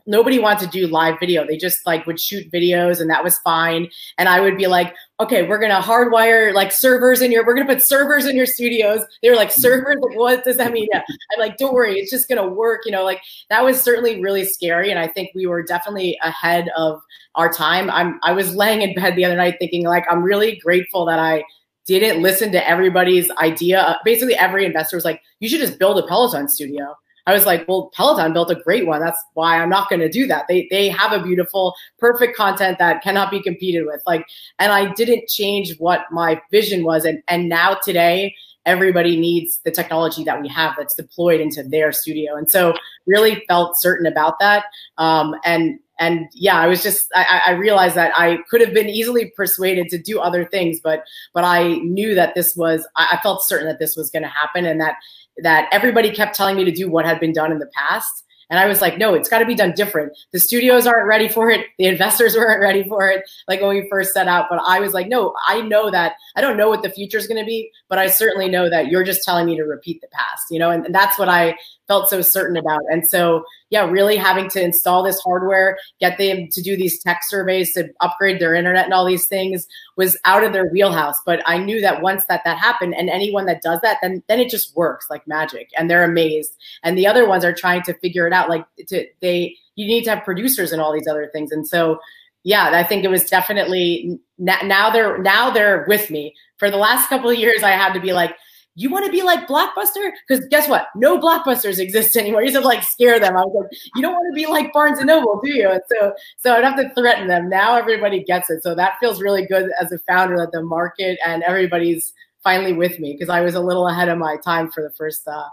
nobody 0.07 0.39
wanted 0.39 0.65
to 0.65 0.79
do 0.79 0.87
live 0.87 1.21
video. 1.21 1.47
They 1.47 1.59
just 1.59 1.79
like 1.85 2.07
would 2.07 2.19
shoot 2.19 2.51
videos 2.51 3.01
and 3.01 3.11
that 3.11 3.23
was 3.23 3.39
fine. 3.41 3.89
And 4.17 4.29
I 4.29 4.41
would 4.41 4.57
be 4.57 4.67
like, 4.67 4.95
okay, 5.21 5.47
we're 5.47 5.59
going 5.59 5.71
to 5.71 5.87
hardwire 5.87 6.55
like 6.55 6.73
servers 6.73 7.21
in 7.21 7.31
your, 7.31 7.45
we're 7.47 7.55
going 7.55 7.67
to 7.67 7.73
put 7.75 7.83
servers 7.83 8.25
in 8.25 8.35
your 8.35 8.47
studios. 8.47 9.03
They 9.23 9.29
were 9.29 9.37
like 9.37 9.53
servers. 9.53 9.97
Like, 10.01 10.17
what 10.17 10.45
does 10.45 10.57
that 10.57 10.73
mean? 10.73 10.89
Yeah. 10.93 11.03
I'm 11.35 11.41
like, 11.41 11.59
don't 11.59 11.75
worry. 11.75 11.99
It's 11.99 12.11
just 12.11 12.29
going 12.29 12.43
to 12.43 12.49
work. 12.49 12.83
You 12.87 12.93
know, 12.93 13.05
like 13.05 13.21
that 13.51 13.63
was 13.63 13.81
certainly 13.81 14.21
really 14.23 14.45
scary. 14.45 14.91
And 14.91 14.99
I 14.99 15.09
think 15.09 15.31
we 15.35 15.47
were 15.47 15.63
definitely 15.63 16.19
ahead 16.23 16.71
of 16.77 17.01
our 17.35 17.53
time. 17.53 17.91
I'm, 17.91 18.19
I 18.23 18.33
was 18.33 18.55
laying 18.55 18.81
in 18.81 18.95
bed 18.95 19.17
the 19.17 19.25
other 19.27 19.37
night 19.37 19.57
thinking 19.59 19.85
like, 19.85 20.05
I'm 20.11 20.23
really 20.23 20.57
grateful 20.57 21.05
that 21.07 21.19
I 21.19 21.45
didn't 21.87 22.23
listen 22.23 22.53
to 22.53 22.69
everybody's 22.69 23.31
idea. 23.33 23.99
Basically, 24.05 24.35
every 24.35 24.65
investor 24.65 24.97
was 24.97 25.05
like, 25.05 25.23
you 25.41 25.49
should 25.49 25.61
just 25.61 25.79
build 25.79 25.99
a 25.99 26.07
Peloton 26.07 26.49
studio. 26.49 26.95
I 27.27 27.35
was 27.35 27.45
like, 27.45 27.67
well, 27.67 27.91
Peloton 27.93 28.33
built 28.33 28.51
a 28.51 28.55
great 28.55 28.87
one. 28.87 29.01
That's 29.01 29.21
why 29.35 29.61
I'm 29.61 29.69
not 29.69 29.89
going 29.89 30.01
to 30.01 30.09
do 30.09 30.27
that. 30.29 30.47
They 30.49 30.69
they 30.71 30.89
have 30.89 31.13
a 31.13 31.23
beautiful, 31.23 31.75
perfect 31.99 32.37
content 32.37 32.79
that 32.79 33.03
cannot 33.03 33.31
be 33.31 33.43
competed 33.43 33.85
with. 33.85 34.01
Like, 34.07 34.27
and 34.59 34.73
I 34.73 34.93
didn't 34.95 35.29
change 35.29 35.77
what 35.79 36.03
my 36.13 36.41
vision 36.53 36.85
was. 36.85 37.05
And 37.05 37.23
and 37.27 37.49
now 37.49 37.79
today, 37.83 38.35
everybody 38.65 39.19
needs 39.19 39.61
the 39.65 39.73
technology 39.73 40.23
that 40.23 40.41
we 40.41 40.47
have 40.49 40.75
that's 40.79 40.95
deployed 40.95 41.41
into 41.41 41.65
their 41.65 41.91
studio. 41.91 42.37
And 42.37 42.49
so, 42.49 42.75
really 43.07 43.45
felt 43.49 43.81
certain 43.81 44.07
about 44.07 44.39
that. 44.39 44.67
Um, 44.99 45.35
and 45.45 45.81
and 45.99 46.27
yeah, 46.33 46.59
I 46.59 46.67
was 46.67 46.83
just 46.83 47.09
I, 47.15 47.43
I, 47.47 47.51
realized 47.53 47.95
that 47.95 48.13
I 48.17 48.39
could 48.51 48.61
have 48.61 48.75
been 48.75 48.89
easily 48.89 49.33
persuaded 49.37 49.89
to 49.89 49.99
do 49.99 50.21
other 50.21 50.45
things, 50.45 50.79
but 50.83 51.05
but 51.33 51.45
I 51.45 51.77
knew 51.77 52.15
that 52.15 52.35
this 52.35 52.55
was 52.55 52.87
I, 52.97 53.19
felt 53.23 53.47
certain 53.47 53.67
that 53.67 53.79
this 53.79 53.97
was 53.97 54.11
going 54.11 54.23
to 54.23 54.29
happen, 54.29 54.67
and 54.67 54.81
that 54.81 54.97
that 55.43 55.69
everybody 55.73 56.11
kept 56.11 56.37
telling 56.37 56.57
me 56.57 56.65
to 56.65 56.73
do 56.73 56.91
what 56.91 57.07
had 57.07 57.21
been 57.21 57.33
done 57.33 57.53
in 57.53 57.59
the 57.59 57.71
past. 57.75 58.25
And 58.49 58.61
I 58.61 58.67
was 58.67 58.81
like, 58.81 58.97
no, 58.97 59.15
it's 59.15 59.29
got 59.29 59.41
to 59.41 59.45
be 59.45 59.57
done 59.57 59.73
different. 59.73 60.17
The 60.33 60.39
studios 60.39 60.87
aren't 60.87 61.09
ready 61.09 61.29
for 61.29 61.51
it. 61.51 61.67
The 61.79 61.87
investors 61.87 62.35
weren't 62.37 62.61
ready 62.61 62.85
for 62.85 63.09
it, 63.09 63.25
like 63.49 63.61
when 63.61 63.71
we 63.71 63.89
first 63.91 64.15
set 64.15 64.29
out. 64.29 64.47
But 64.49 64.61
I 64.65 64.79
was 64.79 64.93
like, 64.95 65.09
no, 65.09 65.35
I 65.49 65.63
know 65.63 65.91
that 65.91 66.13
I 66.37 66.41
don't 66.41 66.57
know 66.57 66.69
what 66.69 66.83
the 66.83 66.91
future 66.91 67.19
is 67.19 67.27
going 67.27 67.41
to 67.41 67.47
be, 67.47 67.71
but 67.89 67.99
I 67.99 68.07
certainly 68.07 68.49
know 68.49 68.71
that 68.71 68.89
you're 68.89 69.03
just 69.03 69.25
telling 69.25 69.47
me 69.47 69.57
to 69.57 69.65
repeat 69.65 70.01
the 70.01 70.09
past, 70.13 70.45
you 70.51 70.59
know, 70.59 70.71
and, 70.71 70.87
and 70.87 70.95
that's 70.95 71.19
what 71.19 71.29
I 71.29 71.57
felt 71.87 72.09
so 72.09 72.21
certain 72.23 72.57
about. 72.57 72.81
And 72.91 73.07
so, 73.07 73.45
yeah, 73.71 73.89
really 73.89 74.17
having 74.17 74.49
to 74.51 74.63
install 74.63 75.03
this 75.03 75.21
hardware, 75.21 75.79
get 76.01 76.19
them 76.19 76.49
to 76.53 76.63
do 76.63 76.77
these 76.77 77.03
tech 77.03 77.23
surveys 77.27 77.73
to 77.75 77.89
upgrade 78.01 78.41
their 78.41 78.55
internet 78.55 78.85
and 78.85 78.95
all 78.95 79.07
these 79.07 79.29
things 79.29 79.67
was 79.97 80.17
out 80.25 80.45
of 80.45 80.53
their 80.53 80.69
wheelhouse. 80.69 81.19
But 81.25 81.43
I 81.47 81.59
knew 81.59 81.81
that 81.81 82.03
once 82.03 82.25
that 82.27 82.43
that 82.45 82.59
happened, 82.59 82.95
and 82.95 83.09
anyone 83.09 83.47
that 83.47 83.63
does 83.63 83.81
that, 83.83 83.99
then 84.03 84.23
then 84.29 84.41
it 84.41 84.51
just 84.51 84.77
works 84.77 85.07
like 85.11 85.27
magic, 85.27 85.71
and 85.77 85.91
they're 85.91 86.05
amazed. 86.05 86.57
And 86.83 86.97
the 86.97 87.07
other 87.07 87.29
ones 87.29 87.45
are 87.45 87.53
trying 87.53 87.83
to 87.83 87.95
figure 87.95 88.27
it 88.27 88.33
out. 88.33 88.49
Like 88.49 88.65
to 88.89 89.07
they, 89.21 89.57
you 89.75 89.87
need 89.87 90.05
to 90.05 90.11
have 90.11 90.25
producers 90.25 90.73
and 90.73 90.81
all 90.81 90.93
these 90.93 91.09
other 91.09 91.29
things. 91.33 91.53
And 91.53 91.67
so, 91.67 92.01
yeah, 92.45 92.71
I 92.73 92.85
think 92.85 93.05
it 93.05 93.11
was 93.11 93.29
definitely 93.29 94.19
now 94.39 94.91
they're 94.91 95.19
now 95.19 95.51
they're 95.51 95.85
with 95.89 96.11
me. 96.11 96.35
For 96.59 96.71
the 96.71 96.77
last 96.77 97.09
couple 97.09 97.29
of 97.29 97.39
years, 97.39 97.63
I 97.63 97.71
had 97.71 97.93
to 97.93 98.01
be 98.01 98.13
like 98.13 98.35
you 98.77 98.91
want 98.91 99.07
to 99.07 99.11
be 99.11 99.23
like 99.23 99.49
Blockbuster? 99.49 100.11
Because 100.29 100.47
guess 100.49 100.69
what? 100.69 100.89
No 100.95 101.19
Blockbusters 101.19 101.79
exist 101.79 102.15
anymore. 102.15 102.43
You 102.43 102.53
said 102.53 102.63
like 102.63 102.83
scare 102.83 103.19
them. 103.19 103.37
I 103.37 103.41
was 103.41 103.65
like, 103.65 103.81
you 103.95 104.03
don't 104.03 104.13
want 104.13 104.31
to 104.31 104.35
be 104.35 104.47
like 104.47 104.73
Barnes 104.73 104.99
and 104.99 105.07
Noble, 105.07 105.41
do 105.43 105.51
you? 105.51 105.71
And 105.71 105.81
so, 105.89 106.13
so 106.37 106.55
I'd 106.55 106.63
have 106.63 106.77
to 106.77 106.95
threaten 106.95 107.27
them. 107.27 107.49
Now 107.49 107.77
everybody 107.77 108.23
gets 108.23 108.51
it. 108.51 108.63
So 108.63 108.75
that 108.75 108.99
feels 109.01 109.23
really 109.23 109.47
good 109.47 109.71
as 109.81 109.93
a 109.93 109.99
founder 110.01 110.37
that 110.37 110.53
the 110.53 110.63
market 110.63 111.19
and 111.25 111.43
everybody's 111.43 112.13
finally 112.45 112.75
with 112.75 113.01
me 113.01 113.15
because 113.15 113.31
I 113.31 113.41
was 113.41 113.55
a 113.55 113.61
little 113.61 113.89
ahead 113.89 114.11
of 114.11 114.19
my 114.19 114.37
time 114.37 114.71
for 114.71 114.83
the 114.83 114.95
first, 114.95 115.27
uh, 115.27 115.49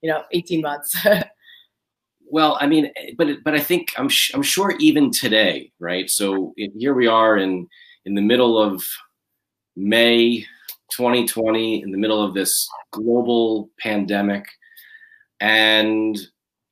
you 0.00 0.10
know, 0.10 0.22
18 0.32 0.62
months. 0.62 0.96
well, 2.30 2.56
I 2.58 2.66
mean, 2.66 2.90
but 3.18 3.28
but 3.44 3.54
I 3.54 3.60
think 3.60 3.88
I'm 3.98 4.08
I'm 4.32 4.42
sure 4.42 4.74
even 4.80 5.10
today, 5.10 5.70
right? 5.78 6.08
So 6.08 6.54
here 6.56 6.94
we 6.94 7.06
are 7.06 7.36
in 7.36 7.68
in 8.06 8.14
the 8.14 8.22
middle 8.22 8.58
of 8.58 8.82
May 9.76 10.46
2020 10.96 11.82
in 11.82 11.90
the 11.90 11.98
middle 11.98 12.22
of 12.22 12.34
this 12.34 12.68
global 12.92 13.70
pandemic. 13.78 14.46
And 15.40 16.18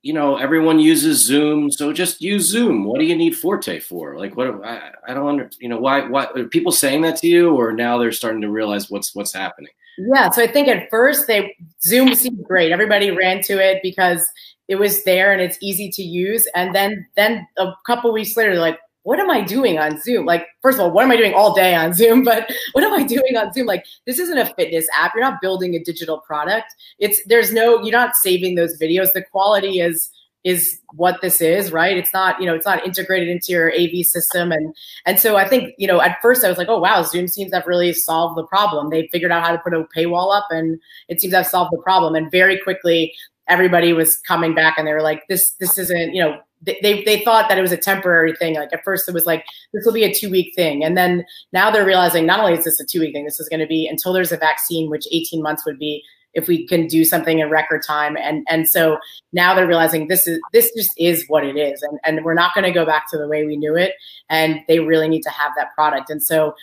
you 0.02 0.14
know 0.14 0.36
everyone 0.36 0.80
uses 0.80 1.24
zoom 1.24 1.70
so 1.70 1.92
just 1.92 2.22
use 2.22 2.44
zoom. 2.46 2.84
What 2.84 3.00
do 3.00 3.06
you 3.06 3.16
need 3.16 3.36
forte 3.36 3.80
for? 3.80 4.16
Like 4.16 4.36
what 4.36 4.64
i, 4.64 4.90
I 5.06 5.14
don't 5.14 5.28
under 5.28 5.50
you 5.58 5.68
know 5.68 5.78
why 5.78 6.06
why 6.08 6.26
are 6.34 6.44
people 6.44 6.72
saying 6.72 7.02
that 7.02 7.16
to 7.18 7.26
you 7.26 7.54
or 7.54 7.72
now 7.72 7.98
they're 7.98 8.12
starting 8.12 8.40
to 8.42 8.50
realize 8.50 8.90
what's 8.90 9.14
what's 9.14 9.34
happening? 9.34 9.72
Yeah 9.98 10.30
so 10.30 10.42
i 10.42 10.46
think 10.46 10.68
at 10.68 10.88
first 10.88 11.26
they 11.26 11.54
zoom 11.82 12.14
seemed 12.14 12.42
great. 12.44 12.72
Everybody 12.72 13.10
ran 13.10 13.42
to 13.42 13.58
it 13.58 13.80
because 13.82 14.26
it 14.68 14.76
was 14.76 15.04
there 15.04 15.32
and 15.32 15.42
it's 15.42 15.58
easy 15.60 15.90
to 15.90 16.02
use. 16.02 16.48
And 16.54 16.74
then 16.74 17.06
then 17.16 17.46
a 17.58 17.72
couple 17.86 18.12
weeks 18.12 18.36
later 18.36 18.54
like 18.56 18.78
what 19.02 19.18
am 19.18 19.30
I 19.30 19.40
doing 19.40 19.78
on 19.78 20.00
Zoom? 20.00 20.26
Like, 20.26 20.46
first 20.62 20.78
of 20.78 20.84
all, 20.84 20.90
what 20.90 21.04
am 21.04 21.10
I 21.10 21.16
doing 21.16 21.34
all 21.34 21.54
day 21.54 21.74
on 21.74 21.92
Zoom? 21.92 22.24
But 22.30 22.50
what 22.72 22.84
am 22.84 22.92
I 22.92 23.02
doing 23.02 23.36
on 23.36 23.52
Zoom? 23.52 23.66
Like, 23.66 23.84
this 24.06 24.18
isn't 24.18 24.38
a 24.38 24.46
fitness 24.54 24.86
app. 24.94 25.12
You're 25.14 25.24
not 25.24 25.40
building 25.40 25.74
a 25.74 25.82
digital 25.82 26.18
product. 26.18 26.74
It's 26.98 27.20
there's 27.26 27.52
no, 27.52 27.82
you're 27.82 27.92
not 27.92 28.14
saving 28.14 28.54
those 28.54 28.78
videos. 28.78 29.12
The 29.12 29.22
quality 29.22 29.80
is 29.80 30.10
is 30.42 30.80
what 30.94 31.20
this 31.20 31.40
is, 31.40 31.70
right? 31.70 31.98
It's 31.98 32.14
not, 32.14 32.40
you 32.40 32.46
know, 32.46 32.54
it's 32.54 32.64
not 32.64 32.84
integrated 32.86 33.28
into 33.28 33.52
your 33.52 33.72
AV 33.72 34.04
system. 34.04 34.52
And 34.52 34.74
and 35.04 35.18
so 35.18 35.36
I 35.36 35.46
think, 35.46 35.74
you 35.76 35.86
know, 35.86 36.00
at 36.00 36.18
first 36.22 36.44
I 36.44 36.48
was 36.48 36.56
like, 36.58 36.68
oh 36.68 36.78
wow, 36.78 37.02
Zoom 37.02 37.28
seems 37.28 37.50
to 37.50 37.58
have 37.58 37.66
really 37.66 37.92
solved 37.92 38.38
the 38.38 38.46
problem. 38.46 38.90
They 38.90 39.08
figured 39.12 39.32
out 39.32 39.44
how 39.44 39.52
to 39.52 39.58
put 39.58 39.74
a 39.74 39.84
paywall 39.96 40.34
up 40.34 40.46
and 40.50 40.80
it 41.08 41.20
seems 41.20 41.32
to 41.32 41.38
have 41.38 41.46
solved 41.46 41.72
the 41.72 41.82
problem. 41.82 42.14
And 42.14 42.30
very 42.30 42.58
quickly 42.58 43.14
everybody 43.48 43.92
was 43.92 44.16
coming 44.20 44.54
back 44.54 44.78
and 44.78 44.86
they 44.86 44.92
were 44.92 45.02
like, 45.02 45.26
this 45.28 45.52
this 45.60 45.76
isn't, 45.76 46.14
you 46.14 46.22
know, 46.22 46.40
they, 46.62 47.02
they 47.04 47.22
thought 47.24 47.48
that 47.48 47.58
it 47.58 47.62
was 47.62 47.72
a 47.72 47.76
temporary 47.76 48.34
thing. 48.34 48.54
Like 48.54 48.72
at 48.72 48.84
first 48.84 49.08
it 49.08 49.14
was 49.14 49.26
like, 49.26 49.44
this 49.72 49.84
will 49.84 49.92
be 49.92 50.04
a 50.04 50.12
two 50.12 50.30
week 50.30 50.52
thing. 50.54 50.84
And 50.84 50.96
then 50.96 51.24
now 51.52 51.70
they're 51.70 51.86
realizing 51.86 52.26
not 52.26 52.40
only 52.40 52.54
is 52.54 52.64
this 52.64 52.80
a 52.80 52.84
two 52.84 53.00
week 53.00 53.14
thing, 53.14 53.24
this 53.24 53.40
is 53.40 53.48
going 53.48 53.60
to 53.60 53.66
be 53.66 53.86
until 53.86 54.12
there's 54.12 54.32
a 54.32 54.36
vaccine, 54.36 54.90
which 54.90 55.06
18 55.10 55.42
months 55.42 55.64
would 55.64 55.78
be 55.78 56.02
if 56.34 56.46
we 56.46 56.66
can 56.66 56.86
do 56.86 57.04
something 57.04 57.40
in 57.40 57.50
record 57.50 57.82
time. 57.86 58.16
And 58.16 58.46
and 58.48 58.68
so 58.68 58.98
now 59.32 59.54
they're 59.54 59.66
realizing 59.66 60.08
this 60.08 60.26
is 60.26 60.38
this 60.52 60.70
just 60.76 60.92
is 60.96 61.24
what 61.28 61.44
it 61.44 61.56
is, 61.56 61.82
and 61.82 61.98
and 62.04 62.24
we're 62.24 62.34
not 62.34 62.54
going 62.54 62.64
to 62.64 62.72
go 62.72 62.86
back 62.86 63.10
to 63.10 63.18
the 63.18 63.28
way 63.28 63.44
we 63.44 63.56
knew 63.56 63.76
it. 63.76 63.94
And 64.28 64.60
they 64.68 64.80
really 64.80 65.08
need 65.08 65.22
to 65.22 65.30
have 65.30 65.52
that 65.56 65.74
product. 65.74 66.10
And 66.10 66.22
so 66.22 66.54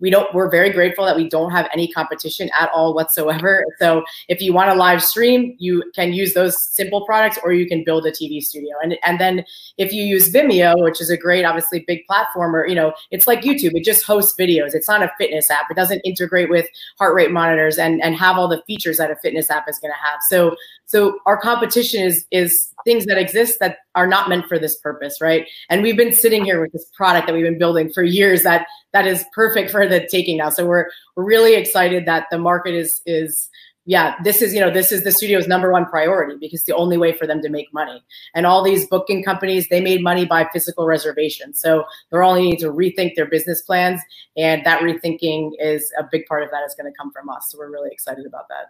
we 0.00 0.10
don't 0.10 0.32
we're 0.34 0.50
very 0.50 0.70
grateful 0.70 1.04
that 1.04 1.16
we 1.16 1.28
don't 1.28 1.50
have 1.50 1.68
any 1.72 1.90
competition 1.92 2.50
at 2.58 2.70
all 2.74 2.94
whatsoever. 2.94 3.64
So 3.78 4.04
if 4.28 4.40
you 4.40 4.52
want 4.52 4.70
to 4.70 4.74
live 4.74 5.02
stream 5.02 5.54
you 5.58 5.82
can 5.94 6.12
use 6.12 6.34
those 6.34 6.62
simple 6.72 7.04
products 7.04 7.38
or 7.42 7.52
you 7.52 7.66
can 7.66 7.84
build 7.84 8.06
a 8.06 8.12
tv 8.12 8.40
studio. 8.40 8.76
And 8.82 8.96
and 9.04 9.20
then 9.20 9.44
if 9.76 9.92
you 9.92 10.02
use 10.02 10.32
vimeo 10.32 10.82
which 10.82 11.00
is 11.00 11.10
a 11.10 11.16
great 11.16 11.44
obviously 11.44 11.84
big 11.86 12.06
platform 12.06 12.54
or 12.54 12.66
you 12.66 12.74
know 12.74 12.92
it's 13.10 13.26
like 13.26 13.42
youtube. 13.42 13.72
It 13.74 13.84
just 13.84 14.04
hosts 14.04 14.38
videos. 14.38 14.74
It's 14.74 14.88
not 14.88 15.02
a 15.02 15.12
fitness 15.18 15.50
app. 15.50 15.70
It 15.70 15.74
doesn't 15.76 16.00
integrate 16.00 16.50
with 16.50 16.66
heart 16.98 17.14
rate 17.14 17.30
monitors 17.30 17.78
and 17.78 18.02
and 18.02 18.14
have 18.14 18.38
all 18.38 18.48
the 18.48 18.62
features 18.66 18.98
that 18.98 19.10
a 19.10 19.16
fitness 19.16 19.50
app 19.50 19.68
is 19.68 19.78
going 19.78 19.92
to 19.92 20.06
have. 20.06 20.20
So 20.28 20.56
so 20.88 21.18
our 21.26 21.38
competition 21.38 22.02
is 22.02 22.24
is 22.30 22.72
things 22.84 23.04
that 23.04 23.18
exist 23.18 23.58
that 23.60 23.76
are 23.94 24.06
not 24.06 24.30
meant 24.30 24.46
for 24.46 24.58
this 24.58 24.78
purpose, 24.78 25.20
right? 25.20 25.46
And 25.68 25.82
we've 25.82 25.98
been 25.98 26.14
sitting 26.14 26.46
here 26.46 26.62
with 26.62 26.72
this 26.72 26.90
product 26.96 27.26
that 27.26 27.34
we've 27.34 27.44
been 27.44 27.58
building 27.58 27.92
for 27.92 28.02
years 28.02 28.42
that 28.44 28.66
that 28.94 29.06
is 29.06 29.22
perfect 29.34 29.70
for 29.70 29.86
the 29.86 30.08
taking 30.10 30.38
now. 30.38 30.48
So 30.48 30.66
we're 30.66 30.88
we're 31.14 31.26
really 31.26 31.56
excited 31.56 32.06
that 32.06 32.26
the 32.30 32.38
market 32.38 32.74
is 32.74 33.02
is 33.04 33.50
yeah, 33.84 34.14
this 34.24 34.40
is 34.40 34.54
you 34.54 34.60
know 34.60 34.70
this 34.70 34.90
is 34.90 35.04
the 35.04 35.12
studio's 35.12 35.46
number 35.46 35.70
one 35.70 35.84
priority 35.84 36.36
because 36.40 36.64
the 36.64 36.74
only 36.74 36.96
way 36.96 37.12
for 37.12 37.26
them 37.26 37.42
to 37.42 37.50
make 37.50 37.68
money. 37.74 38.02
And 38.34 38.46
all 38.46 38.64
these 38.64 38.86
booking 38.86 39.22
companies 39.22 39.68
they 39.68 39.82
made 39.82 40.02
money 40.02 40.24
by 40.24 40.48
physical 40.54 40.86
reservation, 40.86 41.52
so 41.52 41.84
they're 42.10 42.22
all 42.22 42.34
need 42.34 42.60
to 42.60 42.72
rethink 42.72 43.14
their 43.14 43.26
business 43.26 43.60
plans, 43.60 44.00
and 44.38 44.64
that 44.64 44.80
rethinking 44.80 45.52
is 45.60 45.92
a 45.98 46.04
big 46.10 46.24
part 46.24 46.42
of 46.42 46.50
that 46.50 46.64
is 46.64 46.74
going 46.74 46.90
to 46.90 46.96
come 46.96 47.12
from 47.12 47.28
us. 47.28 47.48
So 47.50 47.58
we're 47.58 47.70
really 47.70 47.90
excited 47.92 48.24
about 48.24 48.48
that. 48.48 48.68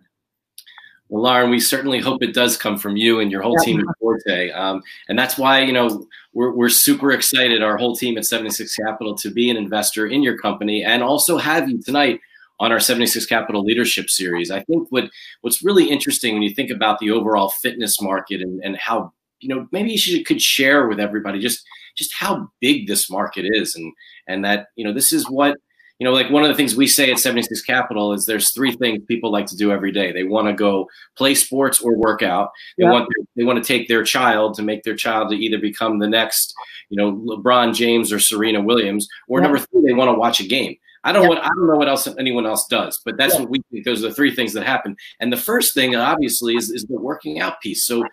Well, 1.09 1.23
Lauren, 1.23 1.51
we 1.51 1.61
certainly 1.61 2.01
hope 2.01 2.23
it 2.23 2.35
does 2.35 2.57
come 2.57 2.77
from 2.77 2.97
you 2.97 3.21
and 3.21 3.31
your 3.31 3.41
whole 3.41 3.57
team 3.57 3.81
at 3.81 3.87
Forte. 3.99 4.51
Um, 4.51 4.83
and 5.09 5.19
that's 5.19 5.39
why, 5.39 5.61
you 5.61 5.73
know, 5.73 6.07
we're, 6.35 6.53
we're 6.53 6.69
super 6.69 7.13
excited, 7.13 7.63
our 7.63 7.79
whole 7.79 7.97
team 7.97 8.19
at 8.19 8.27
76 8.27 8.75
Capital, 8.77 9.15
to 9.17 9.31
be 9.31 9.49
an 9.51 9.57
investor 9.57 10.07
in 10.07 10.23
your 10.23 10.37
company 10.37 10.85
and 10.85 11.03
also 11.03 11.39
have 11.39 11.69
you 11.69 11.81
tonight 11.83 12.21
on 12.61 12.73
our 12.73 12.81
76 12.81 13.25
Capital 13.27 13.63
Leadership 13.63 14.11
Series. 14.11 14.51
I 14.51 14.63
think 14.65 14.89
what 14.91 15.11
what's 15.41 15.63
really 15.63 15.89
interesting 15.89 16.35
when 16.35 16.43
you 16.43 16.55
think 16.55 16.71
about 16.71 16.99
the 16.99 17.11
overall 17.11 17.49
fitness 17.49 18.01
market 18.03 18.43
and, 18.43 18.61
and 18.63 18.77
how, 18.77 19.13
you 19.41 19.49
know, 19.49 19.67
maybe 19.73 19.93
you 19.93 19.99
should, 19.99 20.27
could 20.27 20.43
share 20.43 20.89
with 20.89 21.01
everybody 21.01 21.39
just 21.39 21.65
just 21.97 22.13
how 22.15 22.49
big 22.61 22.87
this 22.87 23.11
market 23.11 23.47
is 23.49 23.75
and 23.77 23.93
and 24.27 24.45
that, 24.45 24.67
you 24.77 24.85
know, 24.85 24.93
this 24.93 25.13
is 25.13 25.29
what 25.31 25.57
you 25.99 26.05
know, 26.05 26.13
like 26.13 26.31
one 26.31 26.45
of 26.45 26.49
the 26.49 26.55
things 26.55 26.77
we 26.77 26.87
say 26.87 27.11
at 27.11 27.19
76 27.19 27.61
Capital 27.63 28.13
is 28.13 28.25
there's 28.25 28.53
three 28.53 28.73
things 28.73 29.03
people 29.09 29.33
like 29.33 29.47
to 29.47 29.57
do 29.57 29.73
every 29.73 29.91
day. 29.91 30.13
They 30.13 30.23
want 30.23 30.47
to 30.47 30.53
go 30.53 30.89
play 31.17 31.35
sports 31.35 31.81
or 31.81 31.97
work 31.97 32.23
out. 32.23 32.51
They 32.77 32.85
yeah. 32.85 32.93
want 32.93 33.09
they 33.37 33.45
want 33.45 33.63
to 33.63 33.67
take 33.67 33.89
their 33.89 34.05
child 34.05 34.55
to 34.55 34.63
make 34.63 34.85
their 34.85 34.95
child 34.95 35.31
to 35.31 35.37
either 35.37 35.59
become 35.59 35.99
the 35.99 36.09
next, 36.09 36.55
you 36.89 36.97
know, 36.97 37.13
LeBron 37.13 37.75
James 37.75 38.13
or 38.13 38.21
Serena 38.21 38.61
Williams, 38.61 39.09
or 39.29 39.41
yeah. 39.41 39.45
number 39.45 39.59
three, 39.59 39.83
they 39.85 39.93
want 39.93 40.09
to 40.09 40.19
watch 40.19 40.41
a 40.41 40.47
game. 40.47 40.77
I 41.03 41.13
don't 41.13 41.25
yeah. 41.25 41.29
what 41.31 41.39
I 41.39 41.49
don't 41.49 41.67
know 41.67 41.77
what 41.77 41.89
else 41.89 42.07
anyone 42.19 42.47
else 42.47 42.67
does, 42.69 43.01
but 43.05 43.17
that's 43.17 43.37
what 43.39 43.51
we 43.51 43.61
think. 43.73 43.85
Those 43.85 44.05
are 44.05 44.09
the 44.09 44.15
three 44.15 44.35
things 44.35 44.53
that 44.53 44.65
happen. 44.65 44.97
And 45.21 45.33
the 45.33 45.37
first 45.37 45.75
thing, 45.75 45.97
obviously, 45.97 46.55
is 46.55 46.71
is 46.71 46.85
the 46.85 47.01
working 47.01 47.41
out 47.41 47.61
piece. 47.61 47.87
So, 47.87 48.05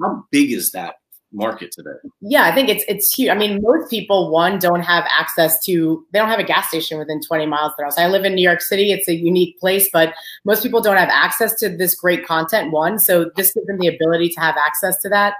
how 0.00 0.24
big 0.30 0.52
is 0.52 0.72
that 0.72 0.96
market 1.34 1.72
today? 1.72 1.90
Yeah, 2.20 2.44
I 2.44 2.54
think 2.54 2.68
it's 2.68 2.84
it's 2.88 3.12
huge. 3.12 3.30
I 3.30 3.34
mean, 3.34 3.60
most 3.62 3.90
people 3.90 4.30
one 4.30 4.58
don't 4.58 4.82
have 4.82 5.04
access 5.10 5.64
to 5.66 6.06
they 6.12 6.18
don't 6.18 6.28
have 6.28 6.38
a 6.38 6.44
gas 6.44 6.68
station 6.68 6.98
within 6.98 7.20
20 7.20 7.46
miles 7.46 7.72
of 7.72 7.76
their 7.76 7.86
house. 7.86 7.98
I 7.98 8.08
live 8.08 8.24
in 8.24 8.34
New 8.34 8.42
York 8.42 8.60
City; 8.60 8.92
it's 8.92 9.08
a 9.08 9.14
unique 9.14 9.58
place, 9.58 9.88
but 9.92 10.14
most 10.44 10.62
people 10.62 10.80
don't 10.80 10.96
have 10.96 11.10
access 11.10 11.54
to 11.60 11.68
this 11.68 11.94
great 11.94 12.26
content. 12.26 12.72
One, 12.72 12.98
so 12.98 13.30
this 13.36 13.52
gives 13.52 13.66
them 13.66 13.78
the 13.78 13.88
ability 13.88 14.30
to 14.30 14.40
have 14.40 14.56
access 14.56 14.96
to 15.02 15.08
that. 15.10 15.34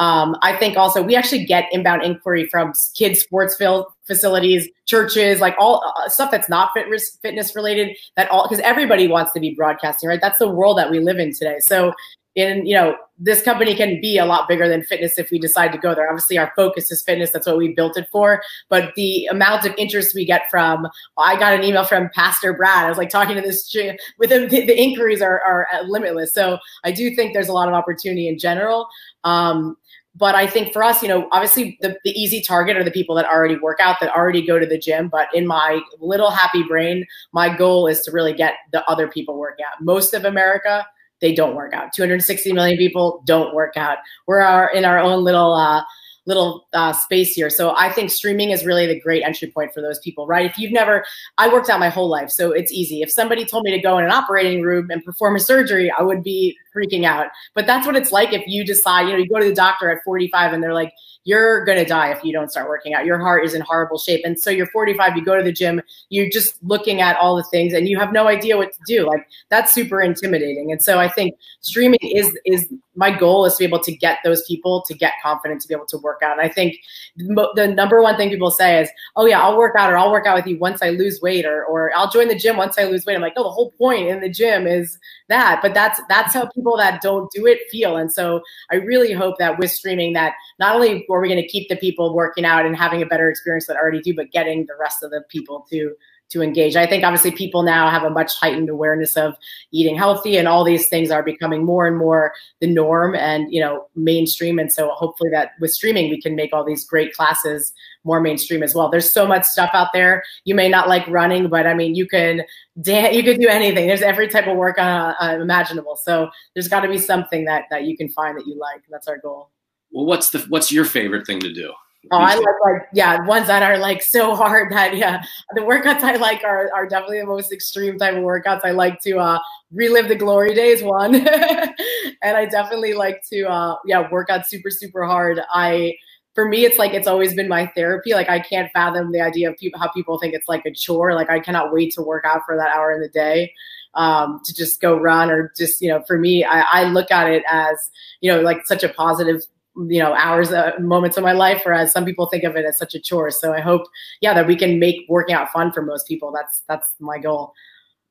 Um, 0.00 0.34
I 0.40 0.56
think 0.56 0.78
also 0.78 1.02
we 1.02 1.14
actually 1.14 1.44
get 1.44 1.68
inbound 1.72 2.02
inquiry 2.02 2.46
from 2.46 2.72
kids 2.96 3.20
sports 3.20 3.54
field 3.56 3.84
facilities, 4.06 4.66
churches, 4.86 5.40
like 5.40 5.54
all 5.58 5.92
uh, 5.98 6.08
stuff 6.08 6.30
that's 6.30 6.48
not 6.48 6.70
fitness 6.72 7.18
fitness 7.20 7.54
related. 7.54 7.94
That 8.16 8.30
all 8.30 8.48
because 8.48 8.64
everybody 8.64 9.08
wants 9.08 9.32
to 9.32 9.40
be 9.40 9.54
broadcasting, 9.54 10.08
right? 10.08 10.20
That's 10.20 10.38
the 10.38 10.48
world 10.48 10.78
that 10.78 10.90
we 10.90 11.00
live 11.00 11.18
in 11.18 11.34
today. 11.34 11.58
So 11.60 11.92
in 12.36 12.64
you 12.64 12.74
know 12.74 12.96
this 13.18 13.42
company 13.42 13.74
can 13.74 14.00
be 14.00 14.16
a 14.16 14.24
lot 14.24 14.48
bigger 14.48 14.66
than 14.66 14.82
fitness 14.82 15.18
if 15.18 15.30
we 15.30 15.38
decide 15.38 15.72
to 15.72 15.78
go 15.78 15.94
there. 15.94 16.08
Obviously 16.08 16.38
our 16.38 16.52
focus 16.56 16.90
is 16.90 17.02
fitness. 17.02 17.30
That's 17.30 17.46
what 17.46 17.58
we 17.58 17.74
built 17.74 17.96
it 17.98 18.08
for. 18.10 18.42
But 18.68 18.94
the 18.96 19.26
amount 19.26 19.66
of 19.66 19.74
interest 19.76 20.14
we 20.14 20.24
get 20.24 20.48
from 20.50 20.88
i 21.18 21.38
got 21.38 21.52
an 21.52 21.62
email 21.62 21.84
from 21.84 22.08
pastor 22.14 22.54
brad. 22.54 22.86
I 22.86 22.88
was 22.88 22.96
like 22.96 23.10
talking 23.10 23.36
to 23.36 23.42
this 23.42 23.76
with 24.18 24.32
him. 24.32 24.48
The, 24.48 24.64
the 24.64 24.80
inquiries 24.80 25.20
are, 25.20 25.40
are 25.42 25.66
limitless. 25.86 26.32
So 26.32 26.58
i 26.84 26.90
do 26.90 27.14
think 27.14 27.34
there's 27.34 27.48
a 27.48 27.52
lot 27.52 27.68
of 27.68 27.74
opportunity 27.74 28.26
in 28.26 28.38
general. 28.38 28.88
Um, 29.24 29.76
but 30.16 30.34
I 30.34 30.46
think 30.46 30.72
for 30.72 30.82
us, 30.82 31.02
you 31.02 31.08
know, 31.08 31.28
obviously 31.30 31.78
the, 31.82 31.96
the 32.04 32.10
easy 32.10 32.42
target 32.42 32.76
are 32.76 32.82
the 32.82 32.90
people 32.90 33.14
that 33.14 33.26
already 33.26 33.56
work 33.56 33.78
out, 33.80 33.98
that 34.00 34.14
already 34.14 34.44
go 34.44 34.58
to 34.58 34.66
the 34.66 34.78
gym. 34.78 35.08
But 35.08 35.28
in 35.32 35.46
my 35.46 35.80
little 36.00 36.30
happy 36.30 36.62
brain, 36.64 37.06
my 37.32 37.54
goal 37.54 37.86
is 37.86 38.00
to 38.02 38.10
really 38.10 38.32
get 38.32 38.54
the 38.72 38.84
other 38.90 39.06
people 39.08 39.38
working 39.38 39.64
out. 39.64 39.82
Most 39.82 40.12
of 40.12 40.24
America 40.24 40.84
they 41.20 41.34
don't 41.34 41.54
work 41.54 41.72
out. 41.72 41.92
260 41.92 42.52
million 42.52 42.76
people 42.76 43.22
don't 43.24 43.54
work 43.54 43.76
out. 43.76 43.98
We're 44.26 44.40
our, 44.40 44.70
in 44.72 44.84
our 44.84 44.98
own 44.98 45.22
little 45.24 45.54
uh, 45.54 45.82
little 46.26 46.66
uh, 46.74 46.92
space 46.92 47.32
here. 47.32 47.50
So 47.50 47.74
I 47.76 47.90
think 47.90 48.10
streaming 48.10 48.50
is 48.50 48.64
really 48.64 48.86
the 48.86 49.00
great 49.00 49.22
entry 49.22 49.50
point 49.50 49.72
for 49.72 49.80
those 49.80 49.98
people, 49.98 50.26
right? 50.26 50.48
If 50.48 50.58
you've 50.58 50.72
never, 50.72 51.04
I 51.38 51.52
worked 51.52 51.70
out 51.70 51.80
my 51.80 51.88
whole 51.88 52.08
life, 52.08 52.30
so 52.30 52.52
it's 52.52 52.72
easy. 52.72 53.02
If 53.02 53.10
somebody 53.10 53.44
told 53.44 53.64
me 53.64 53.70
to 53.72 53.80
go 53.80 53.98
in 53.98 54.04
an 54.04 54.10
operating 54.10 54.62
room 54.62 54.90
and 54.90 55.04
perform 55.04 55.36
a 55.36 55.40
surgery, 55.40 55.90
I 55.90 56.02
would 56.02 56.22
be 56.22 56.56
freaking 56.74 57.04
out. 57.04 57.28
But 57.54 57.66
that's 57.66 57.86
what 57.86 57.96
it's 57.96 58.12
like 58.12 58.32
if 58.32 58.46
you 58.46 58.64
decide, 58.64 59.02
you 59.02 59.12
know, 59.12 59.18
you 59.18 59.28
go 59.28 59.40
to 59.40 59.48
the 59.48 59.54
doctor 59.54 59.90
at 59.90 60.04
45 60.04 60.52
and 60.52 60.62
they're 60.62 60.74
like, 60.74 60.92
you're 61.24 61.64
going 61.64 61.78
to 61.78 61.84
die 61.84 62.10
if 62.10 62.24
you 62.24 62.32
don't 62.32 62.50
start 62.50 62.68
working 62.68 62.94
out. 62.94 63.04
Your 63.04 63.18
heart 63.18 63.44
is 63.44 63.54
in 63.54 63.60
horrible 63.60 63.98
shape. 63.98 64.22
And 64.24 64.38
so 64.38 64.50
you're 64.50 64.66
45, 64.66 65.16
you 65.16 65.24
go 65.24 65.36
to 65.36 65.42
the 65.42 65.52
gym, 65.52 65.80
you're 66.08 66.30
just 66.30 66.62
looking 66.62 67.00
at 67.00 67.16
all 67.16 67.36
the 67.36 67.44
things 67.44 67.72
and 67.74 67.88
you 67.88 67.98
have 67.98 68.12
no 68.12 68.26
idea 68.26 68.56
what 68.56 68.72
to 68.72 68.78
do. 68.86 69.06
Like 69.06 69.26
that's 69.48 69.72
super 69.72 70.00
intimidating. 70.00 70.72
And 70.72 70.82
so 70.82 70.98
I 70.98 71.08
think 71.08 71.36
streaming 71.60 72.00
is 72.02 72.36
is 72.46 72.72
my 72.96 73.16
goal 73.16 73.44
is 73.44 73.54
to 73.54 73.58
be 73.60 73.64
able 73.64 73.78
to 73.80 73.94
get 73.94 74.18
those 74.24 74.44
people 74.46 74.82
to 74.86 74.94
get 74.94 75.12
confident 75.22 75.60
to 75.60 75.68
be 75.68 75.74
able 75.74 75.86
to 75.86 75.98
work 75.98 76.20
out. 76.22 76.32
And 76.32 76.40
I 76.40 76.52
think 76.52 76.76
the 77.16 77.72
number 77.74 78.02
one 78.02 78.16
thing 78.16 78.30
people 78.30 78.50
say 78.50 78.82
is, 78.82 78.90
"Oh 79.16 79.26
yeah, 79.26 79.40
I'll 79.40 79.56
work 79.56 79.76
out 79.78 79.92
or 79.92 79.96
I'll 79.96 80.10
work 80.10 80.26
out 80.26 80.36
with 80.36 80.46
you 80.46 80.58
once 80.58 80.82
I 80.82 80.90
lose 80.90 81.20
weight 81.22 81.46
or 81.46 81.64
or 81.64 81.92
I'll 81.96 82.10
join 82.10 82.28
the 82.28 82.34
gym 82.34 82.56
once 82.56 82.78
I 82.78 82.84
lose 82.84 83.06
weight." 83.06 83.14
I'm 83.14 83.22
like, 83.22 83.36
"No, 83.36 83.44
the 83.44 83.50
whole 83.50 83.70
point 83.72 84.08
in 84.08 84.20
the 84.20 84.28
gym 84.28 84.66
is 84.66 84.98
that." 85.28 85.60
But 85.62 85.74
that's 85.74 86.00
that's 86.08 86.34
how 86.34 86.46
people 86.46 86.76
that 86.78 87.00
don't 87.00 87.30
do 87.32 87.46
it 87.46 87.60
feel. 87.70 87.96
And 87.96 88.12
so 88.12 88.42
I 88.70 88.76
really 88.76 89.12
hope 89.12 89.38
that 89.38 89.58
with 89.58 89.70
streaming 89.70 90.12
that 90.14 90.34
not 90.58 90.74
only 90.74 91.06
are 91.08 91.20
we 91.20 91.28
going 91.28 91.42
to 91.42 91.48
keep 91.48 91.68
the 91.68 91.76
people 91.76 92.14
working 92.14 92.44
out 92.44 92.66
and 92.66 92.76
having 92.76 93.02
a 93.02 93.06
better 93.06 93.30
experience 93.30 93.66
that 93.66 93.76
already 93.76 94.00
do, 94.00 94.14
but 94.14 94.32
getting 94.32 94.66
the 94.66 94.76
rest 94.78 95.02
of 95.02 95.10
the 95.10 95.22
people 95.28 95.66
to 95.70 95.94
to 96.30 96.42
engage. 96.42 96.76
I 96.76 96.86
think 96.86 97.04
obviously 97.04 97.32
people 97.32 97.62
now 97.62 97.90
have 97.90 98.02
a 98.02 98.10
much 98.10 98.32
heightened 98.36 98.68
awareness 98.68 99.16
of 99.16 99.34
eating 99.72 99.96
healthy 99.96 100.36
and 100.36 100.48
all 100.48 100.64
these 100.64 100.88
things 100.88 101.10
are 101.10 101.22
becoming 101.22 101.64
more 101.64 101.86
and 101.86 101.96
more 101.96 102.32
the 102.60 102.66
norm 102.66 103.14
and 103.14 103.52
you 103.52 103.60
know 103.60 103.86
mainstream 103.96 104.58
and 104.58 104.72
so 104.72 104.90
hopefully 104.90 105.30
that 105.30 105.52
with 105.60 105.72
streaming 105.72 106.08
we 106.10 106.20
can 106.20 106.36
make 106.36 106.52
all 106.52 106.64
these 106.64 106.84
great 106.84 107.12
classes 107.12 107.72
more 108.04 108.20
mainstream 108.20 108.62
as 108.62 108.74
well. 108.74 108.88
There's 108.88 109.12
so 109.12 109.26
much 109.26 109.44
stuff 109.44 109.70
out 109.74 109.88
there. 109.92 110.22
You 110.44 110.54
may 110.54 110.68
not 110.68 110.88
like 110.88 111.06
running, 111.08 111.48
but 111.48 111.66
I 111.66 111.74
mean 111.74 111.94
you 111.94 112.06
can 112.06 112.42
dance, 112.80 113.14
you 113.14 113.22
can 113.22 113.38
do 113.38 113.48
anything. 113.48 113.86
There's 113.86 114.02
every 114.02 114.28
type 114.28 114.46
of 114.46 114.56
work 114.56 114.78
uh, 114.78 115.14
uh, 115.20 115.38
imaginable. 115.40 115.96
So 115.96 116.30
there's 116.54 116.68
got 116.68 116.80
to 116.80 116.88
be 116.88 116.98
something 116.98 117.44
that 117.44 117.64
that 117.70 117.84
you 117.84 117.96
can 117.96 118.08
find 118.08 118.38
that 118.38 118.46
you 118.46 118.58
like. 118.58 118.82
That's 118.90 119.08
our 119.08 119.18
goal. 119.18 119.50
Well, 119.92 120.06
what's 120.06 120.30
the 120.30 120.40
what's 120.48 120.70
your 120.70 120.84
favorite 120.84 121.26
thing 121.26 121.40
to 121.40 121.52
do? 121.52 121.72
Oh, 122.12 122.16
I 122.16 122.34
like 122.34 122.54
like 122.64 122.88
yeah, 122.94 123.24
ones 123.26 123.46
that 123.48 123.62
are 123.62 123.78
like 123.78 124.02
so 124.02 124.34
hard 124.34 124.72
that 124.72 124.96
yeah, 124.96 125.22
the 125.54 125.60
workouts 125.60 126.02
I 126.02 126.16
like 126.16 126.42
are 126.44 126.70
are 126.74 126.88
definitely 126.88 127.20
the 127.20 127.26
most 127.26 127.52
extreme 127.52 127.98
type 127.98 128.14
of 128.14 128.22
workouts. 128.22 128.60
I 128.64 128.70
like 128.70 129.00
to 129.02 129.18
uh, 129.18 129.38
relive 129.70 130.08
the 130.08 130.16
glory 130.16 130.54
days 130.54 130.82
one, 130.82 131.14
and 132.22 132.36
I 132.36 132.46
definitely 132.46 132.94
like 132.94 133.22
to 133.30 133.44
uh, 133.44 133.76
yeah 133.84 134.10
work 134.10 134.30
out 134.30 134.46
super 134.46 134.70
super 134.70 135.04
hard. 135.04 135.40
I 135.52 135.94
for 136.34 136.48
me 136.48 136.64
it's 136.64 136.78
like 136.78 136.94
it's 136.94 137.06
always 137.06 137.34
been 137.34 137.48
my 137.48 137.66
therapy. 137.76 138.14
Like 138.14 138.30
I 138.30 138.40
can't 138.40 138.72
fathom 138.72 139.12
the 139.12 139.20
idea 139.20 139.50
of 139.50 139.56
people 139.58 139.78
how 139.78 139.88
people 139.90 140.18
think 140.18 140.32
it's 140.32 140.48
like 140.48 140.64
a 140.64 140.72
chore. 140.72 141.14
Like 141.14 141.28
I 141.28 141.38
cannot 141.38 141.70
wait 141.70 141.92
to 141.94 142.02
work 142.02 142.24
out 142.24 142.42
for 142.46 142.56
that 142.56 142.74
hour 142.74 142.92
in 142.92 143.02
the 143.02 143.08
day 143.10 143.52
um, 143.94 144.40
to 144.44 144.54
just 144.54 144.80
go 144.80 144.96
run 144.96 145.30
or 145.30 145.52
just 145.56 145.80
you 145.80 145.88
know 145.88 146.02
for 146.06 146.18
me 146.18 146.44
I, 146.44 146.60
I 146.60 146.84
look 146.84 147.10
at 147.10 147.30
it 147.30 147.42
as 147.48 147.90
you 148.20 148.32
know 148.32 148.40
like 148.40 148.66
such 148.66 148.84
a 148.84 148.88
positive 148.88 149.42
you 149.76 150.00
know 150.00 150.12
hours 150.14 150.52
uh, 150.52 150.72
moments 150.80 151.16
of 151.16 151.22
my 151.22 151.32
life 151.32 151.62
whereas 151.64 151.92
some 151.92 152.04
people 152.04 152.26
think 152.26 152.44
of 152.44 152.56
it 152.56 152.64
as 152.64 152.76
such 152.76 152.94
a 152.94 153.00
chore. 153.00 153.30
So 153.30 153.52
i 153.52 153.60
hope 153.60 153.82
yeah 154.20 154.34
that 154.34 154.46
we 154.46 154.56
can 154.56 154.78
make 154.78 155.06
working 155.08 155.34
out 155.34 155.50
fun 155.50 155.72
for 155.72 155.82
most 155.82 156.06
people. 156.06 156.32
That's 156.32 156.62
that's 156.68 156.94
my 156.98 157.18
goal. 157.18 157.52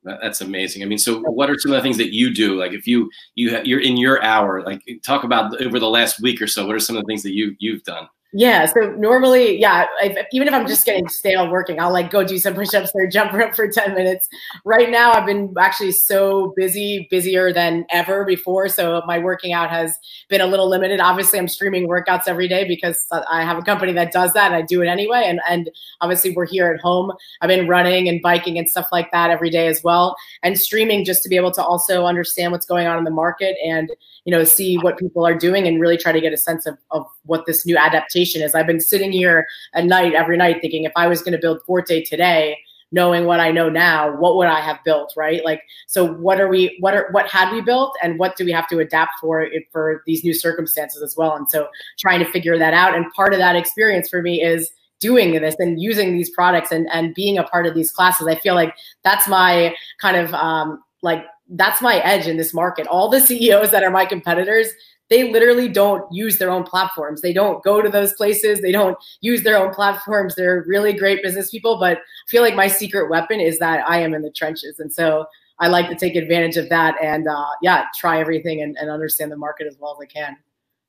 That's 0.04 0.42
amazing. 0.42 0.84
I 0.84 0.86
mean 0.86 0.98
so 0.98 1.20
what 1.22 1.50
are 1.50 1.60
some 1.60 1.72
of 1.72 1.76
the 1.76 1.82
things 1.82 1.98
that 1.98 2.14
you 2.14 2.34
do? 2.34 2.58
Like 2.58 2.72
if 2.72 2.88
you 2.88 3.10
you 3.36 3.56
ha- 3.56 3.64
you're 3.66 3.82
in 3.82 3.98
your 3.98 4.24
hour 4.24 4.64
like 4.64 4.82
talk 5.04 5.24
about 5.24 5.62
over 5.62 5.80
the 5.80 5.90
last 5.90 6.22
week 6.22 6.42
or 6.42 6.48
so 6.48 6.66
what 6.66 6.76
are 6.76 6.80
some 6.80 6.96
of 6.96 7.04
the 7.04 7.08
things 7.08 7.24
that 7.24 7.34
you 7.34 7.56
you've 7.60 7.84
done 7.84 8.08
yeah. 8.32 8.68
So 8.68 8.92
normally, 8.92 9.60
yeah, 9.60 9.88
if, 10.04 10.28
even 10.32 10.48
if 10.48 10.54
I'm 10.54 10.68
just 10.68 10.86
getting 10.86 11.08
stale 11.08 11.50
working, 11.50 11.80
I'll 11.80 11.92
like 11.92 12.12
go 12.12 12.24
do 12.24 12.38
some 12.38 12.54
push-ups 12.54 12.92
or 12.94 13.08
jump 13.12 13.34
rope 13.34 13.56
for 13.56 13.68
10 13.68 13.96
minutes. 13.96 14.28
Right 14.66 14.92
now, 14.92 15.14
I've 15.14 15.26
been 15.26 15.52
actually 15.58 15.94
so 15.94 16.54
busy, 16.56 17.08
busier 17.10 17.52
than 17.52 17.88
ever 17.90 18.26
before. 18.26 18.70
So 18.70 19.02
my 19.08 19.18
working 19.18 19.52
out 19.52 19.72
has 19.72 19.98
been 20.28 20.42
a 20.42 20.46
little 20.46 20.70
limited. 20.70 21.00
Obviously, 21.00 21.40
I'm 21.40 21.48
streaming 21.48 21.88
workouts 21.88 22.28
every 22.28 22.48
day 22.48 22.68
because 22.68 23.04
I 23.32 23.44
have 23.44 23.58
a 23.58 23.64
company 23.64 23.94
that 23.94 24.12
does 24.12 24.34
that 24.34 24.46
and 24.52 24.56
I 24.56 24.62
do 24.62 24.84
it 24.84 24.88
anyway. 24.88 25.24
And, 25.26 25.42
and 25.50 25.72
obviously 26.02 26.36
we're 26.36 26.46
here 26.46 26.72
at 26.72 26.80
home. 26.82 27.12
I've 27.42 27.50
been 27.50 27.68
running 27.68 28.08
and 28.08 28.22
biking 28.22 28.60
and 28.60 28.70
stuff 28.70 28.90
like 28.92 29.12
that 29.12 29.32
every 29.32 29.50
day 29.50 29.66
as 29.66 29.82
well. 29.84 30.16
And 30.44 30.56
streaming 30.60 31.04
just 31.04 31.24
to 31.24 31.30
be 31.30 31.36
able 31.36 31.52
to 31.54 31.64
also 31.64 32.06
understand 32.06 32.52
what's 32.52 32.68
going 32.68 32.86
on 32.86 33.00
in 33.00 33.06
the 33.06 33.12
market 33.12 33.58
and, 33.66 33.90
you 34.26 34.32
know, 34.32 34.44
see 34.44 34.78
what 34.78 35.00
people 35.00 35.26
are 35.26 35.36
doing 35.36 35.68
and 35.68 35.82
really 35.82 35.98
try 35.98 36.12
to 36.12 36.22
get 36.22 36.32
a 36.32 36.38
sense 36.38 36.68
of, 36.68 36.78
of 36.92 37.08
what 37.24 37.48
this 37.48 37.66
new 37.66 37.76
adaptation 37.76 38.19
is. 38.26 38.56
I've 38.56 38.68
been 38.68 38.80
sitting 38.80 39.12
here 39.12 39.48
at 39.74 39.86
night 39.86 40.14
every 40.14 40.38
night 40.38 40.62
thinking 40.62 40.84
if 40.84 40.92
I 40.96 41.08
was 41.08 41.22
going 41.22 41.34
to 41.34 41.40
build 41.40 41.62
Forte 41.66 42.04
today, 42.04 42.58
knowing 42.92 43.26
what 43.26 43.40
I 43.40 43.52
know 43.52 43.70
now, 43.70 44.16
what 44.16 44.36
would 44.36 44.48
I 44.48 44.62
have 44.62 44.84
built, 44.84 45.14
right? 45.16 45.44
Like, 45.46 45.62
so 45.88 46.12
what 46.14 46.42
are 46.42 46.48
we, 46.48 46.76
what 46.80 46.96
are, 46.96 47.08
what 47.12 47.28
had 47.28 47.52
we 47.52 47.62
built 47.62 47.96
and 48.02 48.18
what 48.18 48.36
do 48.36 48.46
we 48.46 48.52
have 48.52 48.68
to 48.70 48.80
adapt 48.80 49.20
for 49.22 49.42
it 49.42 49.64
for 49.72 50.02
these 50.08 50.24
new 50.24 50.34
circumstances 50.34 51.02
as 51.04 51.16
well? 51.16 51.36
And 51.36 51.50
so 51.50 51.68
trying 52.00 52.20
to 52.20 52.32
figure 52.32 52.58
that 52.58 52.74
out. 52.74 52.96
And 52.96 53.12
part 53.14 53.34
of 53.34 53.40
that 53.40 53.56
experience 53.56 54.10
for 54.10 54.22
me 54.22 54.42
is 54.42 54.72
doing 55.00 55.32
this 55.34 55.56
and 55.60 55.82
using 55.82 56.14
these 56.14 56.30
products 56.32 56.72
and, 56.72 56.88
and 56.92 57.14
being 57.14 57.38
a 57.38 57.44
part 57.44 57.66
of 57.66 57.74
these 57.74 57.92
classes. 57.92 58.28
I 58.28 58.36
feel 58.36 58.56
like 58.56 58.74
that's 59.04 59.28
my 59.28 59.76
kind 60.02 60.18
of, 60.18 60.34
um, 60.34 60.84
like, 61.02 61.26
that's 61.52 61.82
my 61.82 61.98
edge 62.00 62.28
in 62.28 62.38
this 62.38 62.54
market. 62.54 62.88
All 62.88 63.10
the 63.10 63.20
CEOs 63.26 63.72
that 63.72 63.84
are 63.84 63.92
my 63.92 64.06
competitors, 64.06 64.68
they 65.10 65.32
literally 65.32 65.68
don't 65.68 66.12
use 66.12 66.38
their 66.38 66.52
own 66.52 66.64
platforms. 66.64 67.22
They 67.22 67.34
don't 67.34 67.64
go 67.64 67.82
to 67.82 67.90
those 67.90 68.14
places. 68.14 68.62
They 68.62 68.72
don't 68.72 68.98
use 69.22 69.44
their 69.44 69.58
own 69.58 69.74
platforms. 69.74 70.36
They're 70.36 70.64
really 70.68 70.94
great 70.94 71.24
business 71.24 71.50
people, 71.50 71.80
but 71.80 71.98
I 71.98 72.02
feel 72.28 72.42
like 72.42 72.56
my 72.56 72.68
secret 72.68 73.10
weapon 73.10 73.40
is 73.40 73.60
that 73.60 73.88
I 73.90 74.00
am 74.00 74.14
in 74.14 74.22
the 74.22 74.32
trenches. 74.32 74.80
And 74.80 74.94
so 74.94 75.26
I 75.60 75.68
like 75.68 75.90
to 75.90 75.96
take 75.96 76.16
advantage 76.16 76.58
of 76.58 76.70
that 76.70 76.96
and 77.02 77.28
uh, 77.28 77.50
yeah, 77.62 77.86
try 77.98 78.20
everything 78.20 78.62
and, 78.62 78.78
and 78.78 78.90
understand 78.90 79.32
the 79.32 79.38
market 79.38 79.68
as 79.68 79.78
well 79.80 79.98
as 80.00 80.04
I 80.04 80.06
can. 80.06 80.38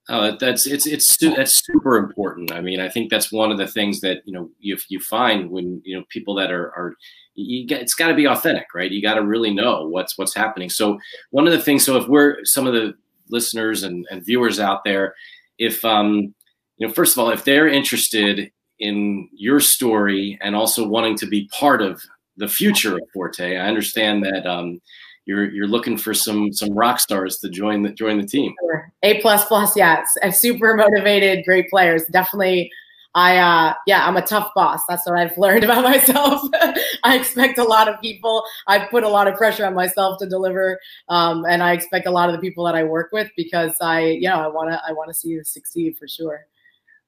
Oh, 0.08 0.36
that's 0.40 0.66
it's 0.66 0.86
it's 0.86 1.18
that's 1.18 1.64
super 1.64 1.96
important. 1.96 2.50
I 2.50 2.60
mean, 2.60 2.80
I 2.80 2.88
think 2.88 3.10
that's 3.10 3.30
one 3.30 3.52
of 3.52 3.58
the 3.58 3.66
things 3.68 4.00
that 4.00 4.22
you 4.24 4.32
know 4.32 4.50
you 4.58 4.76
you 4.88 4.98
find 4.98 5.50
when 5.50 5.80
you 5.84 5.96
know 5.96 6.04
people 6.08 6.34
that 6.36 6.50
are 6.50 6.66
are 6.70 6.96
you 7.34 7.66
get, 7.66 7.80
it's 7.80 7.94
got 7.94 8.08
to 8.08 8.14
be 8.14 8.26
authentic, 8.26 8.74
right? 8.74 8.90
You 8.90 9.02
got 9.02 9.14
to 9.14 9.22
really 9.22 9.54
know 9.54 9.86
what's 9.86 10.18
what's 10.18 10.34
happening. 10.34 10.68
So 10.68 10.98
one 11.30 11.46
of 11.46 11.52
the 11.52 11.60
things, 11.60 11.84
so 11.84 11.96
if 11.96 12.08
we're 12.08 12.44
some 12.44 12.66
of 12.66 12.72
the 12.72 12.94
listeners 13.30 13.82
and, 13.82 14.06
and 14.10 14.24
viewers 14.24 14.60
out 14.60 14.84
there, 14.84 15.14
if 15.58 15.84
um, 15.84 16.34
you 16.78 16.86
know, 16.86 16.92
first 16.92 17.16
of 17.16 17.22
all, 17.22 17.30
if 17.30 17.44
they're 17.44 17.68
interested 17.68 18.50
in 18.78 19.28
your 19.32 19.60
story 19.60 20.38
and 20.40 20.56
also 20.56 20.86
wanting 20.86 21.16
to 21.18 21.26
be 21.26 21.48
part 21.48 21.82
of 21.82 22.02
the 22.36 22.48
future 22.48 22.94
of 22.94 23.02
Forte, 23.12 23.56
I 23.56 23.68
understand 23.68 24.24
that 24.24 24.46
um, 24.46 24.80
you're 25.26 25.50
you're 25.50 25.68
looking 25.68 25.96
for 25.96 26.14
some 26.14 26.52
some 26.52 26.70
rock 26.70 26.98
stars 26.98 27.38
to 27.38 27.50
join 27.50 27.82
the 27.82 27.90
join 27.90 28.18
the 28.18 28.26
team. 28.26 28.54
A 29.02 29.20
plus 29.20 29.44
plus, 29.44 29.76
yeah, 29.76 30.04
super 30.30 30.74
motivated, 30.74 31.44
great 31.44 31.68
players. 31.68 32.04
Definitely 32.06 32.70
I, 33.14 33.38
uh, 33.38 33.74
yeah, 33.86 34.06
I'm 34.06 34.16
a 34.16 34.22
tough 34.22 34.52
boss. 34.54 34.82
That's 34.88 35.06
what 35.06 35.18
I've 35.18 35.36
learned 35.38 35.64
about 35.64 35.84
myself. 35.84 36.42
I 37.02 37.16
expect 37.18 37.58
a 37.58 37.64
lot 37.64 37.88
of 37.88 38.00
people. 38.00 38.44
I 38.66 38.78
put 38.86 39.02
a 39.02 39.08
lot 39.08 39.26
of 39.26 39.36
pressure 39.36 39.66
on 39.66 39.74
myself 39.74 40.18
to 40.20 40.28
deliver, 40.28 40.78
um, 41.08 41.44
and 41.48 41.62
I 41.62 41.72
expect 41.72 42.06
a 42.06 42.11
lot 42.11 42.28
of 42.28 42.36
the 42.36 42.40
people 42.40 42.64
that 42.64 42.74
I 42.74 42.84
work 42.84 43.11
with 43.12 43.30
because 43.36 43.74
I, 43.80 44.06
you 44.06 44.28
know, 44.28 44.40
I 44.40 44.46
want 44.46 44.70
to, 44.70 44.80
I 44.86 44.92
want 44.92 45.08
to 45.08 45.14
see 45.14 45.28
you 45.28 45.42
succeed 45.44 45.96
for 45.98 46.06
sure. 46.06 46.46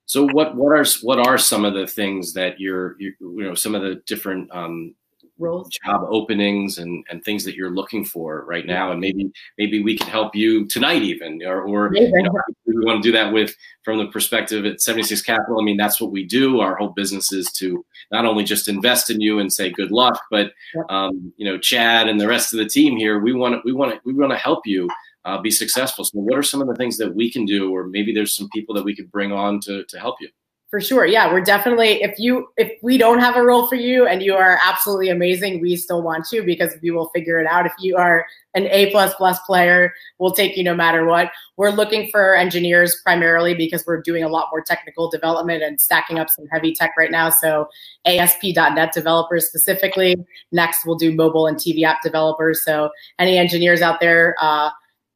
So 0.07 0.26
what, 0.32 0.57
what 0.57 0.72
are, 0.72 0.84
what 1.03 1.18
are 1.26 1.38
some 1.38 1.64
of 1.64 1.74
the 1.74 1.86
things 1.86 2.32
that 2.34 2.59
you're, 2.59 2.96
you, 2.98 3.14
you 3.20 3.44
know, 3.44 3.55
some 3.55 3.74
of 3.74 3.82
the 3.82 4.03
different 4.07 4.50
um, 4.53 4.94
roles 5.39 5.68
job 5.85 6.03
openings 6.09 6.78
and 6.78 7.05
and 7.11 7.24
things 7.24 7.45
that 7.45 7.55
you're 7.55 7.70
looking 7.70 8.05
for 8.05 8.45
right 8.47 8.66
now 8.66 8.93
and 8.93 9.01
maybe 9.01 9.30
maybe 9.59 9.83
we 9.83 9.97
can 9.97 10.07
help 10.09 10.35
you 10.35 10.66
tonight 10.66 11.03
even 11.03 11.43
or, 11.45 11.62
or 11.62 11.95
you 11.95 12.11
know, 12.22 12.33
we 12.66 12.85
want 12.85 13.03
to 13.03 13.09
do 13.09 13.12
that 13.12 13.33
with 13.33 13.55
from 13.85 13.99
the 13.99 14.07
perspective 14.09 14.64
at 14.64 14.80
76 14.80 15.22
capital 15.22 15.61
i 15.61 15.64
mean 15.64 15.76
that's 15.76 16.01
what 16.01 16.12
we 16.12 16.24
do. 16.24 16.61
Our 16.61 16.76
whole 16.76 16.91
business 16.91 17.33
is 17.33 17.51
to 17.53 17.85
not 18.11 18.26
only 18.26 18.45
just 18.45 18.68
invest 18.68 19.11
in 19.11 19.20
you 19.20 19.39
and 19.39 19.53
say 19.53 19.70
good 19.70 19.91
luck 19.91 20.20
but 20.30 20.53
um, 20.91 21.33
you 21.37 21.47
know 21.47 21.59
chad 21.59 22.09
and 22.09 22.20
the 22.20 22.28
rest 22.28 22.53
of 22.53 22.59
the 22.59 22.68
team 22.68 22.97
here 22.97 23.18
we 23.18 23.33
want 23.33 23.55
to 23.55 23.61
we 23.64 23.72
want 23.72 23.93
to 23.93 24.01
we 24.05 24.12
want 24.12 24.33
to 24.33 24.39
help 24.39 24.66
you 24.66 24.89
uh, 25.24 25.41
be 25.41 25.51
successful. 25.51 26.05
So 26.05 26.18
what 26.18 26.37
are 26.37 26.43
some 26.43 26.61
of 26.61 26.68
the 26.68 26.74
things 26.74 26.99
that 26.99 27.14
we 27.14 27.30
can 27.30 27.45
do 27.45 27.72
or 27.72 27.87
maybe 27.87 28.12
there's 28.12 28.35
some 28.35 28.49
people 28.53 28.74
that 28.74 28.85
we 28.85 28.97
could 28.97 29.11
bring 29.11 29.33
on 29.33 29.61
to 29.61 29.85
to 29.85 29.99
help 29.99 30.16
you 30.20 30.28
for 30.72 30.80
sure. 30.80 31.04
Yeah, 31.04 31.30
we're 31.30 31.42
definitely 31.42 32.02
if 32.02 32.18
you 32.18 32.48
if 32.56 32.72
we 32.82 32.96
don't 32.96 33.18
have 33.18 33.36
a 33.36 33.42
role 33.42 33.68
for 33.68 33.74
you 33.74 34.06
and 34.06 34.22
you 34.22 34.34
are 34.34 34.58
absolutely 34.64 35.10
amazing, 35.10 35.60
we 35.60 35.76
still 35.76 36.00
want 36.00 36.28
you 36.32 36.42
because 36.42 36.72
we 36.80 36.90
will 36.90 37.10
figure 37.10 37.38
it 37.42 37.46
out. 37.46 37.66
If 37.66 37.74
you 37.78 37.98
are 37.98 38.24
an 38.54 38.66
A 38.68 38.90
plus 38.90 39.12
plus 39.16 39.38
player, 39.40 39.92
we'll 40.18 40.32
take 40.32 40.56
you 40.56 40.64
no 40.64 40.74
matter 40.74 41.04
what. 41.04 41.30
We're 41.58 41.72
looking 41.72 42.10
for 42.10 42.34
engineers 42.34 42.96
primarily 43.04 43.54
because 43.54 43.84
we're 43.86 44.00
doing 44.00 44.24
a 44.24 44.28
lot 44.28 44.48
more 44.50 44.62
technical 44.62 45.10
development 45.10 45.62
and 45.62 45.78
stacking 45.78 46.18
up 46.18 46.30
some 46.30 46.46
heavy 46.50 46.72
tech 46.72 46.94
right 46.96 47.10
now. 47.10 47.28
So 47.28 47.68
ASP.NET 48.06 48.94
developers 48.94 49.48
specifically. 49.48 50.16
Next, 50.52 50.86
we'll 50.86 50.96
do 50.96 51.14
mobile 51.14 51.46
and 51.46 51.58
TV 51.58 51.82
app 51.82 52.00
developers. 52.00 52.64
So 52.64 52.88
any 53.18 53.36
engineers 53.36 53.82
out 53.82 54.00
there, 54.00 54.36
uh, 54.40 54.70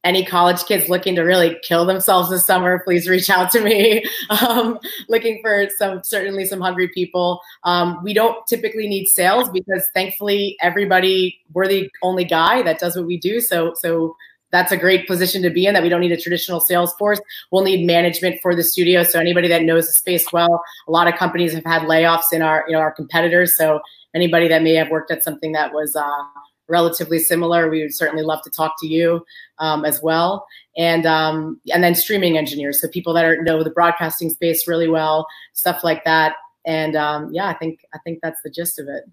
any 0.07 0.23
college 0.23 0.63
kids 0.63 0.87
looking 0.87 1.15
to 1.15 1.21
really 1.21 1.57
kill 1.63 1.85
themselves 1.85 2.29
this 2.29 2.45
summer, 2.45 2.79
please 2.79 3.09
reach 3.09 3.29
out 3.29 3.51
to 3.51 3.61
me. 3.61 4.03
Um, 4.29 4.79
looking 5.07 5.39
for 5.41 5.67
some 5.77 6.03
certainly 6.03 6.45
some 6.45 6.59
hungry 6.59 6.89
people. 6.89 7.39
Um, 7.63 7.99
we 8.03 8.13
don't 8.13 8.45
typically 8.45 8.87
need 8.87 9.07
sales 9.07 9.49
because 9.49 9.87
thankfully 9.93 10.57
everybody 10.61 11.39
we're 11.53 11.67
the 11.67 11.89
only 12.03 12.25
guy 12.25 12.61
that 12.63 12.79
does 12.79 12.95
what 12.95 13.05
we 13.05 13.17
do. 13.17 13.39
So 13.39 13.73
so 13.75 14.15
that's 14.51 14.71
a 14.71 14.77
great 14.77 15.07
position 15.07 15.41
to 15.43 15.49
be 15.49 15.65
in 15.65 15.73
that 15.73 15.83
we 15.83 15.89
don't 15.89 16.01
need 16.01 16.11
a 16.11 16.19
traditional 16.19 16.59
sales 16.59 16.93
force. 16.95 17.19
We'll 17.51 17.63
need 17.63 17.85
management 17.85 18.39
for 18.41 18.55
the 18.55 18.63
studio. 18.63 19.03
So 19.03 19.19
anybody 19.19 19.47
that 19.47 19.63
knows 19.63 19.87
the 19.87 19.93
space 19.93 20.31
well, 20.31 20.61
a 20.87 20.91
lot 20.91 21.07
of 21.07 21.15
companies 21.15 21.53
have 21.53 21.65
had 21.65 21.83
layoffs 21.83 22.31
in 22.31 22.41
our, 22.41 22.65
you 22.67 22.73
know, 22.73 22.79
our 22.79 22.91
competitors. 22.91 23.57
So 23.57 23.79
anybody 24.13 24.47
that 24.49 24.61
may 24.61 24.75
have 24.75 24.89
worked 24.89 25.11
at 25.11 25.23
something 25.23 25.53
that 25.53 25.73
was 25.73 25.95
uh, 25.95 26.23
relatively 26.67 27.19
similar, 27.19 27.69
we 27.69 27.81
would 27.81 27.95
certainly 27.95 28.23
love 28.23 28.41
to 28.43 28.49
talk 28.49 28.75
to 28.79 28.87
you 28.87 29.25
um, 29.59 29.85
as 29.85 30.01
well. 30.01 30.45
And 30.77 31.05
um, 31.05 31.59
and 31.73 31.83
then 31.83 31.95
streaming 31.95 32.37
engineers, 32.37 32.81
so 32.81 32.87
people 32.87 33.13
that 33.13 33.25
are, 33.25 33.41
know 33.41 33.63
the 33.63 33.71
broadcasting 33.71 34.29
space 34.29 34.67
really 34.67 34.87
well, 34.87 35.25
stuff 35.53 35.83
like 35.83 36.03
that. 36.05 36.35
And 36.65 36.95
um, 36.95 37.33
yeah, 37.33 37.47
I 37.47 37.53
think 37.53 37.85
I 37.93 37.97
think 37.99 38.19
that's 38.21 38.41
the 38.43 38.49
gist 38.49 38.79
of 38.79 38.87
it. 38.87 39.03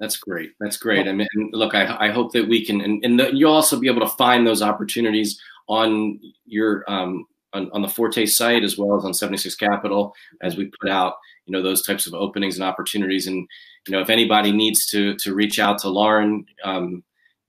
That's 0.00 0.16
great. 0.18 0.52
That's 0.60 0.76
great. 0.76 1.08
I 1.08 1.12
mean, 1.12 1.26
look, 1.52 1.74
I, 1.74 2.08
I 2.08 2.10
hope 2.10 2.32
that 2.32 2.46
we 2.46 2.62
can, 2.64 2.82
and, 2.82 3.02
and 3.02 3.18
the, 3.18 3.34
you'll 3.34 3.52
also 3.52 3.80
be 3.80 3.88
able 3.88 4.02
to 4.02 4.16
find 4.16 4.46
those 4.46 4.60
opportunities 4.60 5.40
on 5.68 6.20
your 6.44 6.84
um, 6.86 7.24
on, 7.56 7.70
on 7.72 7.82
the 7.82 7.88
Forte 7.88 8.26
site 8.26 8.62
as 8.62 8.76
well 8.78 8.96
as 8.96 9.04
on 9.04 9.14
76 9.14 9.54
Capital 9.56 10.14
as 10.42 10.56
we 10.56 10.70
put 10.80 10.90
out, 10.90 11.14
you 11.46 11.52
know, 11.52 11.62
those 11.62 11.84
types 11.84 12.06
of 12.06 12.14
openings 12.14 12.56
and 12.56 12.64
opportunities. 12.64 13.26
And 13.26 13.48
you 13.86 13.92
know, 13.92 14.00
if 14.00 14.10
anybody 14.10 14.52
needs 14.52 14.86
to 14.86 15.14
to 15.16 15.34
reach 15.34 15.58
out 15.58 15.78
to 15.80 15.88
Lauren, 15.88 16.44
um, 16.64 17.02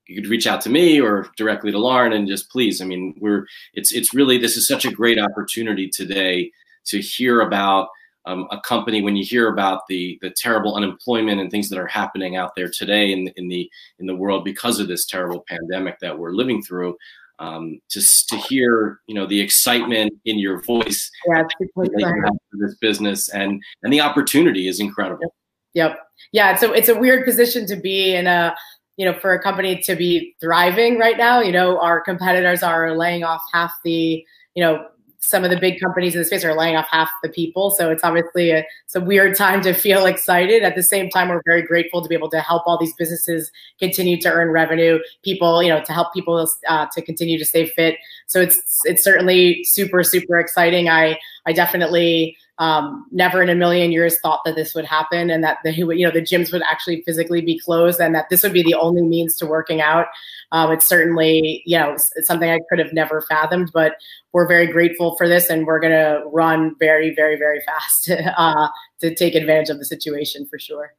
you 0.07 0.21
could 0.21 0.29
reach 0.29 0.47
out 0.47 0.61
to 0.61 0.69
me 0.69 1.01
or 1.01 1.29
directly 1.35 1.71
to 1.71 1.77
Lauren 1.77 2.13
and 2.13 2.27
just 2.27 2.49
please. 2.49 2.81
I 2.81 2.85
mean, 2.85 3.15
we're 3.19 3.45
it's 3.73 3.91
it's 3.91 4.13
really 4.13 4.37
this 4.37 4.55
is 4.55 4.67
such 4.67 4.85
a 4.85 4.91
great 4.91 5.19
opportunity 5.19 5.89
today 5.89 6.51
to 6.85 7.01
hear 7.01 7.41
about 7.41 7.89
um, 8.25 8.47
a 8.51 8.59
company 8.59 9.01
when 9.01 9.15
you 9.15 9.25
hear 9.25 9.47
about 9.47 9.87
the 9.87 10.19
the 10.21 10.29
terrible 10.29 10.75
unemployment 10.75 11.39
and 11.39 11.49
things 11.49 11.69
that 11.69 11.79
are 11.79 11.87
happening 11.87 12.35
out 12.35 12.55
there 12.55 12.69
today 12.69 13.11
in 13.11 13.27
in 13.35 13.47
the 13.47 13.69
in 13.99 14.05
the 14.05 14.15
world 14.15 14.43
because 14.43 14.79
of 14.79 14.87
this 14.87 15.05
terrible 15.05 15.43
pandemic 15.47 15.99
that 15.99 16.17
we're 16.17 16.31
living 16.31 16.61
through. 16.61 16.97
Um, 17.39 17.79
just 17.87 18.29
to 18.29 18.37
hear, 18.37 18.99
you 19.05 19.13
know, 19.13 19.27
the 19.27 19.39
excitement 19.39 20.11
in 20.25 20.39
your 20.39 20.59
voice 20.63 21.11
yeah, 21.27 21.43
for 21.75 21.85
this 21.85 22.75
business 22.81 23.29
and 23.29 23.61
and 23.83 23.93
the 23.93 24.01
opportunity 24.01 24.67
is 24.67 24.79
incredible. 24.79 25.35
Yep. 25.75 25.99
Yeah. 26.31 26.55
So 26.55 26.73
it's 26.73 26.89
a 26.89 26.95
weird 26.95 27.25
position 27.25 27.67
to 27.67 27.75
be 27.75 28.15
in 28.15 28.25
a 28.25 28.55
you 28.97 29.05
know, 29.05 29.13
for 29.13 29.33
a 29.33 29.41
company 29.41 29.77
to 29.83 29.95
be 29.95 30.35
thriving 30.41 30.97
right 30.97 31.17
now, 31.17 31.39
you 31.39 31.51
know, 31.51 31.79
our 31.79 32.01
competitors 32.01 32.63
are 32.63 32.97
laying 32.97 33.23
off 33.23 33.43
half 33.53 33.71
the, 33.83 34.25
you 34.55 34.63
know, 34.63 34.87
some 35.19 35.43
of 35.43 35.49
the 35.49 35.59
big 35.59 35.79
companies 35.79 36.13
in 36.13 36.21
the 36.21 36.25
space 36.25 36.45
are 36.45 36.55
laying 36.55 36.75
off 36.75 36.87
half 36.89 37.09
the 37.23 37.29
people. 37.29 37.71
So 37.71 37.89
it's 37.89 38.03
obviously 38.03 38.51
a, 38.51 38.63
it's 38.85 38.95
a 38.95 39.01
weird 39.01 39.35
time 39.35 39.61
to 39.63 39.73
feel 39.73 40.05
excited. 40.05 40.63
At 40.63 40.75
the 40.75 40.83
same 40.83 41.09
time, 41.09 41.29
we're 41.29 41.41
very 41.45 41.63
grateful 41.63 42.01
to 42.01 42.07
be 42.07 42.15
able 42.15 42.29
to 42.29 42.39
help 42.39 42.63
all 42.65 42.77
these 42.77 42.93
businesses 42.93 43.51
continue 43.79 44.19
to 44.21 44.31
earn 44.31 44.49
revenue, 44.49 44.99
people, 45.23 45.63
you 45.63 45.69
know, 45.69 45.83
to 45.83 45.93
help 45.93 46.13
people 46.13 46.47
uh, 46.67 46.85
to 46.93 47.01
continue 47.01 47.37
to 47.39 47.45
stay 47.45 47.65
fit. 47.65 47.95
So 48.27 48.39
it's 48.39 48.61
it's 48.85 49.03
certainly 49.03 49.63
super 49.63 50.03
super 50.03 50.39
exciting. 50.39 50.87
I 50.89 51.17
I 51.45 51.53
definitely 51.53 52.37
um, 52.59 53.05
never 53.11 53.41
in 53.41 53.49
a 53.49 53.55
million 53.55 53.91
years 53.91 54.19
thought 54.19 54.41
that 54.45 54.55
this 54.55 54.73
would 54.73 54.85
happen 54.85 55.29
and 55.29 55.43
that 55.43 55.59
the 55.63 55.73
you 55.73 56.05
know 56.05 56.11
the 56.11 56.21
gyms 56.21 56.51
would 56.51 56.63
actually 56.63 57.03
physically 57.03 57.41
be 57.41 57.59
closed 57.59 57.99
and 57.99 58.15
that 58.15 58.29
this 58.29 58.43
would 58.43 58.53
be 58.53 58.63
the 58.63 58.73
only 58.73 59.03
means 59.03 59.35
to 59.35 59.45
working 59.45 59.81
out. 59.81 60.07
Um, 60.51 60.71
it's 60.71 60.85
certainly 60.85 61.61
you 61.65 61.77
know 61.77 61.93
it's 61.93 62.27
something 62.27 62.49
I 62.49 62.59
could 62.69 62.79
have 62.79 62.93
never 62.93 63.21
fathomed, 63.21 63.71
but 63.73 63.93
we're 64.33 64.47
very 64.47 64.67
grateful 64.67 65.15
for 65.17 65.27
this 65.27 65.49
and 65.49 65.65
we're 65.65 65.79
going 65.79 65.93
to 65.93 66.23
run 66.31 66.75
very 66.79 67.13
very 67.13 67.37
very 67.37 67.61
fast 67.65 68.11
uh, 68.37 68.69
to 69.01 69.13
take 69.13 69.35
advantage 69.35 69.69
of 69.69 69.79
the 69.79 69.85
situation 69.85 70.45
for 70.45 70.57
sure. 70.57 70.93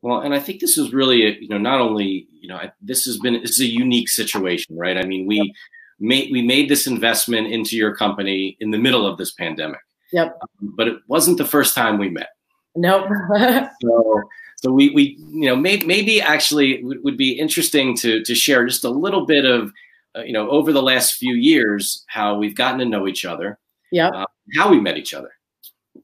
Well, 0.00 0.20
and 0.20 0.32
I 0.32 0.38
think 0.38 0.60
this 0.60 0.78
is 0.78 0.92
really, 0.92 1.26
a, 1.26 1.36
you 1.40 1.48
know, 1.48 1.58
not 1.58 1.80
only, 1.80 2.28
you 2.30 2.48
know, 2.48 2.60
this 2.80 3.04
has 3.06 3.18
been, 3.18 3.34
this 3.42 3.58
is 3.58 3.60
a 3.60 3.66
unique 3.66 4.08
situation, 4.08 4.76
right? 4.76 4.96
I 4.96 5.04
mean, 5.04 5.26
we 5.26 5.52
made, 5.98 6.30
we 6.30 6.40
made 6.40 6.68
this 6.68 6.86
investment 6.86 7.48
into 7.48 7.76
your 7.76 7.96
company 7.96 8.56
in 8.60 8.70
the 8.70 8.78
middle 8.78 9.06
of 9.06 9.18
this 9.18 9.32
pandemic. 9.32 9.80
Yep. 10.12 10.38
Um, 10.40 10.74
but 10.76 10.88
it 10.88 10.96
wasn't 11.06 11.38
the 11.38 11.44
first 11.44 11.74
time 11.74 11.98
we 11.98 12.08
met. 12.08 12.30
Nope. 12.74 13.08
so, 13.82 14.22
so 14.56 14.72
we, 14.72 14.90
we, 14.90 15.16
you 15.30 15.46
know, 15.46 15.56
may, 15.56 15.78
maybe 15.78 16.20
actually 16.20 16.82
would, 16.82 17.02
would 17.04 17.16
be 17.16 17.32
interesting 17.32 17.96
to, 17.98 18.22
to 18.24 18.34
share 18.34 18.66
just 18.66 18.84
a 18.84 18.90
little 18.90 19.26
bit 19.26 19.44
of, 19.44 19.72
uh, 20.16 20.22
you 20.22 20.32
know, 20.32 20.48
over 20.50 20.72
the 20.72 20.82
last 20.82 21.14
few 21.14 21.34
years, 21.34 22.04
how 22.08 22.36
we've 22.36 22.54
gotten 22.54 22.78
to 22.78 22.84
know 22.84 23.06
each 23.06 23.24
other. 23.24 23.58
Yeah. 23.90 24.08
Uh, 24.08 24.26
how 24.56 24.70
we 24.70 24.80
met 24.80 24.96
each 24.96 25.14
other. 25.14 25.30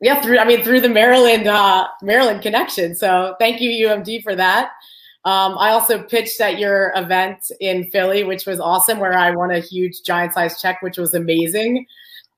Yeah, 0.00 0.20
through 0.20 0.38
I 0.38 0.44
mean 0.44 0.62
through 0.62 0.80
the 0.80 0.88
Maryland 0.88 1.46
uh, 1.46 1.86
Maryland 2.02 2.42
connection. 2.42 2.94
So 2.94 3.36
thank 3.38 3.60
you 3.60 3.70
UMD 3.88 4.22
for 4.22 4.34
that. 4.34 4.72
Um, 5.24 5.56
I 5.56 5.70
also 5.70 6.02
pitched 6.02 6.40
at 6.40 6.58
your 6.58 6.92
event 6.94 7.50
in 7.60 7.90
Philly, 7.90 8.24
which 8.24 8.44
was 8.44 8.60
awesome, 8.60 8.98
where 8.98 9.16
I 9.16 9.30
won 9.30 9.50
a 9.50 9.60
huge 9.60 10.02
giant 10.02 10.34
size 10.34 10.60
check, 10.60 10.82
which 10.82 10.98
was 10.98 11.14
amazing. 11.14 11.86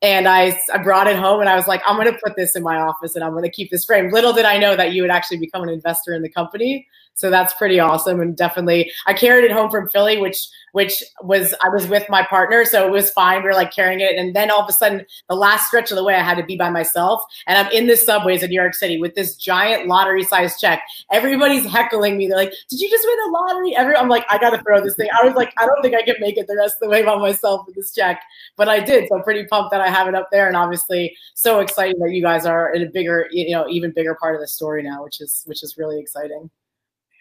And 0.03 0.29
I, 0.29 0.59
I 0.73 0.79
brought 0.79 1.07
it 1.07 1.17
home 1.17 1.41
and 1.41 1.49
I 1.49 1.57
was 1.57 1.67
like, 1.67 1.83
I'm 1.87 1.97
going 1.97 2.13
to 2.13 2.19
put 2.23 2.37
this 2.37 2.55
in 2.55 2.63
my 2.63 2.77
office 2.77 3.15
and 3.15 3.25
I'm 3.25 3.33
going 3.33 3.45
to 3.45 3.51
keep 3.51 3.71
this 3.71 3.85
frame. 3.85 4.11
Little 4.11 4.33
did 4.33 4.45
I 4.45 4.59
know 4.59 4.77
that 4.77 4.93
you 4.93 5.03
would 5.03 5.11
actually 5.11 5.39
become 5.39 5.63
an 5.63 5.71
investor 5.71 6.13
in 6.13 6.23
the 6.23 6.29
company. 6.29 6.87
So 7.17 7.31
that's 7.31 7.55
pretty 7.55 7.81
awesome. 7.81 8.21
And 8.21 8.37
definitely, 8.37 8.93
I 9.07 9.15
carried 9.15 9.45
it 9.47 9.51
home 9.51 9.71
from 9.71 9.89
Philly, 9.89 10.19
which 10.19 10.37
which 10.73 11.03
was 11.23 11.55
I 11.65 11.71
was 11.71 11.87
with 11.89 12.07
my 12.11 12.23
partner, 12.23 12.67
so 12.67 12.87
it 12.87 12.91
was 12.91 13.11
fine. 13.11 13.43
We 13.43 13.49
are 13.49 13.55
like 13.55 13.73
carrying 13.75 14.01
it, 14.01 14.17
and 14.17 14.37
then 14.37 14.51
all 14.51 14.61
of 14.61 14.69
a 14.69 14.73
sudden, 14.75 15.07
the 15.31 15.35
last 15.35 15.69
stretch 15.69 15.91
of 15.91 15.97
the 15.97 16.05
way, 16.05 16.15
I 16.15 16.23
had 16.23 16.37
to 16.37 16.45
be 16.45 16.57
by 16.57 16.69
myself, 16.69 17.23
and 17.47 17.57
I'm 17.57 17.73
in 17.73 17.87
the 17.87 17.97
subways 17.97 18.43
in 18.43 18.51
New 18.51 18.61
York 18.61 18.75
City 18.75 18.99
with 19.01 19.15
this 19.15 19.35
giant 19.37 19.89
lottery 19.89 20.23
size 20.25 20.61
check. 20.61 20.83
Everybody's 21.11 21.65
heckling 21.65 22.19
me. 22.19 22.27
They're 22.29 22.37
like, 22.37 22.53
"Did 22.69 22.81
you 22.81 22.91
just 22.91 23.07
win 23.07 23.17
the 23.25 23.31
lottery?" 23.39 23.75
Every 23.75 23.97
I'm 23.97 24.11
like, 24.11 24.27
"I 24.31 24.37
got 24.37 24.51
to 24.51 24.59
throw 24.63 24.83
this 24.83 24.95
thing." 24.97 25.09
I 25.19 25.25
was 25.27 25.35
like, 25.35 25.55
"I 25.57 25.65
don't 25.65 25.81
think 25.83 25.95
I 25.95 26.03
can 26.03 26.17
make 26.21 26.37
it 26.37 26.47
the 26.47 26.57
rest 26.57 26.75
of 26.77 26.81
the 26.87 26.91
way 26.91 27.03
by 27.03 27.17
myself 27.17 27.63
with 27.67 27.75
this 27.77 27.95
check," 27.95 28.21
but 28.59 28.69
I 28.69 28.81
did. 28.81 29.09
So 29.09 29.17
I'm 29.17 29.23
pretty 29.23 29.47
pumped 29.47 29.71
that 29.71 29.81
I 29.81 29.89
have 29.89 30.09
it 30.09 30.15
up 30.15 30.29
there, 30.31 30.47
and 30.47 30.57
obviously 30.57 31.17
so 31.35 31.61
excited 31.61 31.97
that 32.01 32.11
you 32.13 32.21
guys 32.23 32.45
are 32.45 32.71
in 32.75 32.83
a 32.83 32.87
bigger, 32.91 33.29
you 33.31 33.53
know, 33.55 33.67
even 33.71 33.93
bigger 33.93 34.15
part 34.15 34.35
of 34.35 34.43
the 34.43 34.49
story 34.49 34.83
now, 34.83 35.03
which 35.05 35.23
is 35.23 35.43
which 35.47 35.63
is 35.63 35.79
really 35.79 35.99
exciting. 35.99 36.51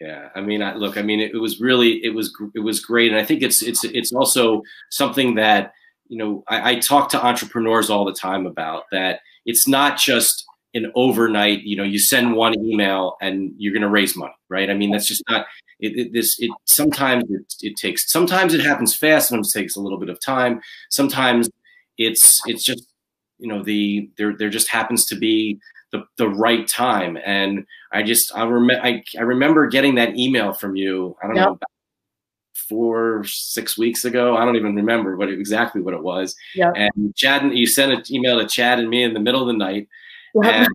Yeah, 0.02 0.30
I 0.36 0.41
mean, 0.41 0.62
I, 0.62 0.76
look, 0.76 0.98
I 0.98 1.02
mean, 1.02 1.20
it, 1.22 1.32
it, 1.34 1.38
was 1.38 1.62
really, 1.62 2.04
it 2.04 2.14
was, 2.14 2.36
it 2.54 2.60
was 2.60 2.82
great, 2.82 3.12
and 3.12 3.20
I 3.20 3.24
think 3.24 3.41
it's, 3.41 3.64
it's, 3.64 3.84
it's 3.86 4.12
also 4.12 4.62
something 4.89 5.36
that 5.36 5.74
you 6.08 6.18
know 6.18 6.43
I, 6.48 6.72
I 6.72 6.80
talk 6.80 7.10
to 7.10 7.26
entrepreneurs 7.26 7.89
all 7.89 8.06
the 8.06 8.14
time 8.14 8.46
about 8.46 8.84
that. 8.91 9.22
It's 9.46 9.68
not 9.68 9.98
just 9.98 10.46
an 10.76 10.91
overnight, 10.96 11.62
you 11.64 11.78
know, 11.78 11.84
you 11.84 11.98
send 11.98 12.36
one 12.36 12.54
email 12.60 13.16
and 13.22 13.54
you're 13.58 13.72
going 13.74 13.82
to 13.82 13.89
raise 13.89 14.16
money, 14.16 14.34
right? 14.50 14.70
I 14.70 14.74
mean, 14.74 14.91
that's 14.91 15.08
just 15.08 15.24
not. 15.30 15.46
It, 15.80 15.98
it, 15.98 16.14
this 16.14 16.39
it 16.39 16.52
sometimes 16.66 17.26
it, 17.30 17.54
it 17.62 17.76
takes 17.76 18.10
sometimes 18.10 18.54
it 18.54 18.62
happens 18.62 18.96
fast 18.96 19.28
sometimes 19.28 19.54
it 19.54 19.60
takes 19.60 19.76
a 19.76 19.82
little 19.82 20.00
bit 20.00 20.08
of 20.08 20.22
time 20.22 20.62
sometimes 20.89 21.50
it's 21.98 22.39
it's 22.46 22.64
just 22.64 22.88
you 23.39 23.50
know 23.50 23.62
the 23.62 24.10
there 24.18 24.38
there 24.38 24.50
just 24.50 24.70
happens 24.70 25.06
to 25.08 25.18
be 25.18 25.60
the, 25.92 26.04
the 26.18 26.30
right 26.30 26.68
time. 26.68 27.18
And 27.26 27.66
I 27.92 28.04
just 28.04 28.36
I 28.36 28.44
remember 28.44 28.84
I, 28.84 29.04
I 29.18 29.22
remember 29.22 29.68
getting 29.68 29.96
that 29.96 30.18
email 30.18 30.54
from 30.54 30.76
you. 30.76 31.16
I 31.24 31.28
don't 31.28 31.36
yep. 31.36 31.46
know 31.48 31.60
four 32.54 33.24
six 33.26 33.78
weeks 33.78 34.06
ago. 34.06 34.36
I 34.36 34.46
don't 34.46 34.56
even 34.56 34.76
remember 34.76 35.18
what 35.18 35.30
exactly 35.30 35.82
what 35.82 35.94
it 35.94 36.04
was. 36.04 36.36
Yeah. 36.56 36.72
And 36.76 37.16
Chad 37.16 37.44
and 37.44 37.58
you 37.58 37.68
sent 37.68 37.94
an 37.94 38.04
email 38.10 38.40
to 38.40 38.48
Chad 38.48 38.80
and 38.80 38.90
me 38.90 39.04
in 39.04 39.14
the 39.14 39.20
middle 39.20 39.42
of 39.42 39.48
the 39.48 39.54
night. 39.54 39.88
And, 40.44 40.68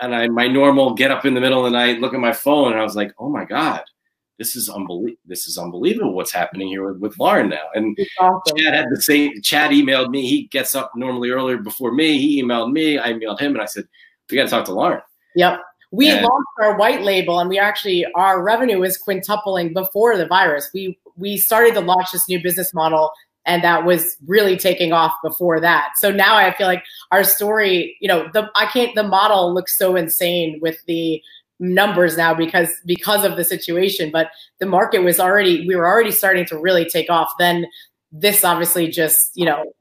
and 0.00 0.14
I 0.14 0.28
my 0.28 0.46
normal 0.46 0.94
get 0.94 1.10
up 1.10 1.24
in 1.24 1.34
the 1.34 1.40
middle 1.40 1.64
of 1.64 1.72
the 1.72 1.76
night, 1.76 2.00
look 2.00 2.14
at 2.14 2.20
my 2.20 2.32
phone, 2.32 2.72
and 2.72 2.80
I 2.80 2.84
was 2.84 2.96
like, 2.96 3.12
oh 3.18 3.28
my 3.28 3.44
god 3.44 3.82
this 4.38 4.56
is 4.56 4.68
unbelievable. 4.68 5.20
This 5.26 5.46
is 5.46 5.58
unbelievable. 5.58 6.14
What's 6.14 6.32
happening 6.32 6.68
here 6.68 6.86
with, 6.86 7.00
with 7.00 7.18
Lauren 7.18 7.48
now? 7.48 7.66
And 7.74 7.96
awesome. 8.18 8.56
Chad 8.56 8.74
had 8.74 8.86
the 8.90 9.00
same. 9.00 9.40
Chad 9.42 9.70
emailed 9.70 10.10
me. 10.10 10.26
He 10.26 10.44
gets 10.48 10.74
up 10.74 10.92
normally 10.96 11.30
earlier 11.30 11.58
before 11.58 11.92
me. 11.92 12.18
He 12.18 12.42
emailed 12.42 12.72
me. 12.72 12.98
I 12.98 13.12
emailed 13.12 13.40
him, 13.40 13.52
and 13.52 13.62
I 13.62 13.66
said, 13.66 13.86
we 14.30 14.36
got 14.36 14.44
to 14.44 14.50
talk 14.50 14.64
to 14.66 14.72
Lauren. 14.72 15.00
Yep. 15.36 15.60
We 15.92 16.10
and, 16.10 16.22
launched 16.22 16.48
our 16.60 16.76
white 16.76 17.02
label 17.02 17.38
and 17.38 17.48
we 17.48 17.58
actually 17.58 18.04
our 18.14 18.42
revenue 18.42 18.80
was 18.80 18.98
quintupling 18.98 19.74
before 19.74 20.16
the 20.16 20.26
virus. 20.26 20.68
We 20.74 20.98
we 21.16 21.36
started 21.36 21.74
to 21.74 21.80
launch 21.80 22.10
this 22.12 22.28
new 22.28 22.42
business 22.42 22.74
model 22.74 23.12
and 23.46 23.62
that 23.62 23.84
was 23.84 24.16
really 24.26 24.56
taking 24.56 24.92
off 24.92 25.12
before 25.22 25.60
that. 25.60 25.92
So 25.96 26.10
now 26.10 26.36
I 26.36 26.52
feel 26.54 26.66
like 26.66 26.82
our 27.12 27.24
story, 27.24 27.96
you 28.00 28.08
know, 28.08 28.28
the 28.32 28.50
I 28.56 28.66
can't 28.66 28.94
the 28.94 29.04
model 29.04 29.52
looks 29.54 29.76
so 29.78 29.96
insane 29.96 30.58
with 30.60 30.78
the 30.86 31.22
numbers 31.60 32.16
now 32.16 32.34
because 32.34 32.70
because 32.84 33.24
of 33.24 33.36
the 33.36 33.44
situation, 33.44 34.10
but 34.10 34.30
the 34.58 34.66
market 34.66 35.00
was 35.00 35.20
already 35.20 35.66
we 35.66 35.76
were 35.76 35.86
already 35.86 36.10
starting 36.10 36.46
to 36.46 36.58
really 36.58 36.84
take 36.84 37.10
off. 37.10 37.30
Then 37.38 37.66
this 38.10 38.44
obviously 38.44 38.88
just, 38.88 39.30
you 39.34 39.44
know, 39.44 39.72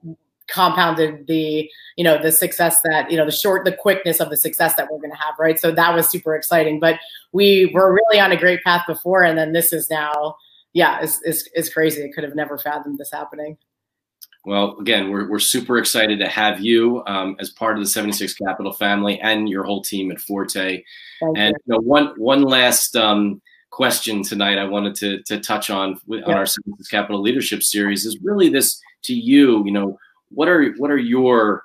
compounded 0.53 1.25
the 1.25 1.69
you 1.97 2.03
know 2.03 2.21
the 2.21 2.31
success 2.31 2.81
that 2.81 3.09
you 3.09 3.17
know 3.17 3.25
the 3.25 3.31
short 3.31 3.65
the 3.65 3.71
quickness 3.71 4.19
of 4.19 4.29
the 4.29 4.37
success 4.37 4.75
that 4.75 4.87
we're 4.91 4.99
going 4.99 5.11
to 5.11 5.17
have 5.17 5.33
right 5.39 5.59
so 5.59 5.71
that 5.71 5.95
was 5.95 6.07
super 6.07 6.35
exciting 6.35 6.79
but 6.79 6.99
we 7.31 7.71
were 7.73 7.91
really 7.91 8.19
on 8.19 8.31
a 8.31 8.37
great 8.37 8.63
path 8.63 8.83
before 8.87 9.23
and 9.23 9.37
then 9.37 9.51
this 9.51 9.73
is 9.73 9.89
now 9.89 10.35
yeah 10.73 10.99
it's, 11.01 11.19
it's, 11.23 11.49
it's 11.53 11.73
crazy 11.73 12.03
i 12.03 12.11
could 12.13 12.23
have 12.23 12.35
never 12.35 12.57
fathomed 12.57 12.99
this 12.99 13.09
happening 13.11 13.57
well 14.45 14.77
again 14.79 15.09
we're, 15.09 15.27
we're 15.27 15.39
super 15.39 15.79
excited 15.79 16.19
to 16.19 16.27
have 16.27 16.59
you 16.59 17.03
um, 17.07 17.35
as 17.39 17.49
part 17.49 17.75
of 17.75 17.83
the 17.83 17.89
76 17.89 18.35
capital 18.35 18.73
family 18.73 19.19
and 19.21 19.49
your 19.49 19.63
whole 19.63 19.81
team 19.81 20.11
at 20.11 20.19
forte 20.19 20.83
Thank 21.19 21.37
and 21.37 21.55
you. 21.65 21.73
You 21.73 21.73
know, 21.73 21.79
one 21.79 22.13
one 22.17 22.43
last 22.43 22.95
um, 22.95 23.41
question 23.71 24.21
tonight 24.21 24.59
i 24.59 24.65
wanted 24.65 24.93
to, 24.93 25.23
to 25.23 25.39
touch 25.39 25.71
on 25.71 25.99
with, 26.05 26.19
yeah. 26.19 26.27
on 26.27 26.33
our 26.33 26.45
76 26.45 26.87
capital 26.89 27.23
leadership 27.23 27.63
series 27.63 28.05
is 28.05 28.19
really 28.21 28.49
this 28.49 28.79
to 29.01 29.15
you 29.15 29.65
you 29.65 29.71
know 29.71 29.97
what 30.33 30.47
are 30.47 30.73
what 30.77 30.91
are 30.91 30.97
your 30.97 31.63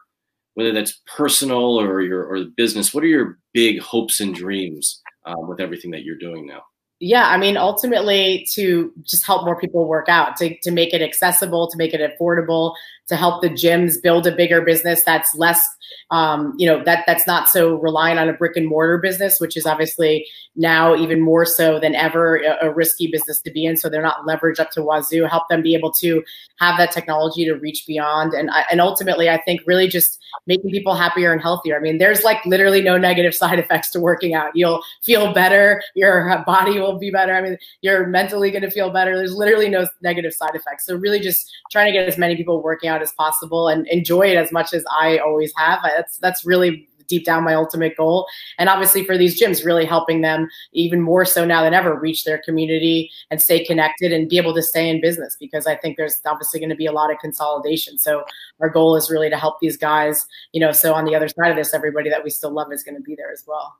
whether 0.55 0.73
that's 0.73 1.01
personal 1.07 1.81
or 1.81 2.01
your 2.01 2.25
or 2.25 2.41
the 2.41 2.53
business 2.57 2.93
what 2.93 3.05
are 3.05 3.09
your 3.09 3.39
big 3.53 3.81
hopes 3.81 4.21
and 4.21 4.35
dreams 4.35 5.01
um, 5.25 5.49
with 5.49 5.61
everything 5.61 5.91
that 5.91 6.03
you're 6.03 6.19
doing 6.19 6.47
now? 6.47 6.63
Yeah 7.01 7.29
i 7.29 7.37
mean 7.37 7.57
ultimately 7.57 8.47
to 8.55 8.93
just 9.03 9.25
help 9.25 9.45
more 9.45 9.59
people 9.59 9.87
work 9.87 10.09
out 10.09 10.37
to, 10.37 10.59
to 10.61 10.71
make 10.71 10.93
it 10.93 11.03
accessible 11.03 11.69
to 11.69 11.77
make 11.77 11.95
it 11.95 12.01
affordable 12.01 12.75
to 13.07 13.17
help 13.17 13.41
the 13.41 13.51
gyms 13.51 14.03
build 14.03 14.27
a 14.27 14.35
bigger 14.35 14.63
business 14.63 15.03
that's 15.05 15.35
less 15.35 15.63
um, 16.11 16.55
you 16.59 16.67
know 16.67 16.83
that 16.85 17.05
that's 17.07 17.27
not 17.27 17.49
so 17.49 17.77
reliant 17.77 18.19
on 18.19 18.29
a 18.29 18.33
brick 18.33 18.57
and 18.57 18.67
mortar 18.67 18.99
business 18.99 19.41
which 19.41 19.57
is 19.57 19.67
obviously 19.67 20.27
now 20.59 20.97
even 20.97 21.21
more 21.21 21.47
so 21.47 21.79
than 21.79 21.95
ever 21.95 22.37
a, 22.37 22.67
a, 22.67 22.75
risky 22.75 23.07
business 23.07 23.41
to 23.41 23.51
be 23.51 23.65
in. 23.65 23.77
So 23.77 23.89
they're 23.89 24.03
not 24.03 24.27
leveraged 24.27 24.59
up 24.59 24.73
to 24.73 24.83
wazoo. 24.83 25.25
Help 25.25 25.49
them 25.49 25.63
be 25.63 25.75
able 25.75 25.93
to 26.01 26.23
have 26.59 26.77
that 26.79 26.91
technology 26.91 27.45
to 27.45 27.55
reach 27.55 27.85
beyond. 27.87 28.35
And 28.35 28.51
and 28.71 28.81
ultimately 28.81 29.31
i 29.31 29.39
think 29.39 29.61
really 29.67 29.87
just 29.87 30.19
making 30.47 30.71
people 30.71 30.95
happier 30.95 31.33
and 31.33 31.41
healthier. 31.41 31.77
I 31.77 31.81
mean 31.81 31.99
there's 31.99 32.25
like 32.25 32.45
literally 32.45 32.83
no 32.83 32.99
negative 32.99 33.35
side 33.43 33.59
effects 33.59 33.91
to 33.93 34.01
working 34.01 34.35
out. 34.35 34.51
You'll 34.55 34.83
feel 35.03 35.33
better. 35.33 35.83
Your 35.95 36.43
body 36.47 36.81
will 36.81 36.99
be 36.99 37.11
better. 37.11 37.35
I 37.35 37.41
mean 37.41 37.57
you're 37.83 38.07
mentally 38.07 38.51
going 38.51 38.63
to 38.63 38.71
feel 38.71 38.91
better. 38.91 39.17
There's 39.17 39.35
literally 39.35 39.69
no 39.69 39.87
negative 40.03 40.35
side 40.35 40.55
effects. 40.55 40.87
So 40.87 40.97
really 40.97 41.21
just 41.21 41.51
trying 41.71 41.87
to 41.87 41.93
get 41.93 42.09
as 42.09 42.19
many 42.19 42.35
people 42.35 42.63
working 42.63 42.91
out 42.91 43.03
as 43.03 43.13
possible 43.13 43.69
and 43.69 43.87
enjoy 43.89 44.23
it 44.23 44.37
as 44.37 44.51
much 44.53 44.73
as 44.73 44.85
i 44.91 45.19
always 45.19 45.53
have 45.57 45.78
that's 45.83 46.19
that's 46.19 46.45
really 46.45 46.89
deep 47.09 47.25
down 47.25 47.43
my 47.43 47.55
ultimate 47.55 47.97
goal. 47.97 48.27
And 48.59 48.69
obviously 48.69 49.05
for 49.05 49.19
these 49.19 49.41
gyms, 49.41 49.65
really 49.65 49.85
helping 49.85 50.21
them 50.21 50.49
even 50.73 51.01
more 51.01 51.25
so 51.25 51.45
now 51.45 51.63
than 51.63 51.75
ever 51.75 51.99
reach 51.99 52.25
their 52.25 52.39
community 52.39 53.11
and 53.31 53.43
stay 53.43 53.65
connected 53.65 54.13
and 54.13 54.29
be 54.29 54.37
able 54.37 54.55
to 54.55 54.63
stay 54.63 54.89
in 54.89 55.01
business 55.01 55.37
because 55.41 55.67
I 55.67 55.75
think 55.75 55.97
there's 55.97 56.21
obviously 56.25 56.61
going 56.61 56.71
to 56.71 56.77
be 56.77 56.87
a 56.87 56.93
lot 56.93 57.11
of 57.11 57.19
consolidation. 57.19 57.99
So 57.99 58.25
our 58.61 58.69
goal 58.69 58.95
is 58.95 59.11
really 59.11 59.31
to 59.31 59.37
help 59.37 59.59
these 59.61 59.77
guys, 59.77 60.27
you 60.53 60.61
know, 60.61 60.73
so 60.73 60.95
on 60.95 61.05
the 61.05 61.15
other 61.15 61.29
side 61.29 61.51
of 61.51 61.57
this, 61.57 61.75
everybody 61.75 62.11
that 62.11 62.23
we 62.23 62.31
still 62.31 62.53
love 62.53 62.73
is 62.73 62.83
going 62.83 62.97
to 62.97 63.03
be 63.03 63.17
there 63.17 63.33
as 63.33 63.45
well. 63.47 63.77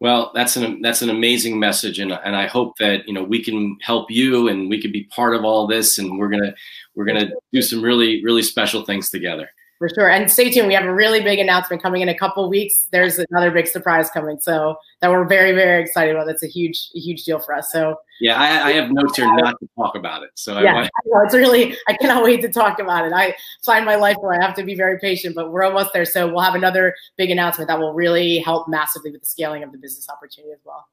Well, 0.00 0.32
that's 0.34 0.56
an 0.56 0.82
that's 0.82 1.00
an 1.02 1.08
amazing 1.08 1.58
message, 1.58 1.98
and 1.98 2.12
and 2.12 2.36
I 2.36 2.46
hope 2.46 2.76
that 2.78 3.06
you 3.08 3.14
know 3.14 3.22
we 3.22 3.42
can 3.42 3.78
help 3.80 4.10
you, 4.10 4.48
and 4.48 4.68
we 4.68 4.82
can 4.82 4.92
be 4.92 5.04
part 5.04 5.34
of 5.34 5.44
all 5.44 5.66
this, 5.66 5.98
and 5.98 6.18
we're 6.18 6.28
gonna 6.28 6.52
we're 6.94 7.06
gonna 7.06 7.30
do 7.52 7.62
some 7.62 7.80
really 7.80 8.22
really 8.22 8.42
special 8.42 8.84
things 8.84 9.08
together. 9.08 9.48
For 9.84 9.94
sure. 9.94 10.08
And 10.08 10.30
stay 10.30 10.50
tuned. 10.50 10.66
We 10.66 10.72
have 10.72 10.86
a 10.86 10.94
really 10.94 11.20
big 11.20 11.38
announcement 11.38 11.82
coming 11.82 12.00
in 12.00 12.08
a 12.08 12.14
couple 12.16 12.48
weeks. 12.48 12.88
There's 12.90 13.18
another 13.18 13.50
big 13.50 13.66
surprise 13.66 14.08
coming. 14.08 14.40
So 14.40 14.76
that 15.02 15.10
we're 15.10 15.26
very, 15.26 15.52
very 15.52 15.82
excited 15.82 16.14
about. 16.16 16.26
That's 16.26 16.42
a 16.42 16.46
huge, 16.46 16.88
a 16.96 16.98
huge 16.98 17.24
deal 17.24 17.38
for 17.38 17.54
us. 17.54 17.70
So 17.70 17.96
yeah, 18.18 18.40
I, 18.40 18.68
I 18.68 18.72
have 18.72 18.90
notes 18.90 19.18
here 19.18 19.26
not 19.26 19.60
to 19.60 19.68
talk 19.76 19.94
about 19.94 20.22
it. 20.22 20.30
So 20.36 20.58
yeah, 20.58 20.70
I, 20.70 20.74
want- 20.74 20.86
I 21.04 21.08
know, 21.08 21.20
it's 21.26 21.34
really 21.34 21.76
I 21.86 21.92
cannot 22.00 22.24
wait 22.24 22.40
to 22.40 22.48
talk 22.48 22.78
about 22.78 23.04
it. 23.04 23.12
I 23.12 23.34
find 23.62 23.84
my 23.84 23.96
life 23.96 24.16
where 24.20 24.40
I 24.40 24.42
have 24.42 24.54
to 24.54 24.64
be 24.64 24.74
very 24.74 24.98
patient, 24.98 25.34
but 25.34 25.52
we're 25.52 25.64
almost 25.64 25.92
there. 25.92 26.06
So 26.06 26.28
we'll 26.28 26.40
have 26.40 26.54
another 26.54 26.94
big 27.18 27.30
announcement 27.30 27.68
that 27.68 27.78
will 27.78 27.92
really 27.92 28.38
help 28.38 28.66
massively 28.66 29.10
with 29.10 29.20
the 29.20 29.26
scaling 29.26 29.64
of 29.64 29.70
the 29.70 29.76
business 29.76 30.08
opportunity 30.08 30.54
as 30.54 30.60
well 30.64 30.86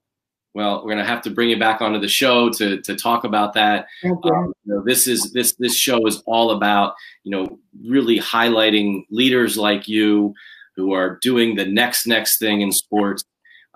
well, 0.53 0.77
we're 0.77 0.91
going 0.91 0.97
to 0.97 1.05
have 1.05 1.21
to 1.23 1.29
bring 1.29 1.49
you 1.49 1.57
back 1.57 1.81
onto 1.81 1.99
the 1.99 2.07
show 2.07 2.49
to 2.49 2.81
to 2.81 2.95
talk 2.95 3.23
about 3.23 3.53
that. 3.53 3.87
You. 4.03 4.19
Um, 4.23 4.53
you 4.65 4.75
know, 4.75 4.83
this 4.85 5.07
is 5.07 5.31
this 5.31 5.55
this 5.59 5.75
show 5.75 6.05
is 6.05 6.21
all 6.25 6.51
about 6.51 6.93
you 7.23 7.31
know 7.31 7.59
really 7.85 8.19
highlighting 8.19 9.03
leaders 9.09 9.57
like 9.57 9.87
you 9.87 10.33
who 10.75 10.93
are 10.93 11.19
doing 11.21 11.55
the 11.55 11.65
next 11.65 12.07
next 12.07 12.39
thing 12.39 12.61
in 12.61 12.71
sports. 12.71 13.23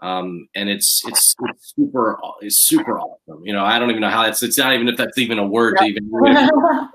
Um, 0.01 0.49
and 0.55 0.69
it's, 0.69 1.01
it's 1.07 1.34
it's 1.39 1.73
super 1.76 2.19
it's 2.41 2.67
super 2.67 2.99
awesome. 2.99 3.45
You 3.45 3.53
know, 3.53 3.63
I 3.63 3.80
don't 3.80 3.89
even 3.89 4.01
know 4.01 4.09
how 4.09 4.23
that's 4.23 4.43
it's 4.43 4.57
not 4.57 4.73
even 4.73 4.89
if 4.89 4.97
that's 4.97 5.17
even 5.17 5.39
a 5.39 5.47
word 5.47 5.78
to 5.78 5.86
even. 5.86 6.09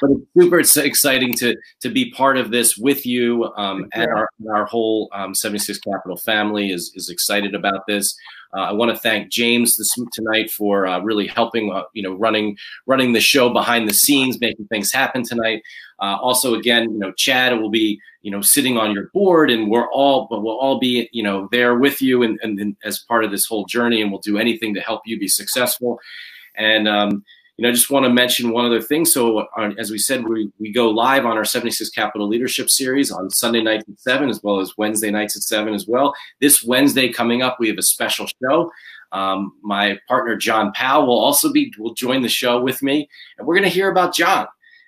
but 0.00 0.10
it's 0.10 0.66
super 0.66 0.80
exciting 0.84 1.34
to 1.34 1.56
to 1.80 1.88
be 1.88 2.10
part 2.10 2.36
of 2.36 2.50
this 2.50 2.76
with 2.76 3.06
you. 3.06 3.52
Um, 3.56 3.88
and 3.94 4.08
our 4.08 4.28
our 4.52 4.66
whole 4.66 5.08
um, 5.12 5.34
76 5.34 5.78
Capital 5.80 6.16
family 6.16 6.70
is 6.72 6.92
is 6.94 7.08
excited 7.08 7.54
about 7.54 7.86
this. 7.86 8.16
Uh, 8.52 8.62
I 8.62 8.72
want 8.72 8.90
to 8.90 8.96
thank 8.96 9.30
James 9.30 9.76
this 9.76 9.94
tonight 10.12 10.50
for 10.50 10.86
uh, 10.86 10.98
really 11.00 11.28
helping, 11.28 11.72
uh, 11.72 11.84
you 11.92 12.02
know, 12.02 12.14
running 12.14 12.56
running 12.86 13.12
the 13.12 13.20
show 13.20 13.50
behind 13.50 13.88
the 13.88 13.94
scenes, 13.94 14.40
making 14.40 14.66
things 14.66 14.92
happen 14.92 15.22
tonight. 15.22 15.62
Uh, 16.00 16.16
also, 16.20 16.54
again, 16.54 16.90
you 16.90 16.98
know, 16.98 17.12
Chad 17.12 17.58
will 17.60 17.70
be, 17.70 18.00
you 18.22 18.30
know, 18.30 18.40
sitting 18.40 18.76
on 18.76 18.92
your 18.92 19.08
board, 19.14 19.50
and 19.50 19.70
we're 19.70 19.90
all, 19.92 20.26
but 20.28 20.42
we'll 20.42 20.58
all 20.58 20.80
be, 20.80 21.08
you 21.12 21.22
know, 21.22 21.48
there 21.52 21.78
with 21.78 22.02
you 22.02 22.22
and, 22.22 22.40
and, 22.42 22.58
and, 22.58 22.76
as 22.84 22.98
part 23.00 23.24
of 23.24 23.30
this 23.30 23.46
whole 23.46 23.66
journey, 23.66 24.02
and 24.02 24.10
we'll 24.10 24.20
do 24.20 24.38
anything 24.38 24.74
to 24.74 24.80
help 24.80 25.02
you 25.04 25.18
be 25.18 25.28
successful. 25.28 26.00
And 26.56 26.88
um, 26.88 27.24
I 27.66 27.72
just 27.72 27.90
want 27.90 28.04
to 28.04 28.10
mention 28.10 28.52
one 28.52 28.64
other 28.64 28.80
thing. 28.80 29.04
So, 29.04 29.46
as 29.78 29.90
we 29.90 29.98
said, 29.98 30.26
we, 30.26 30.50
we 30.58 30.72
go 30.72 30.88
live 30.88 31.26
on 31.26 31.36
our 31.36 31.44
76 31.44 31.90
Capital 31.90 32.26
Leadership 32.26 32.70
Series 32.70 33.10
on 33.10 33.30
Sunday 33.30 33.62
nights 33.62 33.84
at 33.88 34.00
7, 34.00 34.28
as 34.28 34.42
well 34.42 34.60
as 34.60 34.78
Wednesday 34.78 35.10
nights 35.10 35.36
at 35.36 35.42
7 35.42 35.74
as 35.74 35.86
well. 35.86 36.14
This 36.40 36.64
Wednesday 36.64 37.12
coming 37.12 37.42
up, 37.42 37.58
we 37.60 37.68
have 37.68 37.78
a 37.78 37.82
special 37.82 38.26
show. 38.42 38.70
Um, 39.12 39.54
my 39.62 39.98
partner, 40.08 40.36
John 40.36 40.72
Powell, 40.72 41.06
will 41.06 41.18
also 41.18 41.52
be, 41.52 41.72
will 41.78 41.94
join 41.94 42.22
the 42.22 42.28
show 42.28 42.60
with 42.62 42.82
me. 42.82 43.08
And 43.38 43.46
we're 43.46 43.56
going 43.56 43.68
to 43.68 43.74
hear 43.74 43.90
about 43.90 44.14
John. 44.14 44.46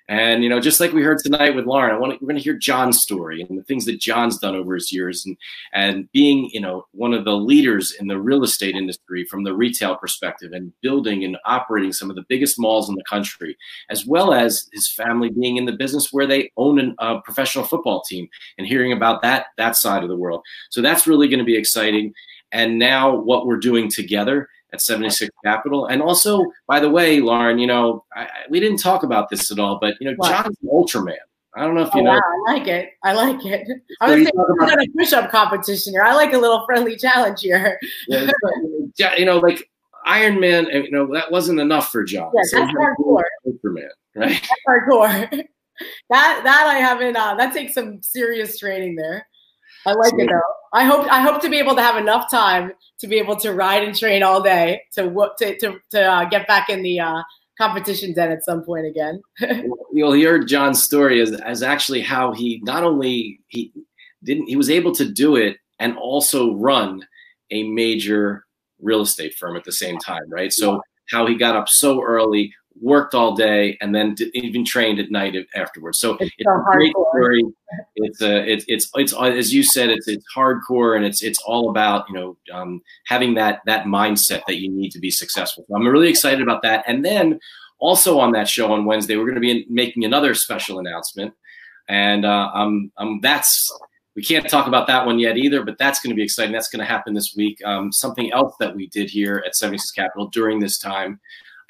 And 0.09 0.43
you 0.43 0.49
know, 0.49 0.59
just 0.59 0.81
like 0.81 0.91
we 0.91 1.01
heard 1.01 1.19
tonight 1.19 1.55
with 1.55 1.65
Lauren, 1.65 1.95
I 1.95 1.97
want 1.97 2.13
to, 2.13 2.17
we're 2.21 2.27
going 2.27 2.37
to 2.37 2.43
hear 2.43 2.57
John's 2.57 3.01
story 3.01 3.41
and 3.41 3.57
the 3.57 3.63
things 3.63 3.85
that 3.85 4.01
John's 4.01 4.37
done 4.37 4.55
over 4.55 4.73
his 4.75 4.91
years, 4.91 5.25
and 5.25 5.37
and 5.73 6.11
being 6.11 6.49
you 6.51 6.59
know 6.59 6.85
one 6.91 7.13
of 7.13 7.23
the 7.23 7.37
leaders 7.37 7.93
in 7.97 8.07
the 8.07 8.19
real 8.19 8.43
estate 8.43 8.75
industry 8.75 9.25
from 9.25 9.43
the 9.43 9.53
retail 9.53 9.95
perspective, 9.95 10.51
and 10.51 10.73
building 10.81 11.23
and 11.23 11.37
operating 11.45 11.93
some 11.93 12.09
of 12.09 12.17
the 12.17 12.25
biggest 12.27 12.59
malls 12.59 12.89
in 12.89 12.95
the 12.95 13.03
country, 13.09 13.55
as 13.89 14.05
well 14.05 14.33
as 14.33 14.67
his 14.73 14.91
family 14.91 15.29
being 15.29 15.55
in 15.55 15.65
the 15.65 15.71
business 15.71 16.11
where 16.11 16.27
they 16.27 16.51
own 16.57 16.95
a 16.99 17.21
professional 17.21 17.63
football 17.63 18.01
team, 18.01 18.27
and 18.57 18.67
hearing 18.67 18.91
about 18.91 19.21
that 19.21 19.47
that 19.57 19.77
side 19.77 20.03
of 20.03 20.09
the 20.09 20.17
world. 20.17 20.43
So 20.69 20.81
that's 20.81 21.07
really 21.07 21.29
going 21.29 21.39
to 21.39 21.45
be 21.45 21.57
exciting. 21.57 22.13
And 22.51 22.77
now 22.77 23.15
what 23.15 23.47
we're 23.47 23.57
doing 23.57 23.89
together 23.89 24.49
at 24.73 24.81
76 24.81 25.29
Capital. 25.45 25.85
And 25.85 26.01
also, 26.01 26.43
by 26.67 26.79
the 26.79 26.89
way, 26.89 27.19
Lauren, 27.19 27.59
you 27.59 27.67
know, 27.67 28.03
I, 28.15 28.27
we 28.49 28.59
didn't 28.59 28.79
talk 28.79 29.03
about 29.03 29.29
this 29.29 29.51
at 29.51 29.59
all, 29.59 29.77
but 29.79 29.95
you 30.01 30.09
know, 30.09 30.15
what? 30.17 30.29
John's 30.29 30.57
an 30.61 30.69
Ultraman. 30.69 31.15
I 31.55 31.61
don't 31.61 31.75
know 31.75 31.83
if 31.83 31.93
you 31.93 32.01
oh, 32.01 32.05
know. 32.05 32.11
Wow, 32.13 32.21
I 32.47 32.53
like 32.53 32.67
it. 32.67 32.89
I 33.03 33.13
like 33.13 33.45
it. 33.45 33.67
I 34.01 34.15
was 34.15 34.23
thinking 34.23 34.45
about 34.59 34.81
a 34.81 34.87
push-up 34.97 35.29
competition 35.29 35.93
here. 35.93 36.01
I 36.01 36.15
like 36.15 36.33
a 36.33 36.37
little 36.37 36.65
friendly 36.65 36.97
challenge 36.97 37.41
here. 37.41 37.79
yeah, 38.07 39.15
you 39.15 39.25
know, 39.25 39.37
like 39.37 39.69
Iron 40.05 40.39
Man. 40.39 40.65
You 40.65 40.89
know, 40.89 41.13
that 41.13 41.31
wasn't 41.31 41.59
enough 41.59 41.91
for 41.91 42.03
John. 42.03 42.31
Yeah, 42.33 42.41
so 42.45 42.59
that's 42.59 42.73
hardcore. 42.73 43.21
Ultraman, 43.45 43.87
right? 44.15 44.41
That's 44.41 44.49
hardcore. 44.67 45.29
that 46.09 46.41
that 46.43 46.67
I 46.67 46.79
haven't. 46.79 47.15
Uh, 47.15 47.35
that 47.35 47.53
takes 47.53 47.75
some 47.75 48.01
serious 48.01 48.57
training 48.57 48.95
there. 48.95 49.27
I 49.85 49.93
like 49.93 50.13
it 50.13 50.29
though. 50.29 50.41
I 50.73 50.85
hope 50.85 51.07
I 51.11 51.21
hope 51.21 51.41
to 51.41 51.49
be 51.49 51.59
able 51.59 51.75
to 51.75 51.81
have 51.81 51.97
enough 51.97 52.29
time 52.31 52.71
to 52.99 53.07
be 53.07 53.17
able 53.17 53.35
to 53.37 53.53
ride 53.53 53.83
and 53.83 53.97
train 53.97 54.23
all 54.23 54.41
day 54.41 54.81
to 54.93 55.03
to 55.39 55.57
to, 55.57 55.79
to 55.91 56.03
uh, 56.03 56.25
get 56.25 56.47
back 56.47 56.69
in 56.69 56.81
the 56.83 56.99
uh, 56.99 57.21
competition 57.57 58.13
den 58.13 58.31
at 58.31 58.43
some 58.43 58.63
point 58.63 58.85
again. 58.85 59.21
You'll 59.93 60.13
hear 60.13 60.43
John's 60.43 60.81
story 60.81 61.21
as 61.21 61.31
as 61.31 61.63
actually 61.63 62.01
how 62.01 62.33
he 62.33 62.61
not 62.63 62.83
only 62.83 63.39
he 63.47 63.71
didn't 64.23 64.47
he 64.47 64.55
was 64.55 64.69
able 64.69 64.93
to 64.95 65.05
do 65.05 65.35
it 65.35 65.57
and 65.79 65.97
also 65.97 66.55
run 66.55 67.05
a 67.51 67.63
major 67.63 68.45
real 68.81 69.01
estate 69.01 69.35
firm 69.35 69.55
at 69.55 69.63
the 69.63 69.71
same 69.71 69.97
time, 69.97 70.29
right? 70.29 70.51
So 70.51 70.81
how 71.09 71.27
he 71.27 71.35
got 71.35 71.55
up 71.55 71.69
so 71.69 72.01
early, 72.01 72.53
worked 72.83 73.15
all 73.15 73.33
day 73.33 73.77
and 73.81 73.95
then 73.95 74.13
even 74.33 74.65
trained 74.65 74.99
at 74.99 75.09
night 75.09 75.35
afterwards. 75.55 75.99
So 75.99 76.17
it's, 76.19 76.31
it's 76.37 76.45
so 76.45 76.51
a 76.51 76.63
great 76.71 76.91
story. 76.91 77.43
It's 77.95 78.21
a 78.21 78.51
it's 78.51 78.65
it's 78.67 78.91
it's 78.95 79.13
as 79.13 79.53
you 79.53 79.63
said 79.63 79.89
it's 79.89 80.07
it's 80.07 80.25
hardcore 80.35 80.95
and 80.95 81.05
it's 81.05 81.23
it's 81.23 81.39
all 81.43 81.69
about 81.69 82.07
you 82.09 82.15
know 82.15 82.37
um, 82.53 82.81
having 83.07 83.33
that 83.35 83.61
that 83.65 83.85
mindset 83.85 84.41
that 84.47 84.57
you 84.59 84.69
need 84.69 84.91
to 84.91 84.99
be 84.99 85.09
successful. 85.09 85.65
So 85.67 85.75
I'm 85.75 85.87
really 85.87 86.09
excited 86.09 86.41
about 86.41 86.61
that. 86.63 86.83
And 86.85 87.03
then 87.05 87.39
also 87.79 88.19
on 88.19 88.33
that 88.33 88.49
show 88.49 88.71
on 88.71 88.85
Wednesday 88.85 89.15
we're 89.15 89.25
going 89.25 89.35
to 89.35 89.41
be 89.41 89.65
making 89.69 90.03
another 90.03 90.35
special 90.35 90.79
announcement, 90.79 91.33
and 91.87 92.25
uh, 92.25 92.51
um, 92.53 92.91
um 92.97 93.19
that's. 93.21 93.71
We 94.15 94.21
can't 94.21 94.47
talk 94.47 94.67
about 94.67 94.85
that 94.85 95.07
one 95.07 95.17
yet 95.17 95.37
either, 95.37 95.63
but 95.63 95.79
that's 95.79 95.99
going 95.99 96.11
to 96.11 96.15
be 96.15 96.21
exciting. 96.21 96.51
That's 96.51 96.67
going 96.67 96.81
to 96.81 96.85
happen 96.85 97.15
this 97.15 97.33
week. 97.35 97.57
Um, 97.65 97.91
something 97.91 98.31
else 98.31 98.53
that 98.59 98.75
we 98.75 98.85
did 98.89 99.09
here 99.09 99.43
at 99.43 99.55
76 99.55 99.89
Capital 99.89 100.27
during 100.27 100.59
this 100.59 100.77
time 100.77 101.19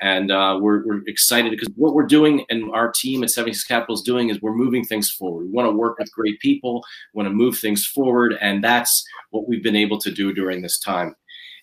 and 0.04 0.32
uh, 0.32 0.60
we're, 0.62 0.86
we're, 0.86 1.02
excited 1.08 1.50
because 1.50 1.70
what 1.78 1.96
we're 1.96 2.06
doing 2.06 2.46
and 2.50 2.70
our 2.72 2.92
team 2.92 3.24
at 3.24 3.30
76 3.30 3.64
Capital 3.64 3.96
is 3.96 4.02
doing 4.02 4.30
is 4.30 4.42
we're 4.42 4.54
moving 4.54 4.84
things 4.84 5.10
forward. 5.10 5.46
We 5.46 5.52
want 5.52 5.68
to 5.68 5.72
work 5.72 5.98
with 5.98 6.12
great 6.12 6.40
people, 6.42 6.84
we 7.14 7.20
want 7.24 7.30
to 7.30 7.34
move 7.34 7.58
things 7.58 7.86
forward, 7.86 8.38
and 8.42 8.62
that's 8.62 9.06
what 9.30 9.48
we've 9.48 9.64
been 9.64 9.78
able 9.78 9.98
to 10.00 10.12
do 10.12 10.34
during 10.34 10.62
this 10.62 10.78
time. 10.80 11.16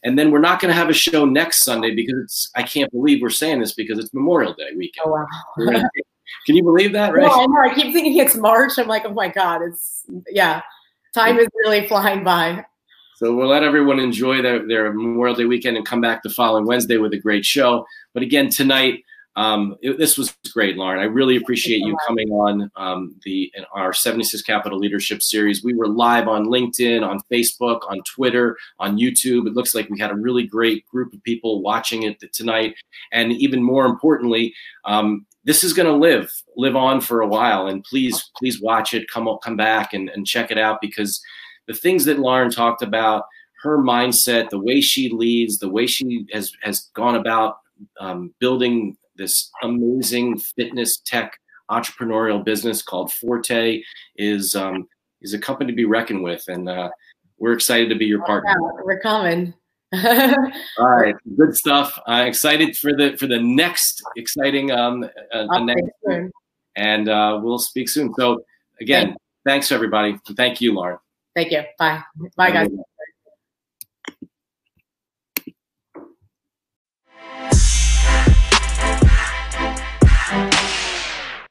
And 0.02 0.18
then 0.18 0.30
we're 0.30 0.40
not 0.40 0.58
going 0.58 0.70
to 0.70 0.74
have 0.74 0.88
a 0.88 0.94
show 0.94 1.26
next 1.26 1.64
Sunday 1.64 1.94
because 1.94 2.18
it's, 2.24 2.50
I 2.56 2.62
can't 2.62 2.90
believe 2.90 3.20
we're 3.20 3.28
saying 3.28 3.60
this 3.60 3.74
because 3.74 3.98
it's 3.98 4.14
Memorial 4.14 4.54
Day 4.54 4.70
weekend. 4.74 5.06
Oh, 5.06 5.26
wow. 5.58 5.82
can 6.46 6.56
you 6.56 6.62
believe 6.62 6.94
that, 6.94 7.12
right? 7.12 7.26
No, 7.26 7.42
I 7.42 7.46
know. 7.46 7.70
I 7.70 7.74
keep 7.74 7.92
thinking 7.92 8.16
it's 8.16 8.36
March. 8.36 8.78
I'm 8.78 8.88
like, 8.88 9.04
oh 9.04 9.12
my 9.12 9.28
God, 9.28 9.60
it's, 9.60 10.06
yeah, 10.30 10.62
time 11.12 11.38
is 11.38 11.48
really 11.62 11.86
flying 11.86 12.24
by. 12.24 12.64
So 13.20 13.36
we'll 13.36 13.48
let 13.48 13.62
everyone 13.62 14.00
enjoy 14.00 14.40
their, 14.40 14.66
their 14.66 14.94
Memorial 14.94 15.36
Day 15.36 15.44
weekend 15.44 15.76
and 15.76 15.84
come 15.84 16.00
back 16.00 16.22
the 16.22 16.30
following 16.30 16.64
Wednesday 16.64 16.96
with 16.96 17.12
a 17.12 17.18
great 17.18 17.44
show. 17.44 17.84
But 18.14 18.22
again, 18.22 18.48
tonight, 18.48 19.04
um, 19.36 19.76
it, 19.82 19.98
this 19.98 20.16
was 20.16 20.34
great, 20.54 20.78
Lauren. 20.78 21.02
I 21.02 21.04
really 21.04 21.36
appreciate 21.36 21.80
you 21.80 21.94
coming 22.06 22.30
on 22.30 22.70
um, 22.76 23.14
the 23.26 23.52
our 23.74 23.92
76 23.92 24.40
Capital 24.40 24.78
Leadership 24.78 25.22
Series. 25.22 25.62
We 25.62 25.74
were 25.74 25.86
live 25.86 26.28
on 26.28 26.46
LinkedIn, 26.46 27.06
on 27.06 27.20
Facebook, 27.30 27.80
on 27.90 27.98
Twitter, 28.04 28.56
on 28.78 28.96
YouTube. 28.96 29.46
It 29.46 29.52
looks 29.52 29.74
like 29.74 29.90
we 29.90 30.00
had 30.00 30.12
a 30.12 30.16
really 30.16 30.46
great 30.46 30.86
group 30.86 31.12
of 31.12 31.22
people 31.22 31.60
watching 31.60 32.04
it 32.04 32.22
tonight. 32.32 32.74
And 33.12 33.32
even 33.32 33.62
more 33.62 33.84
importantly, 33.84 34.54
um, 34.86 35.26
this 35.44 35.62
is 35.62 35.74
going 35.74 35.88
to 35.88 35.94
live 35.94 36.32
live 36.56 36.74
on 36.74 37.02
for 37.02 37.20
a 37.20 37.28
while. 37.28 37.66
And 37.66 37.84
please, 37.84 38.30
please 38.38 38.62
watch 38.62 38.94
it. 38.94 39.10
Come 39.10 39.28
come 39.42 39.58
back 39.58 39.92
and, 39.92 40.08
and 40.08 40.26
check 40.26 40.50
it 40.50 40.56
out 40.56 40.80
because 40.80 41.20
the 41.70 41.76
things 41.76 42.04
that 42.04 42.18
Lauren 42.18 42.50
talked 42.50 42.82
about, 42.82 43.26
her 43.62 43.78
mindset, 43.78 44.50
the 44.50 44.58
way 44.58 44.80
she 44.80 45.08
leads, 45.08 45.58
the 45.58 45.68
way 45.68 45.86
she 45.86 46.26
has 46.32 46.52
has 46.62 46.90
gone 46.94 47.14
about 47.14 47.58
um, 48.00 48.34
building 48.40 48.96
this 49.14 49.52
amazing 49.62 50.36
fitness 50.40 51.00
tech 51.06 51.38
entrepreneurial 51.70 52.44
business 52.44 52.82
called 52.82 53.12
Forte 53.12 53.80
is 54.16 54.56
um, 54.56 54.88
is 55.22 55.32
a 55.32 55.38
company 55.38 55.70
to 55.70 55.76
be 55.76 55.84
reckoned 55.84 56.24
with, 56.24 56.42
and 56.48 56.68
uh, 56.68 56.90
we're 57.38 57.52
excited 57.52 57.88
to 57.88 57.94
be 57.94 58.06
your 58.06 58.24
partner. 58.24 58.50
Yeah, 58.50 58.82
we're 58.82 58.98
coming. 58.98 59.54
All 59.94 60.88
right, 60.88 61.14
good 61.36 61.56
stuff. 61.56 61.96
I'm 62.08 62.26
excited 62.26 62.76
for 62.76 62.96
the 62.96 63.16
for 63.16 63.28
the 63.28 63.40
next 63.40 64.02
exciting 64.16 64.72
um 64.72 65.08
uh, 65.32 65.58
next, 65.60 65.92
and 66.74 67.08
uh, 67.08 67.38
we'll 67.40 67.60
speak 67.60 67.88
soon. 67.88 68.12
So 68.14 68.42
again, 68.80 69.14
thanks 69.46 69.70
everybody. 69.70 70.18
Thank 70.36 70.60
you, 70.60 70.74
Lauren. 70.74 70.98
Thank 71.34 71.52
you. 71.52 71.62
Bye. 71.78 72.02
Bye, 72.36 72.50
guys. 72.50 72.68